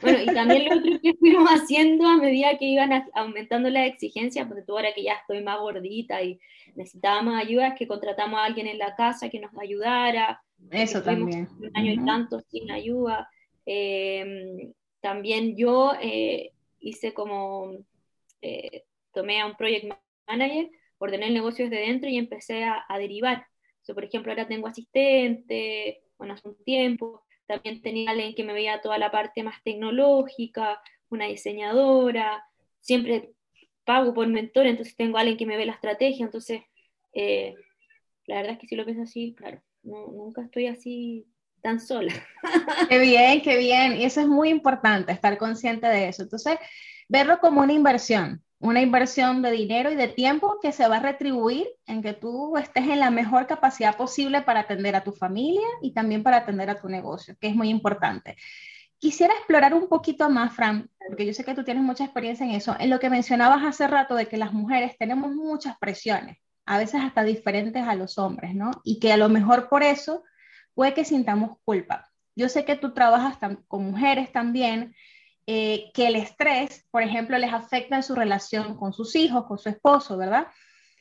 Bueno, 0.00 0.18
y 0.22 0.26
también 0.26 0.68
lo 0.68 0.76
otro 0.76 1.00
que 1.00 1.14
fuimos 1.18 1.48
haciendo 1.48 2.06
a 2.06 2.16
medida 2.18 2.58
que 2.58 2.66
iban 2.66 3.04
aumentando 3.14 3.70
las 3.70 3.86
exigencias, 3.86 4.46
porque 4.46 4.62
tú 4.62 4.76
ahora 4.76 4.92
que 4.94 5.02
ya 5.04 5.14
estoy 5.14 5.42
más 5.42 5.58
gordita 5.58 6.22
y 6.22 6.38
necesitaba 6.74 7.22
más 7.22 7.42
ayuda, 7.42 7.68
es 7.68 7.78
que 7.78 7.88
contratamos 7.88 8.38
a 8.38 8.44
alguien 8.44 8.66
en 8.66 8.78
la 8.78 8.94
casa 8.94 9.30
que 9.30 9.40
nos 9.40 9.50
ayudara. 9.58 10.42
Eso 10.70 11.02
también. 11.02 11.48
Un 11.58 11.70
año 11.74 11.92
y 11.92 12.04
tanto 12.04 12.40
sin 12.40 12.70
ayuda. 12.70 13.28
Eh, 13.66 14.72
también 15.02 15.56
yo 15.56 15.92
eh, 16.00 16.52
hice 16.80 17.12
como, 17.12 17.72
eh, 18.40 18.84
tomé 19.12 19.40
a 19.40 19.46
un 19.46 19.56
project 19.56 19.92
manager, 20.26 20.70
ordené 20.98 21.26
el 21.26 21.34
negocio 21.34 21.68
desde 21.68 21.86
dentro 21.86 22.08
y 22.08 22.16
empecé 22.16 22.64
a, 22.64 22.84
derivar. 22.96 23.46
Por 23.86 24.04
ejemplo, 24.04 24.32
ahora 24.32 24.46
tengo 24.46 24.68
asistente, 24.68 26.02
bueno, 26.18 26.34
hace 26.34 26.48
un 26.48 26.56
tiempo, 26.64 27.24
también 27.46 27.82
tenía 27.82 28.10
alguien 28.10 28.34
que 28.34 28.44
me 28.44 28.52
veía 28.52 28.80
toda 28.80 28.98
la 28.98 29.10
parte 29.10 29.42
más 29.42 29.62
tecnológica, 29.62 30.80
una 31.08 31.26
diseñadora, 31.26 32.44
siempre 32.80 33.32
pago 33.84 34.14
por 34.14 34.26
mentor, 34.28 34.66
entonces 34.66 34.96
tengo 34.96 35.18
alguien 35.18 35.36
que 35.36 35.46
me 35.46 35.56
ve 35.56 35.66
la 35.66 35.72
estrategia, 35.72 36.24
entonces 36.24 36.62
eh, 37.12 37.54
la 38.26 38.36
verdad 38.36 38.52
es 38.52 38.58
que 38.58 38.68
si 38.68 38.76
lo 38.76 38.84
pienso 38.84 39.02
así, 39.02 39.34
claro, 39.34 39.60
nunca 39.82 40.42
estoy 40.42 40.66
así 40.66 41.26
tan 41.60 41.80
sola. 41.80 42.12
Qué 42.88 42.98
bien, 42.98 43.40
qué 43.40 43.56
bien. 43.56 43.96
Y 43.96 44.04
eso 44.04 44.20
es 44.20 44.26
muy 44.26 44.48
importante, 44.48 45.12
estar 45.12 45.38
consciente 45.38 45.86
de 45.86 46.08
eso. 46.08 46.24
Entonces, 46.24 46.58
verlo 47.08 47.38
como 47.38 47.60
una 47.60 47.72
inversión, 47.72 48.42
una 48.62 48.80
inversión 48.80 49.42
de 49.42 49.50
dinero 49.50 49.90
y 49.90 49.96
de 49.96 50.06
tiempo 50.06 50.60
que 50.62 50.70
se 50.70 50.86
va 50.86 50.98
a 50.98 51.00
retribuir 51.00 51.66
en 51.86 52.00
que 52.00 52.12
tú 52.12 52.56
estés 52.56 52.84
en 52.84 53.00
la 53.00 53.10
mejor 53.10 53.48
capacidad 53.48 53.96
posible 53.96 54.42
para 54.42 54.60
atender 54.60 54.94
a 54.94 55.02
tu 55.02 55.10
familia 55.10 55.66
y 55.82 55.92
también 55.92 56.22
para 56.22 56.38
atender 56.38 56.70
a 56.70 56.80
tu 56.80 56.88
negocio, 56.88 57.34
que 57.40 57.48
es 57.48 57.56
muy 57.56 57.68
importante. 57.70 58.36
Quisiera 58.98 59.34
explorar 59.34 59.74
un 59.74 59.88
poquito 59.88 60.30
más, 60.30 60.54
Fran, 60.54 60.88
porque 61.08 61.26
yo 61.26 61.34
sé 61.34 61.44
que 61.44 61.54
tú 61.54 61.64
tienes 61.64 61.82
mucha 61.82 62.04
experiencia 62.04 62.46
en 62.46 62.52
eso, 62.52 62.76
en 62.78 62.88
lo 62.88 63.00
que 63.00 63.10
mencionabas 63.10 63.64
hace 63.64 63.88
rato 63.88 64.14
de 64.14 64.28
que 64.28 64.36
las 64.36 64.52
mujeres 64.52 64.96
tenemos 64.96 65.32
muchas 65.32 65.76
presiones, 65.78 66.38
a 66.64 66.78
veces 66.78 67.00
hasta 67.02 67.24
diferentes 67.24 67.82
a 67.82 67.96
los 67.96 68.16
hombres, 68.16 68.54
¿no? 68.54 68.70
Y 68.84 69.00
que 69.00 69.12
a 69.12 69.16
lo 69.16 69.28
mejor 69.28 69.68
por 69.68 69.82
eso 69.82 70.22
puede 70.72 70.94
que 70.94 71.04
sintamos 71.04 71.58
culpa. 71.64 72.08
Yo 72.36 72.48
sé 72.48 72.64
que 72.64 72.76
tú 72.76 72.94
trabajas 72.94 73.38
con 73.66 73.90
mujeres 73.90 74.30
también, 74.30 74.94
eh, 75.46 75.90
que 75.92 76.06
el 76.06 76.16
estrés, 76.16 76.86
por 76.90 77.02
ejemplo, 77.02 77.36
les 77.38 77.52
afecta 77.52 77.96
en 77.96 78.02
su 78.02 78.14
relación 78.14 78.76
con 78.76 78.92
sus 78.92 79.16
hijos, 79.16 79.46
con 79.46 79.58
su 79.58 79.68
esposo, 79.68 80.16
¿verdad? 80.16 80.46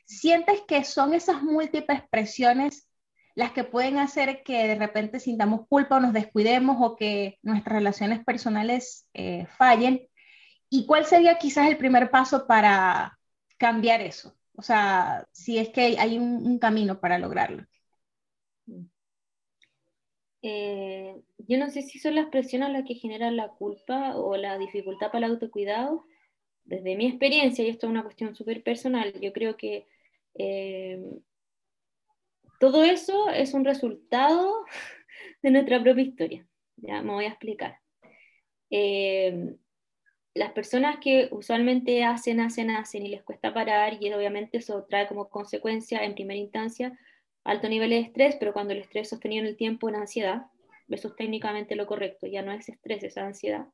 ¿Sientes 0.05 0.61
que 0.67 0.83
son 0.83 1.13
esas 1.13 1.43
múltiples 1.43 2.01
presiones 2.09 2.87
las 3.35 3.51
que 3.51 3.63
pueden 3.63 3.97
hacer 3.97 4.43
que 4.43 4.67
de 4.67 4.75
repente 4.75 5.19
sintamos 5.19 5.67
culpa 5.67 5.97
o 5.97 5.99
nos 5.99 6.13
descuidemos 6.13 6.77
o 6.79 6.95
que 6.95 7.39
nuestras 7.43 7.75
relaciones 7.75 8.23
personales 8.25 9.07
eh, 9.13 9.47
fallen? 9.57 10.07
¿Y 10.69 10.85
cuál 10.85 11.05
sería 11.05 11.37
quizás 11.37 11.67
el 11.67 11.77
primer 11.77 12.09
paso 12.11 12.47
para 12.47 13.17
cambiar 13.57 14.01
eso? 14.01 14.35
O 14.55 14.63
sea, 14.63 15.27
si 15.31 15.57
es 15.57 15.69
que 15.69 15.97
hay 15.99 16.17
un 16.17 16.59
camino 16.59 16.99
para 16.99 17.19
lograrlo. 17.19 17.65
Eh, 20.41 21.21
yo 21.37 21.57
no 21.57 21.69
sé 21.69 21.83
si 21.83 21.99
son 21.99 22.15
las 22.15 22.27
presiones 22.27 22.71
las 22.71 22.83
que 22.85 22.95
generan 22.95 23.35
la 23.35 23.49
culpa 23.49 24.15
o 24.15 24.35
la 24.37 24.57
dificultad 24.57 25.11
para 25.11 25.27
el 25.27 25.33
autocuidado. 25.33 26.05
Desde 26.63 26.95
mi 26.95 27.07
experiencia, 27.07 27.65
y 27.65 27.69
esto 27.69 27.87
es 27.87 27.91
una 27.91 28.03
cuestión 28.03 28.35
súper 28.35 28.63
personal, 28.63 29.13
yo 29.19 29.33
creo 29.33 29.57
que 29.57 29.87
eh, 30.35 31.03
todo 32.59 32.83
eso 32.83 33.29
es 33.29 33.53
un 33.53 33.65
resultado 33.65 34.65
de 35.41 35.51
nuestra 35.51 35.81
propia 35.81 36.03
historia. 36.03 36.47
Ya 36.77 37.01
me 37.01 37.13
voy 37.13 37.25
a 37.25 37.29
explicar. 37.29 37.79
Eh, 38.69 39.55
las 40.33 40.53
personas 40.53 40.97
que 41.01 41.27
usualmente 41.31 42.03
hacen, 42.05 42.39
hacen, 42.39 42.69
hacen 42.71 43.05
y 43.05 43.09
les 43.09 43.23
cuesta 43.23 43.53
parar, 43.53 43.97
y 43.99 44.13
obviamente 44.13 44.59
eso 44.59 44.85
trae 44.89 45.07
como 45.07 45.29
consecuencia 45.29 46.03
en 46.03 46.15
primera 46.15 46.39
instancia 46.39 46.97
alto 47.43 47.69
nivel 47.69 47.89
de 47.89 47.99
estrés, 47.99 48.35
pero 48.39 48.53
cuando 48.53 48.73
el 48.73 48.79
estrés 48.79 49.09
sostenido 49.09 49.43
en 49.43 49.49
el 49.49 49.57
tiempo 49.57 49.89
en 49.89 49.95
ansiedad, 49.95 50.45
eso 50.89 51.09
es 51.09 51.15
técnicamente 51.15 51.75
lo 51.75 51.87
correcto, 51.87 52.27
ya 52.27 52.41
no 52.41 52.51
es 52.51 52.67
estrés, 52.69 53.03
es 53.03 53.17
ansiedad, 53.17 53.67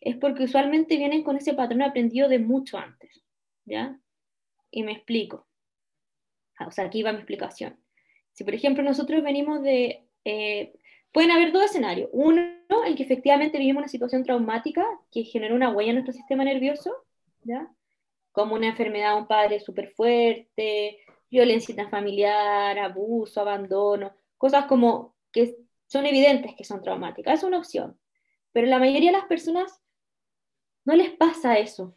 es 0.00 0.16
porque 0.16 0.44
usualmente 0.44 0.96
vienen 0.96 1.22
con 1.22 1.36
ese 1.36 1.54
patrón 1.54 1.82
aprendido 1.82 2.28
de 2.28 2.38
mucho 2.38 2.78
antes, 2.78 3.22
¿ya? 3.64 3.98
Y 4.70 4.82
me 4.82 4.92
explico. 4.92 5.46
Ah, 6.58 6.66
o 6.68 6.70
sea, 6.70 6.84
aquí 6.84 7.02
va 7.02 7.12
mi 7.12 7.18
explicación. 7.18 7.78
Si, 8.32 8.44
por 8.44 8.54
ejemplo, 8.54 8.82
nosotros 8.82 9.22
venimos 9.22 9.62
de... 9.62 10.04
Eh, 10.24 10.72
pueden 11.12 11.30
haber 11.30 11.52
dos 11.52 11.64
escenarios. 11.64 12.10
Uno, 12.12 12.42
el 12.84 12.96
que 12.96 13.02
efectivamente 13.02 13.58
vivimos 13.58 13.80
una 13.80 13.88
situación 13.88 14.22
traumática 14.24 14.84
que 15.10 15.24
generó 15.24 15.54
una 15.54 15.70
huella 15.70 15.90
en 15.90 15.96
nuestro 15.96 16.12
sistema 16.12 16.44
nervioso, 16.44 16.92
¿ya? 17.42 17.70
Como 18.32 18.54
una 18.54 18.68
enfermedad 18.68 19.16
un 19.16 19.26
padre 19.26 19.60
súper 19.60 19.92
fuerte, 19.92 20.98
violencia 21.30 21.88
familiar, 21.88 22.78
abuso, 22.78 23.40
abandono, 23.40 24.12
cosas 24.38 24.66
como 24.66 25.14
que 25.32 25.56
son 25.86 26.06
evidentes 26.06 26.54
que 26.54 26.64
son 26.64 26.82
traumáticas. 26.82 27.40
Es 27.40 27.44
una 27.44 27.58
opción. 27.58 27.98
Pero 28.52 28.66
la 28.66 28.78
mayoría 28.78 29.10
de 29.10 29.18
las 29.18 29.26
personas 29.26 29.82
no 30.84 30.94
les 30.96 31.10
pasa 31.10 31.58
eso. 31.58 31.96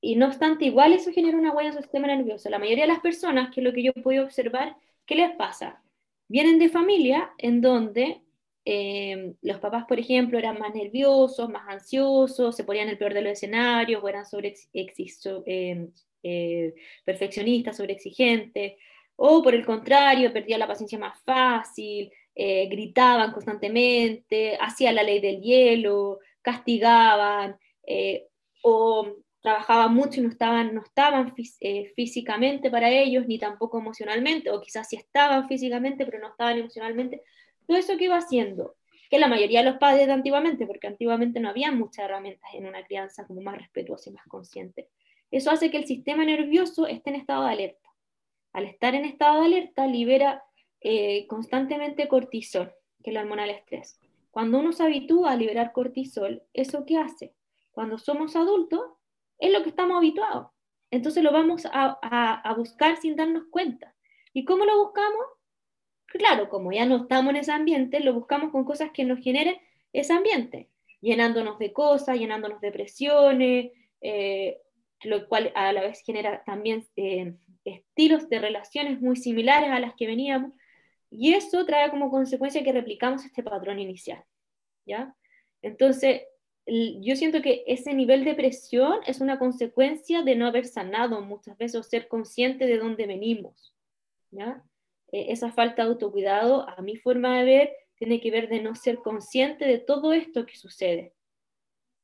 Y 0.00 0.16
no 0.16 0.26
obstante, 0.26 0.64
igual 0.66 0.92
eso 0.92 1.10
genera 1.12 1.36
una 1.38 1.52
huella 1.52 1.70
en 1.70 1.74
su 1.74 1.82
sistema 1.82 2.06
nervioso. 2.06 2.48
La 2.48 2.58
mayoría 2.58 2.84
de 2.84 2.92
las 2.92 3.00
personas, 3.00 3.50
que 3.52 3.60
es 3.60 3.64
lo 3.64 3.72
que 3.72 3.82
yo 3.82 3.92
puedo 3.92 4.24
observar, 4.24 4.76
¿qué 5.04 5.16
les 5.16 5.34
pasa? 5.36 5.82
Vienen 6.28 6.58
de 6.58 6.68
familia 6.68 7.32
en 7.38 7.60
donde 7.60 8.22
eh, 8.64 9.34
los 9.42 9.58
papás, 9.58 9.84
por 9.86 9.98
ejemplo, 9.98 10.38
eran 10.38 10.58
más 10.58 10.74
nerviosos, 10.74 11.48
más 11.48 11.68
ansiosos, 11.68 12.56
se 12.56 12.64
ponían 12.64 12.88
el 12.88 12.98
peor 12.98 13.14
de 13.14 13.22
los 13.22 13.32
escenarios, 13.32 14.02
o 14.02 14.08
eran 14.08 14.26
sobre 14.26 14.54
eh, 14.72 15.88
eh, 16.26 16.74
perfeccionistas, 17.04 17.76
sobre 17.76 17.94
exigentes, 17.94 18.74
o 19.16 19.42
por 19.42 19.54
el 19.54 19.64
contrario, 19.64 20.32
perdían 20.32 20.60
la 20.60 20.66
paciencia 20.66 20.98
más 20.98 21.18
fácil, 21.22 22.10
gritaban 22.34 23.32
constantemente, 23.32 24.58
hacían 24.60 24.94
la 24.94 25.02
ley 25.02 25.20
del 25.20 25.40
hielo, 25.40 26.18
castigaban, 26.46 27.56
eh, 27.84 28.28
o 28.62 29.16
trabajaban 29.40 29.92
mucho 29.94 30.20
y 30.20 30.22
no 30.24 30.28
estaban, 30.30 30.74
no 30.74 30.82
estaban 30.82 31.34
eh, 31.60 31.92
físicamente 31.96 32.70
para 32.70 32.88
ellos, 32.88 33.26
ni 33.26 33.36
tampoco 33.38 33.78
emocionalmente, 33.78 34.50
o 34.50 34.60
quizás 34.60 34.88
sí 34.88 34.94
estaban 34.96 35.48
físicamente, 35.48 36.04
pero 36.04 36.20
no 36.20 36.28
estaban 36.28 36.58
emocionalmente. 36.58 37.22
Todo 37.66 37.76
eso 37.76 37.96
que 37.96 38.04
iba 38.04 38.16
haciendo, 38.16 38.76
que 39.10 39.18
la 39.18 39.26
mayoría 39.26 39.60
de 39.64 39.70
los 39.70 39.78
padres 39.78 40.06
de 40.06 40.12
antiguamente, 40.12 40.66
porque 40.66 40.86
antiguamente 40.86 41.40
no 41.40 41.48
había 41.48 41.72
muchas 41.72 42.04
herramientas 42.04 42.48
en 42.54 42.66
una 42.66 42.84
crianza 42.84 43.26
como 43.26 43.40
más 43.40 43.58
respetuosa 43.58 44.10
y 44.10 44.12
más 44.12 44.26
consciente, 44.28 44.88
eso 45.30 45.50
hace 45.50 45.70
que 45.70 45.78
el 45.78 45.86
sistema 45.86 46.24
nervioso 46.24 46.86
esté 46.86 47.10
en 47.10 47.16
estado 47.16 47.44
de 47.44 47.52
alerta. 47.52 47.88
Al 48.52 48.64
estar 48.64 48.94
en 48.94 49.04
estado 49.04 49.40
de 49.40 49.46
alerta, 49.46 49.86
libera 49.86 50.44
eh, 50.80 51.26
constantemente 51.26 52.08
cortisol, 52.08 52.72
que 53.02 53.10
es 53.10 53.14
la 53.14 53.20
hormona 53.20 53.42
del 53.42 53.56
estrés. 53.56 53.98
Cuando 54.30 54.58
uno 54.58 54.72
se 54.72 54.82
habitúa 54.82 55.32
a 55.32 55.36
liberar 55.36 55.72
cortisol, 55.72 56.42
¿eso 56.52 56.84
qué 56.86 56.98
hace? 56.98 57.34
cuando 57.76 57.98
somos 57.98 58.34
adultos, 58.36 58.80
es 59.38 59.52
lo 59.52 59.62
que 59.62 59.68
estamos 59.68 59.98
habituados. 59.98 60.46
Entonces 60.90 61.22
lo 61.22 61.30
vamos 61.30 61.68
a, 61.70 62.54
buscar 62.56 62.96
sin 62.96 63.16
darnos 63.16 63.44
cuenta. 63.50 63.94
¿Y 64.32 64.46
cómo 64.46 64.64
lo 64.64 64.82
buscamos? 64.82 65.26
Claro, 66.06 66.48
como 66.48 66.72
ya 66.72 66.86
no 66.86 67.02
estamos 67.02 67.34
en 67.34 67.36
ese 67.36 67.52
ambiente, 67.52 68.00
lo 68.00 68.14
buscamos 68.14 68.50
con 68.50 68.64
cosas 68.64 68.92
que 68.94 69.04
nos 69.04 69.18
generen 69.18 69.58
ese 69.92 70.14
ambiente, 70.14 70.70
llenándonos 71.02 71.58
de 71.58 71.74
cosas, 71.74 72.18
llenándonos 72.18 72.62
de 72.62 72.72
presiones, 72.72 73.72
eh, 74.00 74.62
lo 75.06 75.28
cual 75.28 75.52
a 75.54 75.72
la 75.72 75.80
vez 75.82 76.02
genera 76.04 76.42
también 76.44 76.86
eh, 76.96 77.34
estilos 77.64 78.28
de 78.28 78.38
relaciones 78.38 79.00
muy 79.00 79.16
similares 79.16 79.70
a 79.70 79.80
las 79.80 79.94
que 79.94 80.06
veníamos, 80.06 80.52
y 81.10 81.34
eso 81.34 81.64
trae 81.64 81.90
como 81.90 82.10
consecuencia 82.10 82.62
que 82.64 82.72
replicamos 82.72 83.24
este 83.24 83.42
patrón 83.42 83.78
inicial, 83.78 84.24
¿ya? 84.84 85.14
Entonces, 85.62 86.22
yo 86.66 87.14
siento 87.14 87.42
que 87.42 87.62
ese 87.66 87.94
nivel 87.94 88.24
de 88.24 88.34
presión 88.34 88.98
es 89.06 89.20
una 89.20 89.38
consecuencia 89.38 90.22
de 90.22 90.34
no 90.34 90.46
haber 90.46 90.66
sanado 90.66 91.20
muchas 91.20 91.56
veces 91.56 91.76
o 91.76 91.82
ser 91.82 92.08
consciente 92.08 92.66
de 92.66 92.78
dónde 92.78 93.06
venimos. 93.06 93.74
¿ya? 94.30 94.64
E, 95.12 95.32
esa 95.32 95.52
falta 95.52 95.82
de 95.84 95.90
autocuidado, 95.90 96.68
a 96.68 96.82
mi 96.82 96.96
forma 96.96 97.38
de 97.38 97.44
ver, 97.44 97.76
tiene 97.96 98.20
que 98.20 98.30
ver 98.30 98.48
de 98.48 98.60
no 98.60 98.74
ser 98.74 98.96
consciente 98.98 99.64
de 99.64 99.78
todo 99.78 100.12
esto 100.12 100.44
que 100.44 100.56
sucede. 100.56 101.14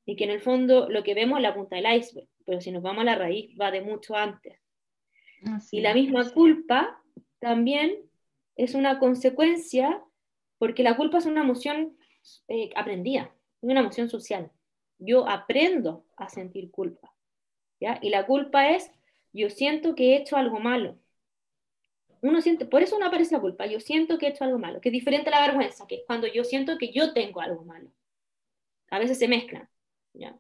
Y 0.06 0.16
que 0.16 0.24
en 0.24 0.30
el 0.30 0.40
fondo 0.40 0.88
lo 0.88 1.02
que 1.02 1.14
vemos 1.14 1.38
es 1.38 1.42
la 1.42 1.54
punta 1.54 1.76
del 1.76 1.92
iceberg, 1.96 2.28
pero 2.44 2.60
si 2.60 2.70
nos 2.70 2.82
vamos 2.82 3.02
a 3.02 3.04
la 3.04 3.14
raíz 3.14 3.56
va 3.60 3.70
de 3.70 3.80
mucho 3.80 4.16
antes. 4.16 4.58
y 5.70 5.80
la 5.80 5.94
misma 5.94 6.30
culpa 6.30 7.02
también 7.40 7.96
es 8.56 8.74
una 8.74 8.98
consecuencia, 8.98 10.02
porque 10.58 10.82
la 10.82 10.96
culpa 10.96 11.18
es 11.18 11.26
una 11.26 11.42
emoción 11.42 11.96
eh, 12.48 12.70
aprendida 12.76 13.34
es 13.62 13.70
una 13.70 13.80
emoción 13.80 14.08
social. 14.08 14.50
Yo 14.98 15.28
aprendo 15.28 16.04
a 16.16 16.28
sentir 16.28 16.70
culpa. 16.70 17.14
¿ya? 17.80 17.98
Y 18.02 18.10
la 18.10 18.26
culpa 18.26 18.70
es, 18.70 18.90
yo 19.32 19.50
siento 19.50 19.94
que 19.94 20.12
he 20.12 20.16
hecho 20.16 20.36
algo 20.36 20.60
malo. 20.60 20.98
Uno 22.20 22.40
siente, 22.40 22.66
por 22.66 22.82
eso 22.82 22.98
no 22.98 23.06
aparece 23.06 23.34
la 23.34 23.40
culpa, 23.40 23.66
yo 23.66 23.80
siento 23.80 24.18
que 24.18 24.26
he 24.26 24.30
hecho 24.30 24.44
algo 24.44 24.58
malo, 24.58 24.80
que 24.80 24.90
es 24.90 24.92
diferente 24.92 25.28
a 25.28 25.32
la 25.32 25.46
vergüenza, 25.46 25.86
que 25.88 25.96
es 25.96 26.02
cuando 26.06 26.28
yo 26.28 26.44
siento 26.44 26.78
que 26.78 26.92
yo 26.92 27.12
tengo 27.12 27.40
algo 27.40 27.64
malo. 27.64 27.90
A 28.90 28.98
veces 28.98 29.18
se 29.18 29.26
mezclan. 29.26 29.68
¿ya? 30.12 30.38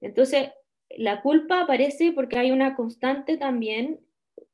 Entonces, 0.00 0.50
la 0.96 1.22
culpa 1.22 1.62
aparece 1.62 2.12
porque 2.12 2.38
hay 2.38 2.50
una 2.50 2.74
constante 2.74 3.36
también, 3.36 4.00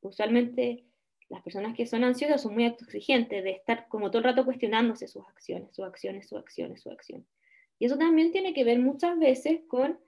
usualmente 0.00 0.84
las 1.28 1.42
personas 1.42 1.74
que 1.74 1.86
son 1.86 2.04
ansiosas 2.04 2.42
son 2.42 2.54
muy 2.54 2.66
exigentes 2.66 3.42
de 3.42 3.50
estar 3.50 3.88
como 3.88 4.10
todo 4.10 4.18
el 4.18 4.24
rato 4.24 4.44
cuestionándose 4.44 5.08
sus 5.08 5.26
acciones, 5.28 5.74
sus 5.74 5.86
acciones, 5.86 6.28
sus 6.28 6.38
acciones, 6.38 6.82
sus 6.82 6.92
acciones. 6.92 7.26
Y 7.78 7.86
eso 7.86 7.96
también 7.96 8.32
tiene 8.32 8.52
que 8.52 8.64
ver 8.64 8.78
muchas 8.78 9.18
veces 9.18 9.60
con 9.66 9.98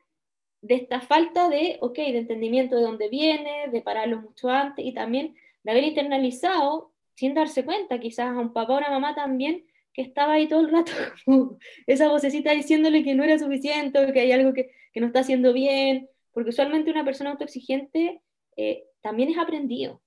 de 0.61 0.75
esta 0.77 1.01
falta 1.01 1.49
de, 1.49 1.79
ok, 1.81 1.97
de 1.97 2.19
entendimiento 2.19 2.77
de 2.77 2.83
dónde 2.83 3.09
viene, 3.09 3.69
de 3.71 3.83
pararlo 3.83 4.21
mucho 4.23 4.49
antes 4.49 4.85
y 4.85 4.93
también 4.93 5.35
de 5.63 5.71
haber 5.71 5.85
internalizado 5.85 6.93
sin 7.15 7.35
darse 7.35 7.65
cuenta, 7.65 8.01
quizás 8.01 8.29
a 8.29 8.39
un 8.39 8.53
papá 8.53 8.75
o 8.75 8.79
una 8.79 8.91
mamá 8.91 9.15
también, 9.15 9.65
que 9.93 10.03
estaba 10.03 10.35
ahí 10.35 10.49
todo 10.49 10.61
el 10.61 10.71
rato, 10.71 10.93
esa 11.87 12.09
vocecita 12.09 12.53
diciéndole 12.53 13.05
que 13.05 13.15
no 13.15 13.25
era 13.25 13.39
suficiente, 13.39 14.13
que 14.13 14.21
hay 14.21 14.33
algo 14.33 14.53
que, 14.53 14.71
que 14.93 15.01
no 15.01 15.07
está 15.07 15.21
haciendo 15.21 15.53
bien, 15.53 16.09
porque 16.35 16.51
usualmente 16.51 16.91
una 16.91 17.05
persona 17.05 17.31
autoexigente 17.31 18.21
eh, 18.57 18.85
también 19.01 19.31
es 19.31 19.39
aprendido, 19.39 20.03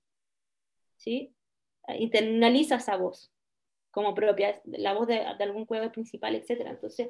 ¿sí? 0.96 1.34
Internaliza 1.98 2.76
esa 2.76 2.96
voz 2.96 3.32
como 3.90 4.14
propia, 4.14 4.60
la 4.64 4.92
voz 4.92 5.08
de, 5.08 5.14
de 5.14 5.44
algún 5.44 5.64
juego 5.66 5.90
principal, 5.90 6.34
etc. 6.34 6.66
Entonces, 6.66 7.08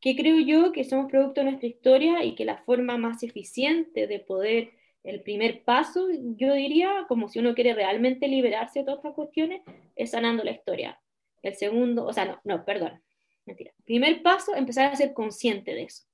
que 0.00 0.14
creo 0.14 0.38
yo 0.38 0.70
que 0.70 0.84
somos 0.84 1.10
producto 1.10 1.40
de 1.40 1.46
nuestra 1.46 1.66
historia 1.66 2.24
y 2.24 2.34
que 2.34 2.44
la 2.44 2.58
forma 2.58 2.98
más 2.98 3.22
eficiente 3.22 4.06
de 4.06 4.20
poder, 4.20 4.72
el 5.02 5.22
primer 5.22 5.64
paso, 5.64 6.08
yo 6.36 6.52
diría, 6.52 7.06
como 7.08 7.28
si 7.28 7.38
uno 7.38 7.54
quiere 7.54 7.74
realmente 7.74 8.28
liberarse 8.28 8.80
de 8.80 8.84
todas 8.84 8.98
estas 8.98 9.14
cuestiones, 9.14 9.62
es 9.96 10.10
sanando 10.10 10.44
la 10.44 10.50
historia. 10.50 11.00
El 11.42 11.54
segundo, 11.56 12.04
o 12.04 12.12
sea, 12.12 12.26
no, 12.26 12.40
no, 12.44 12.64
perdón, 12.66 13.02
mentira. 13.46 13.72
Primer 13.84 14.22
paso, 14.22 14.54
empezar 14.54 14.92
a 14.92 14.96
ser 14.96 15.14
consciente 15.14 15.74
de 15.74 15.84
eso. 15.84 16.04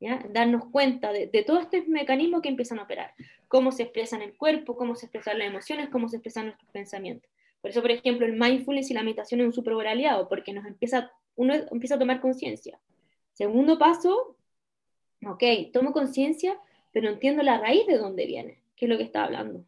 ¿Ya? 0.00 0.24
darnos 0.30 0.66
cuenta 0.66 1.12
de, 1.12 1.26
de 1.26 1.42
todos 1.42 1.62
estos 1.62 1.88
mecanismos 1.88 2.40
que 2.40 2.48
empiezan 2.48 2.78
a 2.78 2.84
operar, 2.84 3.14
cómo 3.48 3.72
se 3.72 3.82
expresan 3.82 4.22
el 4.22 4.36
cuerpo, 4.36 4.76
cómo 4.76 4.94
se 4.94 5.06
expresan 5.06 5.38
las 5.38 5.48
emociones, 5.48 5.88
cómo 5.88 6.08
se 6.08 6.16
expresan 6.16 6.46
nuestros 6.46 6.70
pensamientos. 6.70 7.28
Por 7.60 7.70
eso, 7.70 7.82
por 7.82 7.90
ejemplo, 7.90 8.24
el 8.24 8.38
mindfulness 8.38 8.90
y 8.90 8.94
la 8.94 9.02
meditación 9.02 9.40
es 9.40 9.46
un 9.46 9.52
súper 9.52 9.74
aliado, 9.86 10.28
porque 10.28 10.52
nos 10.52 10.64
empieza, 10.66 11.10
uno 11.34 11.54
empieza 11.54 11.96
a 11.96 11.98
tomar 11.98 12.20
conciencia. 12.20 12.78
Segundo 13.32 13.78
paso, 13.78 14.36
ok, 15.26 15.42
tomo 15.72 15.92
conciencia, 15.92 16.58
pero 16.92 17.08
entiendo 17.08 17.42
la 17.42 17.58
raíz 17.58 17.86
de 17.86 17.98
dónde 17.98 18.26
viene, 18.26 18.60
qué 18.76 18.86
es 18.86 18.88
lo 18.88 18.96
que 18.96 19.04
está 19.04 19.24
hablando. 19.24 19.64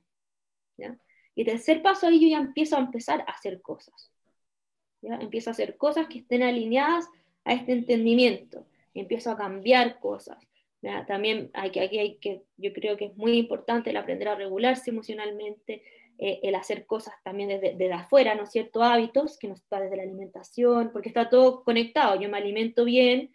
Y 1.34 1.44
tercer 1.44 1.80
paso, 1.80 2.06
ahí 2.06 2.20
yo 2.20 2.28
ya 2.28 2.38
empiezo 2.38 2.76
a 2.76 2.80
empezar 2.80 3.20
a 3.20 3.32
hacer 3.32 3.62
cosas. 3.62 4.10
¿ya? 5.00 5.14
Empiezo 5.16 5.50
a 5.50 5.52
hacer 5.52 5.76
cosas 5.76 6.06
que 6.08 6.18
estén 6.18 6.42
alineadas 6.42 7.08
a 7.44 7.54
este 7.54 7.72
entendimiento. 7.72 8.66
Empiezo 8.94 9.30
a 9.30 9.36
cambiar 9.36 10.00
cosas. 10.00 10.38
También 11.06 11.50
hay 11.52 11.70
que, 11.70 11.80
aquí 11.80 11.98
hay 11.98 12.16
que, 12.16 12.42
yo 12.56 12.72
creo 12.72 12.96
que 12.96 13.06
es 13.06 13.16
muy 13.16 13.32
importante 13.32 13.90
el 13.90 13.96
aprender 13.96 14.28
a 14.28 14.34
regularse 14.34 14.90
emocionalmente, 14.90 15.82
eh, 16.18 16.40
el 16.42 16.54
hacer 16.54 16.86
cosas 16.86 17.14
también 17.22 17.50
desde, 17.50 17.74
desde, 17.76 17.92
afuera, 17.92 18.34
¿no 18.34 18.44
es 18.44 18.50
cierto? 18.50 18.82
Hábitos, 18.82 19.38
que 19.38 19.48
no 19.48 19.54
está 19.54 19.80
desde 19.80 19.96
la 19.96 20.04
alimentación, 20.04 20.90
porque 20.92 21.08
está 21.08 21.28
todo 21.28 21.64
conectado. 21.64 22.18
Yo 22.18 22.30
me 22.30 22.38
alimento 22.38 22.84
bien, 22.84 23.30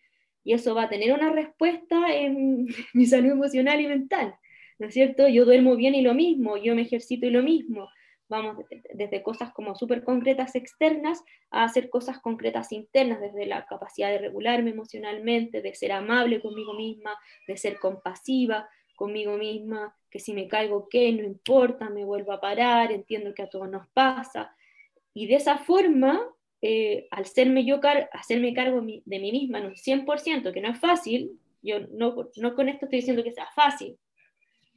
y 0.46 0.54
eso 0.54 0.76
va 0.76 0.84
a 0.84 0.90
tener 0.90 1.12
una 1.12 1.32
respuesta 1.32 2.16
en 2.16 2.68
mi 2.94 3.06
salud 3.06 3.32
emocional 3.32 3.82
y 3.82 3.88
mental, 3.88 4.36
¿no 4.80 4.88
es 4.88 4.94
cierto? 4.94 5.28
Yo 5.28 5.44
duermo 5.44 5.76
bien 5.76 5.96
y 5.96 6.02
lo 6.02 6.14
mismo, 6.14 6.56
yo 6.56 6.76
me 6.76 6.84
ejercito 6.84 7.26
y 7.26 7.32
lo 7.32 7.44
mismo. 7.44 7.90
Vamos 8.28 8.66
desde 8.94 9.22
cosas 9.22 9.54
como 9.54 9.76
súper 9.76 10.04
concretas 10.04 10.56
externas 10.56 11.24
a 11.52 11.64
hacer 11.64 11.90
cosas 11.90 12.20
concretas 12.20 12.72
internas, 12.72 13.22
desde 13.22 13.46
la 13.46 13.66
capacidad 13.66 14.10
de 14.10 14.18
regularme 14.18 14.72
emocionalmente, 14.72 15.62
de 15.62 15.76
ser 15.76 15.92
amable 15.92 16.42
conmigo 16.42 16.74
misma, 16.74 17.16
de 17.48 17.58
ser 17.58 17.80
compasiva 17.80 18.68
conmigo 18.96 19.38
misma, 19.38 19.96
que 20.10 20.20
si 20.20 20.34
me 20.34 20.48
caigo, 20.48 20.88
¿qué? 20.90 21.12
No 21.12 21.24
importa, 21.24 21.90
me 21.90 22.06
vuelvo 22.06 22.32
a 22.32 22.40
parar, 22.40 22.92
entiendo 22.92 23.34
que 23.34 23.44
a 23.44 23.50
todos 23.50 23.70
nos 23.70 23.88
pasa. 23.90 24.56
Y 25.14 25.28
de 25.28 25.36
esa 25.36 25.58
forma 25.58 26.22
eh, 26.62 27.08
al 27.12 27.28
serme 27.28 27.64
yo 27.64 27.80
car 27.80 28.10
hacerme 28.12 28.54
cargo 28.54 28.82
de 28.82 29.20
mí 29.20 29.32
misma 29.32 29.60
en 29.60 29.68
un 29.68 29.76
100%, 29.76 30.52
que 30.52 30.62
no 30.62 30.70
es 30.70 30.80
fácil, 30.80 31.40
yo 31.62 31.82
no, 31.92 32.30
no 32.38 32.56
con 32.56 32.70
esto 32.70 32.86
estoy 32.86 33.00
diciendo 33.00 33.24
que 33.24 33.34
sea 33.34 33.48
fácil, 33.54 33.98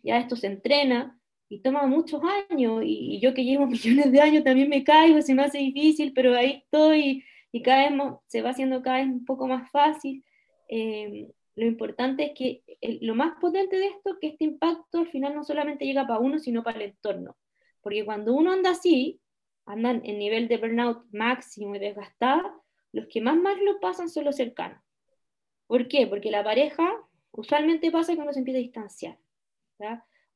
ya 0.02 0.18
esto 0.18 0.36
se 0.36 0.48
entrena 0.48 1.17
y 1.48 1.60
toma 1.60 1.86
muchos 1.86 2.22
años, 2.50 2.82
y, 2.84 3.20
yo 3.20 3.34
que 3.34 3.44
llevo 3.44 3.66
millones 3.66 4.12
de 4.12 4.20
años 4.20 4.44
también 4.44 4.68
me 4.68 4.84
caigo, 4.84 5.20
se 5.22 5.34
me 5.34 5.42
hace 5.44 5.58
difícil, 5.58 6.12
pero 6.14 6.34
ahí 6.34 6.62
estoy 6.64 7.24
y 7.52 7.62
cada 7.62 7.90
vez 7.90 7.98
se 8.26 8.42
va 8.42 8.50
haciendo 8.50 8.82
cada 8.82 8.98
vez 8.98 9.06
un 9.06 9.24
poco 9.24 9.46
más 9.46 9.70
fácil. 9.70 10.24
Eh, 10.68 11.28
lo 11.56 11.66
importante 11.66 12.24
es 12.26 12.32
que 12.36 12.62
lo 13.00 13.14
más 13.14 13.34
potente 13.40 13.76
de 13.78 13.86
esto, 13.86 14.18
que 14.20 14.28
este 14.28 14.44
impacto 14.44 14.98
al 14.98 15.08
final 15.08 15.34
no 15.34 15.44
solamente 15.44 15.84
llega 15.86 16.06
para 16.06 16.20
uno, 16.20 16.38
sino 16.38 16.62
para 16.62 16.78
el 16.78 16.90
entorno. 16.90 17.36
Porque 17.80 18.04
cuando 18.04 18.34
uno 18.34 18.52
anda 18.52 18.70
así, 18.70 19.20
andan 19.66 20.02
en 20.04 20.18
nivel 20.18 20.46
de 20.48 20.58
burnout 20.58 21.04
máximo 21.10 21.74
y 21.74 21.78
desgastada, 21.78 22.54
los 22.92 23.06
que 23.08 23.20
más 23.20 23.36
mal 23.36 23.56
lo 23.64 23.80
pasan 23.80 24.08
son 24.08 24.24
los 24.24 24.36
cercanos. 24.36 24.80
¿Por 25.66 25.88
qué? 25.88 26.06
Porque 26.06 26.30
la 26.30 26.44
pareja 26.44 26.90
usualmente 27.32 27.90
pasa 27.90 28.12
uno 28.12 28.32
se 28.32 28.38
empieza 28.38 28.58
a 28.58 28.62
distanciar, 28.62 29.18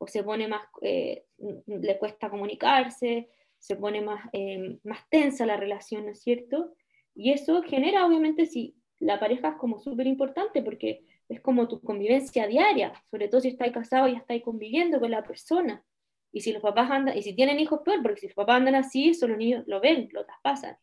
o 0.02 0.06
se 0.08 0.24
pone 0.24 0.48
más, 0.48 0.62
eh, 0.80 1.26
le 1.66 1.96
cuesta 1.96 2.28
comunicarse, 2.28 3.28
se 3.56 3.76
pone 3.76 4.00
más, 4.00 4.28
eh, 4.32 4.80
más 4.82 5.08
tensa 5.08 5.46
la 5.46 5.56
relación, 5.56 6.06
¿no 6.06 6.10
es 6.10 6.20
cierto? 6.20 6.74
Y 7.14 7.30
eso 7.30 7.62
genera, 7.62 8.04
obviamente, 8.04 8.46
si 8.46 8.74
la 8.98 9.20
pareja 9.20 9.50
es 9.50 9.54
como 9.58 9.78
súper 9.78 10.08
importante 10.08 10.60
porque 10.60 11.04
es 11.28 11.40
como 11.40 11.68
tu 11.68 11.80
convivencia 11.80 12.48
diaria, 12.48 12.92
sobre 13.12 13.28
todo 13.28 13.40
si 13.40 13.48
estáis 13.48 13.72
casados 13.72 14.10
y 14.10 14.16
estáis 14.16 14.42
conviviendo 14.42 14.98
con 14.98 15.12
la 15.12 15.22
persona. 15.22 15.84
Y 16.32 16.40
si 16.40 16.52
los 16.52 16.62
papás 16.62 16.90
andan, 16.90 17.16
y 17.16 17.22
si 17.22 17.32
tienen 17.36 17.60
hijos, 17.60 17.82
peor, 17.84 18.02
porque 18.02 18.22
si 18.22 18.26
los 18.26 18.34
papás 18.34 18.56
andan 18.56 18.74
así, 18.74 19.10
eso 19.10 19.28
los 19.28 19.38
niños 19.38 19.62
lo 19.68 19.80
ven, 19.80 20.08
lo 20.10 20.24
traspasan. 20.24 20.76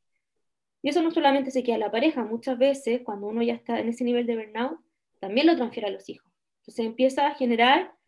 Y 0.81 0.89
eso 0.89 1.01
no 1.01 1.11
solamente 1.11 1.51
se 1.51 1.61
queda 1.61 1.75
en 1.75 1.81
la 1.81 1.91
pareja, 1.91 2.23
muchas 2.23 2.57
veces 2.57 3.01
cuando 3.03 3.27
uno 3.27 3.43
ya 3.43 3.53
está 3.53 3.81
en 3.81 3.89
ese 3.89 4.05
nivel 4.05 4.25
de 4.25 4.37
burnout, 4.37 4.79
también 5.19 5.45
lo 5.45 5.57
transfiere 5.57 5.89
a 5.89 5.91
los 5.91 6.07
hijos. 6.07 6.31
Entonces 6.61 6.85
empieza 6.85 7.27
a 7.27 7.35
generar 7.35 7.98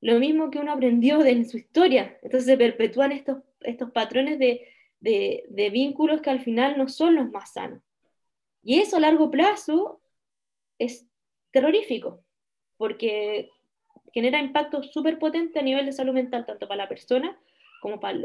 lo 0.00 0.18
mismo 0.18 0.50
que 0.50 0.58
uno 0.58 0.72
aprendió 0.72 1.18
de 1.18 1.44
su 1.44 1.58
historia. 1.58 2.18
Entonces 2.22 2.46
se 2.46 2.56
perpetúan 2.56 3.12
estos, 3.12 3.38
estos 3.60 3.90
patrones 3.90 4.38
de, 4.38 4.66
de, 5.00 5.70
vínculos 5.70 6.20
que 6.20 6.30
al 6.30 6.40
final 6.40 6.78
no 6.78 6.88
son 6.88 7.16
los 7.16 7.30
más 7.30 7.52
sanos. 7.52 7.82
Y 8.62 8.80
eso 8.80 8.96
a 8.96 9.00
largo 9.00 9.30
plazo 9.30 10.00
es 10.78 11.06
terrorífico, 11.50 12.24
porque 12.76 13.50
genera 14.12 14.40
impacto 14.40 14.82
súper 14.82 15.18
potente 15.18 15.58
a 15.58 15.62
nivel 15.62 15.86
de 15.86 15.92
salud 15.92 16.12
mental, 16.12 16.46
tanto 16.46 16.68
para 16.68 16.84
la 16.84 16.88
persona 16.88 17.38
como 17.80 18.00
para, 18.00 18.18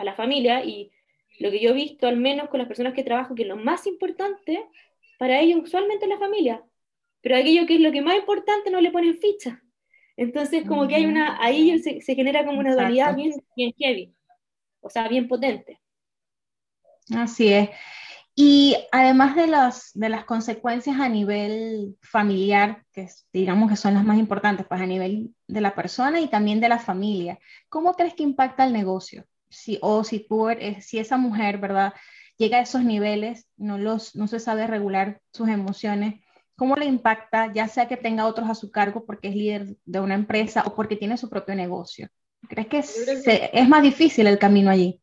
la 0.00 0.14
familia. 0.14 0.64
Y 0.64 0.90
lo 1.38 1.50
que 1.50 1.60
yo 1.60 1.70
he 1.70 1.74
visto, 1.74 2.06
al 2.06 2.16
menos 2.16 2.48
con 2.48 2.58
las 2.58 2.68
personas 2.68 2.94
que 2.94 3.04
trabajo, 3.04 3.34
que 3.34 3.44
lo 3.44 3.56
más 3.56 3.86
importante 3.86 4.66
para 5.18 5.40
ellos 5.40 5.60
usualmente 5.62 6.04
es 6.04 6.10
la 6.10 6.18
familia, 6.18 6.62
pero 7.20 7.36
aquello 7.36 7.66
que 7.66 7.74
es 7.74 7.80
lo 7.80 7.90
que 7.90 8.02
más 8.02 8.16
importante 8.16 8.70
no 8.70 8.80
le 8.80 8.92
ponen 8.92 9.18
ficha. 9.18 9.62
Entonces, 10.18 10.64
como 10.66 10.88
que 10.88 10.96
hay 10.96 11.06
una, 11.06 11.40
ahí 11.40 11.78
se, 11.78 12.00
genera 12.00 12.44
como 12.44 12.58
una 12.58 12.74
dualidad 12.74 13.14
bien, 13.14 13.40
bien 13.54 13.72
heavy, 13.78 14.12
o 14.80 14.90
sea, 14.90 15.06
bien 15.06 15.28
potente. 15.28 15.80
Así 17.14 17.52
es. 17.52 17.70
Y 18.34 18.76
además 18.90 19.36
de 19.36 19.46
las, 19.46 19.92
de 19.94 20.08
las 20.08 20.24
consecuencias 20.24 20.98
a 20.98 21.08
nivel 21.08 21.96
familiar, 22.02 22.84
que 22.92 23.08
digamos 23.32 23.70
que 23.70 23.76
son 23.76 23.94
las 23.94 24.04
más 24.04 24.18
importantes, 24.18 24.66
pues 24.68 24.80
a 24.80 24.86
nivel 24.86 25.36
de 25.46 25.60
la 25.60 25.76
persona 25.76 26.20
y 26.20 26.26
también 26.26 26.60
de 26.60 26.68
la 26.68 26.80
familia, 26.80 27.38
¿cómo 27.68 27.94
crees 27.94 28.14
que 28.14 28.24
impacta 28.24 28.64
el 28.64 28.72
negocio? 28.72 29.24
Si, 29.48 29.78
o 29.82 30.02
si, 30.02 30.26
si 30.80 30.98
esa 30.98 31.16
mujer, 31.16 31.58
¿verdad? 31.58 31.94
Llega 32.38 32.58
a 32.58 32.62
esos 32.62 32.82
niveles, 32.82 33.46
no, 33.56 33.78
los, 33.78 34.16
no 34.16 34.26
se 34.26 34.40
sabe 34.40 34.66
regular 34.66 35.20
sus 35.32 35.48
emociones, 35.48 36.20
¿cómo 36.58 36.74
le 36.74 36.86
impacta, 36.86 37.52
ya 37.52 37.68
sea 37.68 37.86
que 37.86 37.96
tenga 37.96 38.26
otros 38.26 38.50
a 38.50 38.54
su 38.56 38.72
cargo 38.72 39.06
porque 39.06 39.28
es 39.28 39.36
líder 39.36 39.76
de 39.84 40.00
una 40.00 40.16
empresa 40.16 40.64
o 40.66 40.74
porque 40.74 40.96
tiene 40.96 41.16
su 41.16 41.30
propio 41.30 41.54
negocio? 41.54 42.08
¿Crees 42.48 42.66
que, 42.66 43.50
es 43.52 43.68
más 43.68 43.80
difícil 43.80 44.26
el 44.26 44.40
camino 44.40 44.68
allí? 44.68 45.00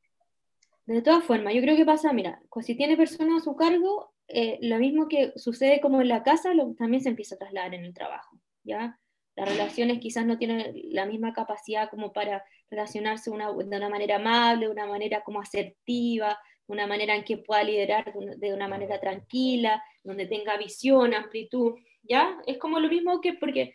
De 0.86 1.02
todas 1.02 1.24
formas, 1.24 1.54
yo 1.54 1.62
creo 1.62 1.78
que 1.78 1.86
pasa, 1.86 2.12
mira, 2.12 2.42
si 2.62 2.76
tiene 2.76 2.98
personas 2.98 3.42
a 3.42 3.46
su 3.46 3.56
cargo, 3.56 4.14
eh, 4.28 4.60
lo 4.62 4.78
mismo 4.80 5.08
que 5.08 5.32
sucede 5.38 5.80
como 5.80 6.02
en 6.02 6.10
la 6.10 6.24
casa, 6.24 6.52
también 6.78 7.02
se 7.02 7.10
empieza 7.10 7.36
a 7.36 7.38
trasladar 7.38 7.74
en 7.74 7.86
el 7.86 7.94
trabajo, 7.94 8.38
¿ya? 8.64 9.00
Las 9.38 9.48
relaciones 9.48 10.00
quizás 10.00 10.26
no 10.26 10.38
tienen 10.38 10.74
la 10.90 11.06
misma 11.06 11.34
capacidad 11.34 11.90
como 11.90 12.12
para 12.12 12.44
relacionarse 12.70 13.30
una, 13.30 13.54
de 13.54 13.78
una 13.78 13.90
manera 13.90 14.18
amable, 14.18 14.66
de 14.66 14.72
una 14.74 14.88
manera 14.88 15.24
como 15.24 15.40
asertiva, 15.40 16.38
de 16.68 16.74
una 16.74 16.86
manera 16.86 17.16
en 17.16 17.24
que 17.24 17.38
pueda 17.38 17.64
liderar 17.64 18.14
de 18.14 18.54
una, 18.54 18.68
manera 18.68 19.00
tranquila, 19.00 19.82
donde 20.06 20.28
tenga 20.28 20.58
visión, 20.58 21.14
amplitud, 21.14 21.76
¿ya? 22.04 22.38
Es 22.48 22.58
como 22.58 22.80
lo 22.80 22.88
mismo 22.88 23.20
que, 23.20 23.34
porque 23.34 23.74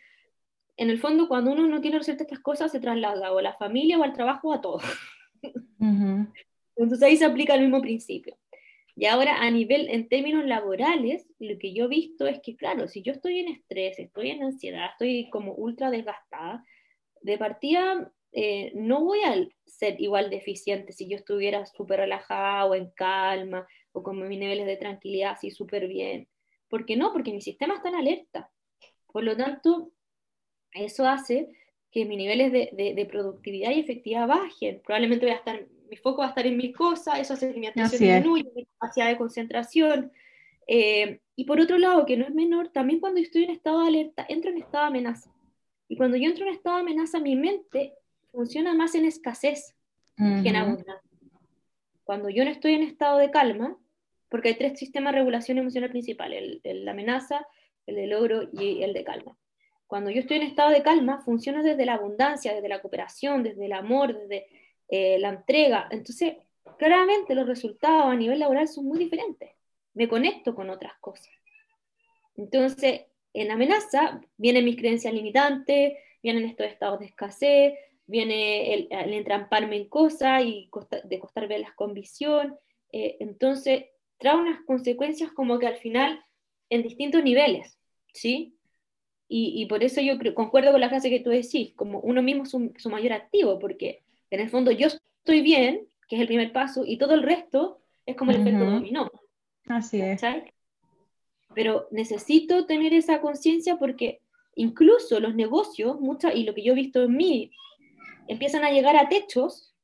en 0.77 0.89
el 0.89 0.99
fondo 0.99 1.27
cuando 1.27 1.51
uno 1.51 1.67
no 1.67 1.81
tiene 1.81 1.99
resueltas 1.99 2.25
estas 2.25 2.39
cosas, 2.39 2.71
se 2.71 2.79
traslada 2.79 3.31
o 3.31 3.37
a 3.37 3.41
la 3.41 3.53
familia 3.53 3.99
o 3.99 4.03
al 4.03 4.13
trabajo 4.13 4.49
o 4.49 4.53
a 4.53 4.61
todo. 4.61 4.79
Entonces 6.75 7.03
ahí 7.03 7.17
se 7.17 7.25
aplica 7.25 7.53
el 7.53 7.61
mismo 7.61 7.81
principio. 7.81 8.37
Y 8.95 9.05
ahora 9.05 9.41
a 9.41 9.51
nivel, 9.51 9.89
en 9.89 10.09
términos 10.09 10.45
laborales, 10.45 11.27
lo 11.39 11.57
que 11.59 11.73
yo 11.73 11.85
he 11.85 11.89
visto 11.89 12.27
es 12.27 12.39
que, 12.41 12.55
claro, 12.55 12.87
si 12.87 13.01
yo 13.01 13.13
estoy 13.13 13.39
en 13.39 13.49
estrés, 13.49 13.99
estoy 13.99 14.31
en 14.31 14.43
ansiedad, 14.43 14.91
estoy 14.91 15.29
como 15.29 15.53
ultra 15.53 15.91
desgastada, 15.91 16.63
de 17.21 17.37
partida 17.37 18.11
eh, 18.33 18.71
no 18.75 19.03
voy 19.03 19.19
a 19.23 19.35
ser 19.65 19.99
igual 19.99 20.29
de 20.29 20.37
eficiente 20.37 20.93
si 20.93 21.07
yo 21.09 21.17
estuviera 21.17 21.65
súper 21.65 21.99
relajada 21.99 22.65
o 22.65 22.75
en 22.75 22.89
calma 22.91 23.67
o 23.91 24.03
con 24.03 24.27
mis 24.27 24.39
niveles 24.39 24.65
de 24.65 24.77
tranquilidad 24.77 25.31
así 25.31 25.51
súper 25.51 25.87
bien. 25.87 26.27
¿Por 26.69 26.85
qué 26.85 26.95
no? 26.95 27.11
Porque 27.11 27.33
mi 27.33 27.41
sistema 27.41 27.75
está 27.75 27.89
en 27.89 27.95
alerta. 27.95 28.49
Por 29.11 29.23
lo 29.23 29.35
tanto, 29.35 29.91
eso 30.73 31.05
hace 31.07 31.49
que 31.91 32.05
mis 32.05 32.17
niveles 32.17 32.51
de, 32.51 32.69
de, 32.73 32.93
de 32.93 33.05
productividad 33.05 33.71
y 33.71 33.81
efectividad 33.81 34.27
bajen. 34.27 34.81
Probablemente 34.85 35.25
voy 35.25 35.33
a 35.33 35.37
estar 35.37 35.67
mi 35.91 35.97
foco 35.97 36.19
va 36.19 36.27
a 36.27 36.29
estar 36.29 36.47
en 36.47 36.55
mis 36.55 36.73
cosas, 36.73 37.19
eso 37.19 37.33
hace 37.33 37.53
que 37.53 37.59
mi 37.59 37.67
atención 37.67 37.99
disminuya, 37.99 38.49
mi 38.55 38.65
capacidad 38.65 39.07
de 39.09 39.17
concentración. 39.17 40.11
Eh, 40.65 41.19
y 41.35 41.43
por 41.43 41.59
otro 41.59 41.77
lado, 41.77 42.05
que 42.05 42.15
no 42.15 42.25
es 42.25 42.33
menor, 42.33 42.69
también 42.69 43.01
cuando 43.01 43.19
estoy 43.19 43.43
en 43.43 43.49
estado 43.49 43.81
de 43.81 43.87
alerta, 43.89 44.25
entro 44.29 44.51
en 44.51 44.59
estado 44.59 44.85
de 44.85 44.87
amenaza. 44.87 45.29
Y 45.89 45.97
cuando 45.97 46.15
yo 46.15 46.29
entro 46.29 46.47
en 46.47 46.53
estado 46.53 46.77
de 46.77 46.83
amenaza, 46.83 47.19
mi 47.19 47.35
mente 47.35 47.93
funciona 48.31 48.73
más 48.73 48.95
en 48.95 49.03
escasez 49.03 49.75
que 50.15 50.23
en 50.23 50.55
abundancia. 50.55 51.10
Cuando 52.11 52.29
yo 52.29 52.43
no 52.43 52.51
estoy 52.51 52.73
en 52.73 52.83
estado 52.83 53.19
de 53.19 53.31
calma, 53.31 53.77
porque 54.27 54.49
hay 54.49 54.55
tres 54.55 54.77
sistemas 54.77 55.13
de 55.13 55.19
regulación 55.19 55.59
emocional 55.59 55.91
principal, 55.91 56.33
el, 56.33 56.59
el, 56.65 56.83
la 56.83 56.91
amenaza, 56.91 57.47
el 57.85 57.95
de 57.95 58.05
logro 58.05 58.49
y 58.51 58.83
el 58.83 58.91
de 58.91 59.05
calma. 59.05 59.37
Cuando 59.87 60.09
yo 60.09 60.19
estoy 60.19 60.35
en 60.35 60.43
estado 60.43 60.71
de 60.71 60.83
calma, 60.83 61.21
funciona 61.21 61.63
desde 61.63 61.85
la 61.85 61.93
abundancia, 61.93 62.53
desde 62.53 62.67
la 62.67 62.81
cooperación, 62.81 63.43
desde 63.43 63.65
el 63.65 63.71
amor, 63.71 64.13
desde 64.13 64.45
eh, 64.89 65.19
la 65.19 65.29
entrega. 65.29 65.87
Entonces, 65.89 66.35
claramente 66.77 67.33
los 67.33 67.47
resultados 67.47 68.07
a 68.07 68.15
nivel 68.17 68.39
laboral 68.39 68.67
son 68.67 68.87
muy 68.87 68.99
diferentes. 68.99 69.49
Me 69.93 70.09
conecto 70.09 70.53
con 70.53 70.69
otras 70.69 70.95
cosas. 70.99 71.33
Entonces, 72.35 73.03
en 73.33 73.51
amenaza 73.51 74.19
vienen 74.35 74.65
mis 74.65 74.75
creencias 74.75 75.13
limitantes, 75.13 75.93
vienen 76.21 76.43
estos 76.43 76.67
estados 76.67 76.99
de 76.99 77.05
escasez, 77.05 77.73
viene 78.07 78.73
el, 78.73 79.13
entramparme 79.13 79.77
en 79.77 79.89
cosas 79.89 80.43
y 80.43 80.69
de 81.05 81.19
costar 81.19 81.47
verlas 81.47 81.73
con 81.73 81.93
visión. 81.93 82.57
Eh, 82.91 83.17
entonces, 83.19 83.85
trae 84.17 84.35
unas 84.35 84.61
consecuencias 84.65 85.31
como 85.31 85.59
que 85.59 85.67
al 85.67 85.77
final 85.77 86.23
en 86.69 86.83
distintos 86.83 87.23
niveles, 87.23 87.77
¿sí? 88.13 88.55
Y, 89.33 89.65
por 89.67 89.81
eso 89.81 90.01
yo 90.01 90.15
concuerdo 90.35 90.73
con 90.73 90.81
la 90.81 90.89
frase 90.89 91.09
que 91.09 91.21
tú 91.21 91.29
decís, 91.29 91.71
como 91.77 92.01
uno 92.01 92.21
mismo 92.21 92.43
es 92.43 92.49
su 92.49 92.89
mayor 92.89 93.13
activo, 93.13 93.59
porque 93.59 94.03
en 94.29 94.41
el 94.41 94.49
fondo 94.49 94.71
yo 94.71 94.87
estoy 94.87 95.41
bien, 95.41 95.87
que 96.09 96.17
es 96.17 96.21
el 96.21 96.27
primer 96.27 96.51
paso, 96.51 96.83
y 96.85 96.97
todo 96.97 97.13
el 97.13 97.23
resto 97.23 97.79
es 98.05 98.17
como 98.17 98.31
el 98.31 98.41
efecto 98.41 98.65
dominó. 98.65 99.09
Así 99.67 100.01
es. 100.01 100.21
Pero 101.55 101.87
necesito 101.91 102.65
tener 102.65 102.93
esa 102.93 103.21
conciencia 103.21 103.77
porque 103.77 104.19
incluso 104.55 105.19
los 105.21 105.33
negocios, 105.33 105.97
mucha, 106.01 106.33
y 106.33 106.43
lo 106.43 106.53
que 106.53 106.63
yo 106.63 106.73
he 106.73 106.75
visto 106.75 107.03
en 107.03 107.15
mí, 107.15 107.51
empiezan 108.31 108.63
a 108.63 108.71
llegar 108.71 108.95
a 108.95 109.09
techos 109.09 109.75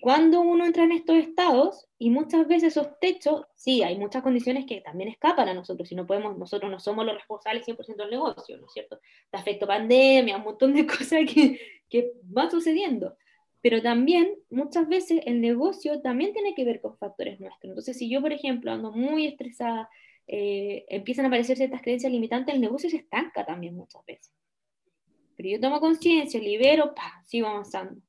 cuando 0.00 0.40
uno 0.40 0.64
entra 0.64 0.84
en 0.84 0.92
estos 0.92 1.16
estados 1.16 1.86
y 1.98 2.10
muchas 2.10 2.46
veces 2.46 2.76
esos 2.76 2.98
techos, 3.00 3.44
sí, 3.54 3.82
hay 3.82 3.98
muchas 3.98 4.22
condiciones 4.22 4.66
que 4.66 4.80
también 4.80 5.08
escapan 5.08 5.48
a 5.48 5.54
nosotros, 5.54 5.90
y 5.90 5.94
no 5.94 6.06
podemos, 6.06 6.38
nosotros 6.38 6.70
no 6.70 6.78
somos 6.78 7.04
los 7.04 7.16
responsables 7.16 7.66
100% 7.66 7.96
del 7.96 8.10
negocio, 8.10 8.56
¿no 8.58 8.66
es 8.66 8.72
cierto? 8.72 9.00
Te 9.30 9.38
afecto 9.38 9.66
pandemia, 9.66 10.36
un 10.36 10.44
montón 10.44 10.74
de 10.74 10.86
cosas 10.86 11.20
que, 11.32 11.58
que 11.88 12.12
van 12.22 12.50
sucediendo 12.50 13.16
pero 13.62 13.82
también 13.82 14.32
muchas 14.48 14.86
veces 14.86 15.22
el 15.26 15.40
negocio 15.40 16.00
también 16.00 16.32
tiene 16.32 16.54
que 16.54 16.64
ver 16.64 16.80
con 16.80 16.96
factores 16.98 17.40
nuestros. 17.40 17.70
Entonces, 17.70 17.98
si 17.98 18.08
yo, 18.08 18.20
por 18.20 18.32
ejemplo, 18.32 18.70
ando 18.70 18.92
muy 18.92 19.26
estresada, 19.26 19.90
eh, 20.28 20.84
empiezan 20.88 21.24
a 21.24 21.28
aparecer 21.28 21.56
ciertas 21.56 21.82
creencias 21.82 22.12
limitantes, 22.12 22.54
el 22.54 22.60
negocio 22.60 22.88
se 22.88 22.98
estanca 22.98 23.44
también 23.44 23.74
muchas 23.74 24.06
veces. 24.06 24.32
Pero 25.36 25.50
yo 25.50 25.60
tomo 25.60 25.80
conciencia, 25.80 26.40
libero, 26.40 26.94
pa, 26.94 27.22
sigo 27.24 27.48
avanzando. 27.48 28.00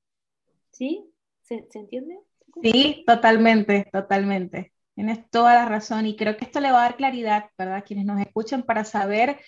¿Sí? 0.72 1.06
¿Se, 1.42 1.68
entiende? 1.74 2.20
Sí, 2.62 3.04
totalmente, 3.06 3.88
totalmente. 3.92 4.74
Tienes 4.96 5.30
toda 5.30 5.54
la 5.54 5.66
razón 5.66 6.06
y 6.08 6.16
creo 6.16 6.38
que 6.38 6.46
esto 6.46 6.60
le 6.60 6.72
va 6.72 6.80
a 6.80 6.84
dar 6.84 6.98
claridad, 6.98 7.50
¿verdad? 7.58 7.78
A 7.78 7.82
quienes 7.82 8.06
nos 8.06 8.20
escuchan 8.20 8.64
para 8.64 8.84
saber 8.84 9.40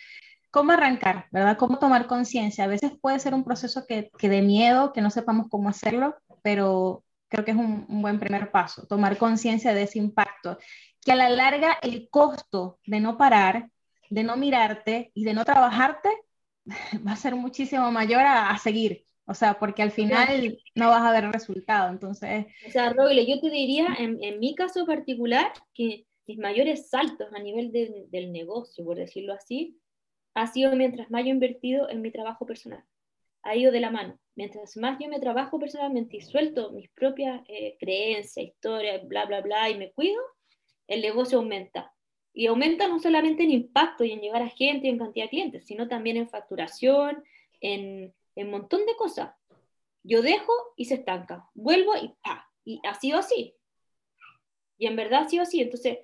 cómo 0.52 0.74
arrancar, 0.74 1.28
¿verdad? 1.32 1.58
Cómo 1.58 1.80
tomar 1.80 2.08
conciencia. 2.08 2.66
A 2.66 2.68
veces 2.68 2.92
puede 3.02 3.20
ser 3.20 3.34
un 3.34 3.44
proceso 3.44 3.86
que, 3.88 4.12
que 4.18 4.30
de 4.30 4.42
miedo, 4.42 4.94
que 4.94 5.02
no 5.02 5.10
sepamos 5.10 5.48
cómo 5.50 5.70
hacerlo, 5.70 6.16
pero 6.44 7.04
creo 7.30 7.46
que 7.46 7.52
es 7.52 7.58
un 7.58 8.02
buen 8.02 8.20
primer 8.20 8.52
paso, 8.52 8.86
tomar 8.88 9.18
conciencia 9.18 9.74
de 9.74 9.84
ese 9.84 10.00
impacto, 10.00 10.58
que 11.02 11.12
a 11.12 11.16
la 11.16 11.30
larga 11.30 11.78
el 11.82 12.10
costo 12.10 12.80
de 12.86 13.00
no 13.00 13.18
parar, 13.18 13.70
de 14.10 14.24
no 14.24 14.36
mirarte 14.36 15.12
y 15.14 15.24
de 15.24 15.34
no 15.34 15.46
trabajarte 15.46 16.10
va 17.08 17.14
a 17.14 17.16
ser 17.16 17.36
muchísimo 17.36 17.92
mayor 17.92 18.22
a, 18.22 18.50
a 18.50 18.58
seguir. 18.58 19.06
O 19.26 19.36
sea, 19.36 19.60
porque 19.60 19.84
al 19.84 19.92
final 19.92 20.58
no 20.74 20.90
vas 20.90 21.04
a 21.04 21.12
ver 21.12 21.32
resultado, 21.32 21.92
entonces... 21.92 22.48
O 22.66 22.72
sea, 22.72 22.92
Roble, 22.92 23.28
yo 23.28 23.40
te 23.40 23.52
diría, 23.52 23.96
en, 24.00 24.18
en, 24.24 24.40
mi 24.40 24.56
caso 24.56 24.88
particular, 24.88 25.54
que 25.76 26.08
mis 26.26 26.40
mayores 26.40 26.90
saltos 26.90 27.28
a 27.32 27.38
nivel 27.38 27.72
de, 27.72 28.08
del 28.10 28.32
negocio, 28.32 28.84
por 28.84 28.98
decirlo 28.98 29.34
así, 29.34 29.80
ha 30.34 30.48
sido 30.48 30.76
mientras 30.76 31.12
más 31.12 31.22
yo 31.22 31.28
he 31.28 31.34
invertido 31.34 31.90
en 31.90 32.02
mi 32.02 32.12
trabajo 32.12 32.48
personal. 32.48 32.84
Ha 33.44 33.56
ido 33.56 33.72
de 33.72 33.80
la 33.80 33.92
mano. 33.92 34.20
Mientras 34.36 34.76
más 34.78 34.98
yo 35.00 35.08
me 35.10 35.20
trabajo 35.20 35.60
personalmente 35.60 36.18
y 36.18 36.22
suelto 36.22 36.72
mis 36.72 36.90
propias 36.90 37.42
eh, 37.48 37.78
creencias, 37.80 38.48
historias, 38.48 39.08
bla, 39.08 39.26
bla, 39.26 39.42
bla, 39.42 39.70
y 39.70 39.78
me 39.78 39.92
cuido, 39.92 40.20
el 40.88 41.02
negocio 41.02 41.38
aumenta. 41.38 41.94
Y 42.40 42.48
aumenta 42.48 42.88
no 42.88 43.00
solamente 43.00 43.44
en 43.44 43.52
impacto 43.52 44.06
y 44.06 44.14
en 44.14 44.22
llegar 44.22 44.42
a 44.42 44.48
gente 44.48 44.88
y 44.88 44.92
en 44.92 44.98
cantidad 44.98 45.26
de 45.26 45.30
clientes, 45.30 45.66
sino 45.66 45.90
también 45.90 46.16
en 46.16 46.30
facturación, 46.30 47.22
en 47.60 48.14
un 48.36 48.50
montón 48.50 48.86
de 48.86 48.96
cosas. 48.96 49.36
Yo 50.04 50.22
dejo 50.22 50.54
y 50.78 50.86
se 50.86 50.96
estanca, 50.96 51.50
vuelvo 51.54 51.98
y 51.98 52.14
¡pa! 52.24 52.50
Y 52.64 52.80
ha 52.88 52.94
sido 52.94 53.20
así. 53.20 53.56
Y 54.78 54.88
en 54.88 54.96
verdad 54.96 55.24
ha 55.24 55.28
sido 55.28 55.44
así. 55.44 55.60
Entonces, 55.60 55.98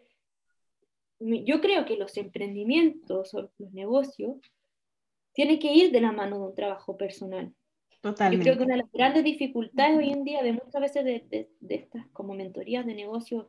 yo 1.19 1.61
creo 1.61 1.85
que 1.85 1.95
los 1.95 2.17
emprendimientos 2.17 3.33
o 3.33 3.49
los 3.57 3.71
negocios 3.71 4.35
tienen 5.31 5.57
que 5.57 5.71
ir 5.71 5.93
de 5.93 6.01
la 6.01 6.11
mano 6.11 6.37
de 6.37 6.47
un 6.47 6.55
trabajo 6.55 6.97
personal. 6.97 7.53
Totalmente. 8.01 8.45
Yo 8.45 8.51
creo 8.51 8.57
que 8.57 8.65
una 8.65 8.75
de 8.75 8.81
las 8.81 8.91
grandes 8.91 9.23
dificultades 9.23 9.97
hoy 9.97 10.11
en 10.11 10.25
día 10.25 10.43
de 10.43 10.51
muchas 10.51 10.81
veces 10.81 11.05
de, 11.05 11.47
de, 11.61 11.75
estas 11.75 12.05
como 12.07 12.33
mentorías 12.33 12.85
de 12.85 12.93
negocios 12.93 13.47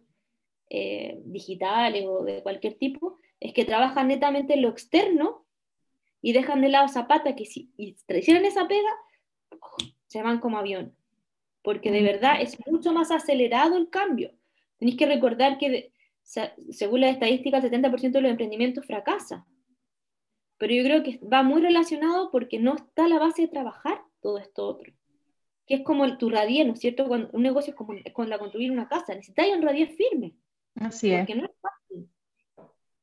eh, 0.69 1.21
digitales 1.25 2.05
o 2.07 2.25
de 2.25 2.43
cualquier 2.43 2.75
tipo 2.75 3.19
es 3.41 3.53
que 3.53 3.65
trabajan 3.65 4.09
netamente 4.09 4.55
en 4.55 4.63
lo 4.63 4.69
externo 4.69 5.47
y 6.21 6.33
dejan 6.33 6.61
de 6.61 6.71
lado 6.71 6.89
Zapata, 6.89 7.37
que 7.37 7.45
si 7.45 7.71
y 7.77 7.97
hicieran 8.09 8.45
esa 8.45 8.67
pega, 8.67 8.91
se 10.07 10.23
van 10.23 10.41
como 10.41 10.59
avión. 10.59 10.97
Porque 11.63 11.91
de 11.91 12.03
verdad 12.03 12.41
es 12.41 12.59
mucho 12.67 12.93
más 12.93 13.11
acelerado 13.11 13.77
el 13.77 13.91
cambio. 13.91 14.33
Tenéis 14.79 14.97
que 14.97 15.07
recordar 15.07 15.59
que, 15.59 15.93
según 16.23 17.01
la 17.01 17.11
estadística, 17.11 17.59
el 17.59 17.65
70% 17.71 18.11
de 18.13 18.21
los 18.21 18.31
emprendimientos 18.31 18.87
fracasa. 18.87 19.47
Pero 20.59 20.75
yo 20.75 20.85
creo 20.85 21.03
que 21.03 21.19
va 21.19 21.43
muy 21.43 21.61
relacionado 21.61 22.31
porque 22.31 22.59
no 22.59 22.75
está 22.75 23.09
la 23.09 23.19
base 23.19 23.43
de 23.43 23.49
trabajar 23.49 24.01
todo 24.21 24.39
esto 24.39 24.67
otro. 24.67 24.93
Que 25.67 25.77
es 25.77 25.83
como 25.83 26.05
el, 26.05 26.19
tu 26.19 26.31
radie, 26.31 26.65
¿no 26.65 26.75
es 26.75 26.81
cierto? 26.81 27.07
Cuando 27.07 27.29
un 27.33 27.43
negocio 27.43 27.73
es 27.73 27.77
como 27.77 27.95
con 28.13 28.31
la 28.31 28.39
construir 28.39 28.71
una 28.71 28.89
casa. 28.89 29.15
Necesitáis 29.15 29.55
un 29.55 29.63
radie 29.63 29.89
firme. 29.89 30.35
Así 30.81 31.13
es. 31.13 31.21
Porque 31.21 31.35
no 31.35 31.47
es 31.47 31.53
fácil 31.61 32.09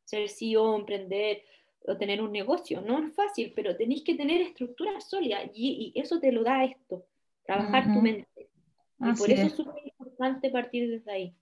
ser 0.04 0.30
CEO, 0.30 0.76
emprender, 0.76 1.44
o 1.86 1.98
tener 1.98 2.22
un 2.22 2.32
negocio. 2.32 2.82
No 2.82 3.00
es 3.00 3.14
fácil, 3.14 3.54
pero 3.56 3.76
tenéis 3.76 4.04
que 4.04 4.16
tener 4.16 4.42
estructura 4.42 5.00
sólida 5.02 5.44
y, 5.54 5.94
y, 5.96 6.00
eso 6.00 6.20
te 6.20 6.32
lo 6.32 6.44
da 6.44 6.64
esto, 6.64 7.06
trabajar 7.46 7.86
tu 7.86 8.02
mente. 8.02 8.50
Y 9.00 9.14
por 9.14 9.30
eso 9.30 9.48
es 9.48 9.54
súper 9.54 9.84
importante 9.86 10.50
partir 10.50 10.90
desde 10.90 11.12
ahí. 11.12 11.36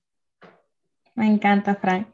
Me 1.16 1.28
encanta, 1.28 1.76
Frank. 1.76 2.08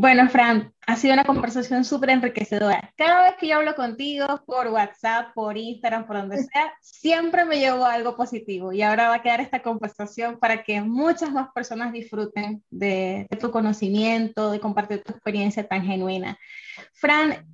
Bueno, 0.00 0.30
Fran, 0.30 0.72
ha 0.86 0.96
sido 0.96 1.12
una 1.12 1.24
conversación 1.24 1.84
súper 1.84 2.08
enriquecedora. 2.08 2.90
Cada 2.96 3.24
vez 3.24 3.34
que 3.38 3.48
yo 3.48 3.56
hablo 3.56 3.74
contigo 3.74 4.26
por 4.46 4.68
WhatsApp, 4.68 5.34
por 5.34 5.58
Instagram, 5.58 6.06
por 6.06 6.16
donde 6.16 6.38
sea, 6.38 6.72
siempre 6.80 7.44
me 7.44 7.58
llevo 7.58 7.84
algo 7.84 8.16
positivo. 8.16 8.72
Y 8.72 8.80
ahora 8.80 9.10
va 9.10 9.16
a 9.16 9.22
quedar 9.22 9.42
esta 9.42 9.60
conversación 9.60 10.38
para 10.38 10.62
que 10.62 10.80
muchas 10.80 11.30
más 11.32 11.52
personas 11.52 11.92
disfruten 11.92 12.64
de, 12.70 13.26
de 13.28 13.36
tu 13.36 13.50
conocimiento, 13.50 14.50
de 14.50 14.58
compartir 14.58 15.02
tu 15.04 15.12
experiencia 15.12 15.68
tan 15.68 15.84
genuina. 15.84 16.38
Fran, 16.94 17.46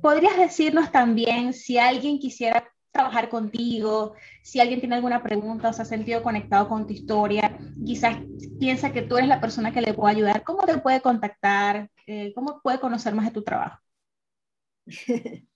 ¿podrías 0.00 0.36
decirnos 0.36 0.92
también 0.92 1.52
si 1.52 1.78
alguien 1.78 2.20
quisiera 2.20 2.64
trabajar 2.90 3.28
contigo, 3.28 4.14
si 4.42 4.60
alguien 4.60 4.80
tiene 4.80 4.96
alguna 4.96 5.22
pregunta 5.22 5.68
o 5.68 5.72
se 5.72 5.82
ha 5.82 5.84
sentido 5.84 6.22
conectado 6.22 6.68
con 6.68 6.86
tu 6.86 6.92
historia, 6.92 7.58
quizás 7.84 8.18
piensa 8.58 8.92
que 8.92 9.02
tú 9.02 9.16
eres 9.16 9.28
la 9.28 9.40
persona 9.40 9.72
que 9.72 9.80
le 9.80 9.94
puede 9.94 10.16
ayudar, 10.16 10.42
¿cómo 10.42 10.64
te 10.66 10.78
puede 10.78 11.00
contactar? 11.00 11.90
Eh, 12.06 12.32
¿Cómo 12.34 12.60
puede 12.62 12.80
conocer 12.80 13.14
más 13.14 13.26
de 13.26 13.32
tu 13.32 13.42
trabajo? 13.42 13.80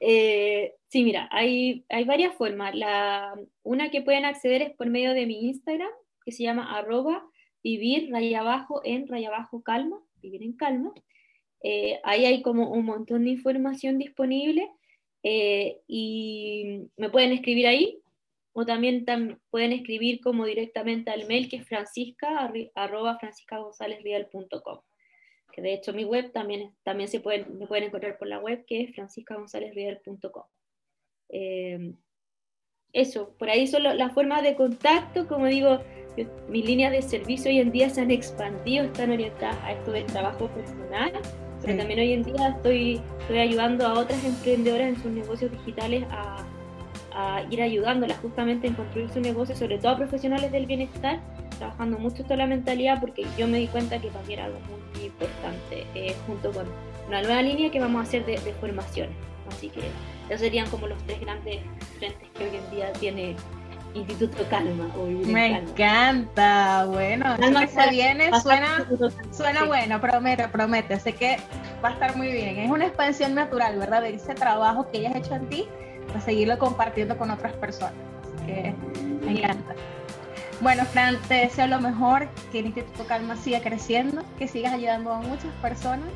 eh, 0.00 0.74
sí, 0.88 1.04
mira, 1.04 1.28
hay, 1.30 1.84
hay 1.88 2.04
varias 2.04 2.34
formas. 2.34 2.74
La, 2.74 3.34
una 3.62 3.90
que 3.90 4.02
pueden 4.02 4.24
acceder 4.24 4.62
es 4.62 4.70
por 4.76 4.88
medio 4.88 5.12
de 5.12 5.26
mi 5.26 5.46
Instagram, 5.48 5.90
que 6.24 6.32
se 6.32 6.44
llama 6.44 6.76
arroba 6.76 7.24
vivir 7.62 8.10
raya 8.10 8.40
abajo 8.40 8.80
en 8.84 9.06
raya 9.06 9.28
abajo 9.28 9.62
calma, 9.62 10.00
vivir 10.22 10.42
en 10.42 10.54
calma. 10.54 10.92
Eh, 11.62 12.00
ahí 12.04 12.24
hay 12.24 12.40
como 12.42 12.70
un 12.70 12.86
montón 12.86 13.24
de 13.24 13.30
información 13.30 13.98
disponible 13.98 14.70
eh, 15.22 15.80
y 15.86 16.88
me 16.96 17.10
pueden 17.10 17.32
escribir 17.32 17.66
ahí 17.66 18.00
o 18.52 18.64
también 18.66 19.04
pueden 19.50 19.72
escribir 19.72 20.20
como 20.20 20.44
directamente 20.44 21.10
al 21.10 21.26
mail 21.26 21.48
que 21.48 21.56
es 21.56 21.68
francisca 21.68 22.52
arroba 22.74 23.18
que 25.52 25.62
de 25.62 25.74
hecho 25.74 25.92
mi 25.92 26.04
web 26.04 26.32
también, 26.32 26.74
también 26.82 27.08
se 27.08 27.20
pueden, 27.20 27.58
me 27.58 27.66
pueden 27.66 27.84
encontrar 27.84 28.18
por 28.18 28.28
la 28.28 28.38
web 28.38 28.64
que 28.66 28.82
es 28.82 28.94
franciscagonzalezrial.com 28.94 30.44
eh, 31.28 31.94
eso, 32.92 33.34
por 33.38 33.48
ahí 33.48 33.66
son 33.66 33.84
las 33.84 34.12
formas 34.12 34.42
de 34.42 34.56
contacto, 34.56 35.28
como 35.28 35.46
digo, 35.46 35.80
mis 36.48 36.64
líneas 36.64 36.92
de 36.92 37.02
servicio 37.02 37.50
hoy 37.50 37.60
en 37.60 37.70
día 37.70 37.88
se 37.88 38.00
han 38.00 38.10
expandido, 38.10 38.84
están 38.84 39.12
orientadas 39.12 39.56
a 39.62 39.72
esto 39.72 39.92
del 39.92 40.06
trabajo 40.06 40.48
personal, 40.48 41.12
pero 41.62 41.76
también 41.76 42.00
hoy 42.00 42.12
en 42.12 42.22
día 42.22 42.48
estoy, 42.48 43.00
estoy 43.20 43.38
ayudando 43.38 43.86
a 43.86 43.98
otras 43.98 44.22
emprendedoras 44.24 44.88
en 44.88 45.02
sus 45.02 45.12
negocios 45.12 45.50
digitales 45.50 46.04
a, 46.10 46.44
a 47.12 47.42
ir 47.50 47.60
ayudándolas 47.62 48.18
justamente 48.18 48.66
en 48.66 48.74
construir 48.74 49.10
su 49.10 49.20
negocio, 49.20 49.54
sobre 49.54 49.78
todo 49.78 49.92
a 49.92 49.96
profesionales 49.96 50.50
del 50.52 50.66
bienestar, 50.66 51.20
trabajando 51.58 51.98
mucho 51.98 52.22
esto 52.22 52.34
la 52.36 52.46
mentalidad, 52.46 53.00
porque 53.00 53.26
yo 53.36 53.46
me 53.46 53.58
di 53.58 53.66
cuenta 53.66 54.00
que 54.00 54.08
también 54.08 54.40
algo 54.40 54.58
muy 54.94 55.06
importante, 55.06 55.86
eh, 55.94 56.14
junto 56.26 56.50
con 56.52 56.66
una 57.08 57.22
nueva 57.22 57.42
línea 57.42 57.70
que 57.70 57.80
vamos 57.80 58.00
a 58.00 58.02
hacer 58.04 58.24
de, 58.24 58.38
de 58.38 58.52
formaciones. 58.54 59.14
Así 59.48 59.68
que 59.68 59.80
esos 60.28 60.40
serían 60.40 60.68
como 60.70 60.86
los 60.86 60.98
tres 61.04 61.20
grandes 61.20 61.58
frentes 61.98 62.28
que 62.34 62.44
hoy 62.44 62.56
en 62.56 62.70
día 62.70 62.92
tiene 62.92 63.34
Instituto 63.94 64.44
Calma. 64.48 64.88
Me 65.26 65.58
encanta, 65.58 66.86
bueno, 66.86 67.36
Calma 67.38 67.66
se 67.66 67.90
viene, 67.90 68.30
suena, 68.40 68.86
suena 69.32 69.64
bueno, 69.64 70.00
promete, 70.00 70.48
promete, 70.48 71.00
sé 71.00 71.12
que 71.14 71.38
va 71.84 71.90
a 71.90 71.92
estar 71.92 72.16
muy 72.16 72.30
bien. 72.30 72.58
Es 72.58 72.70
una 72.70 72.86
expansión 72.86 73.34
natural, 73.34 73.78
¿verdad? 73.78 74.02
De 74.02 74.14
ese 74.14 74.34
trabajo 74.34 74.88
que 74.90 74.98
hayas 74.98 75.16
hecho 75.16 75.34
en 75.34 75.48
ti, 75.48 75.68
para 76.08 76.20
seguirlo 76.20 76.58
compartiendo 76.58 77.16
con 77.18 77.30
otras 77.30 77.52
personas. 77.54 77.94
Así 78.36 78.46
que 78.46 78.74
me 79.24 79.38
encanta. 79.38 79.74
Bueno, 80.60 80.84
Fran, 80.84 81.16
te 81.26 81.34
deseo 81.34 81.66
lo 81.66 81.80
mejor, 81.80 82.28
que 82.52 82.58
el 82.60 82.66
Instituto 82.66 83.04
Calma 83.06 83.34
siga 83.36 83.60
creciendo, 83.60 84.22
que 84.38 84.46
sigas 84.46 84.74
ayudando 84.74 85.12
a 85.12 85.20
muchas 85.20 85.52
personas. 85.62 86.08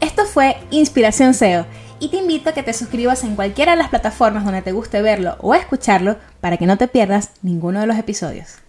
Esto 0.00 0.26
fue 0.26 0.56
Inspiración 0.70 1.34
SEO 1.34 1.66
y 1.98 2.08
te 2.08 2.18
invito 2.18 2.50
a 2.50 2.52
que 2.52 2.62
te 2.62 2.72
suscribas 2.72 3.24
en 3.24 3.34
cualquiera 3.34 3.72
de 3.72 3.78
las 3.78 3.88
plataformas 3.88 4.44
donde 4.44 4.62
te 4.62 4.70
guste 4.70 5.02
verlo 5.02 5.36
o 5.40 5.54
escucharlo 5.56 6.16
para 6.40 6.56
que 6.56 6.66
no 6.66 6.78
te 6.78 6.86
pierdas 6.86 7.32
ninguno 7.42 7.80
de 7.80 7.86
los 7.88 7.98
episodios. 7.98 8.67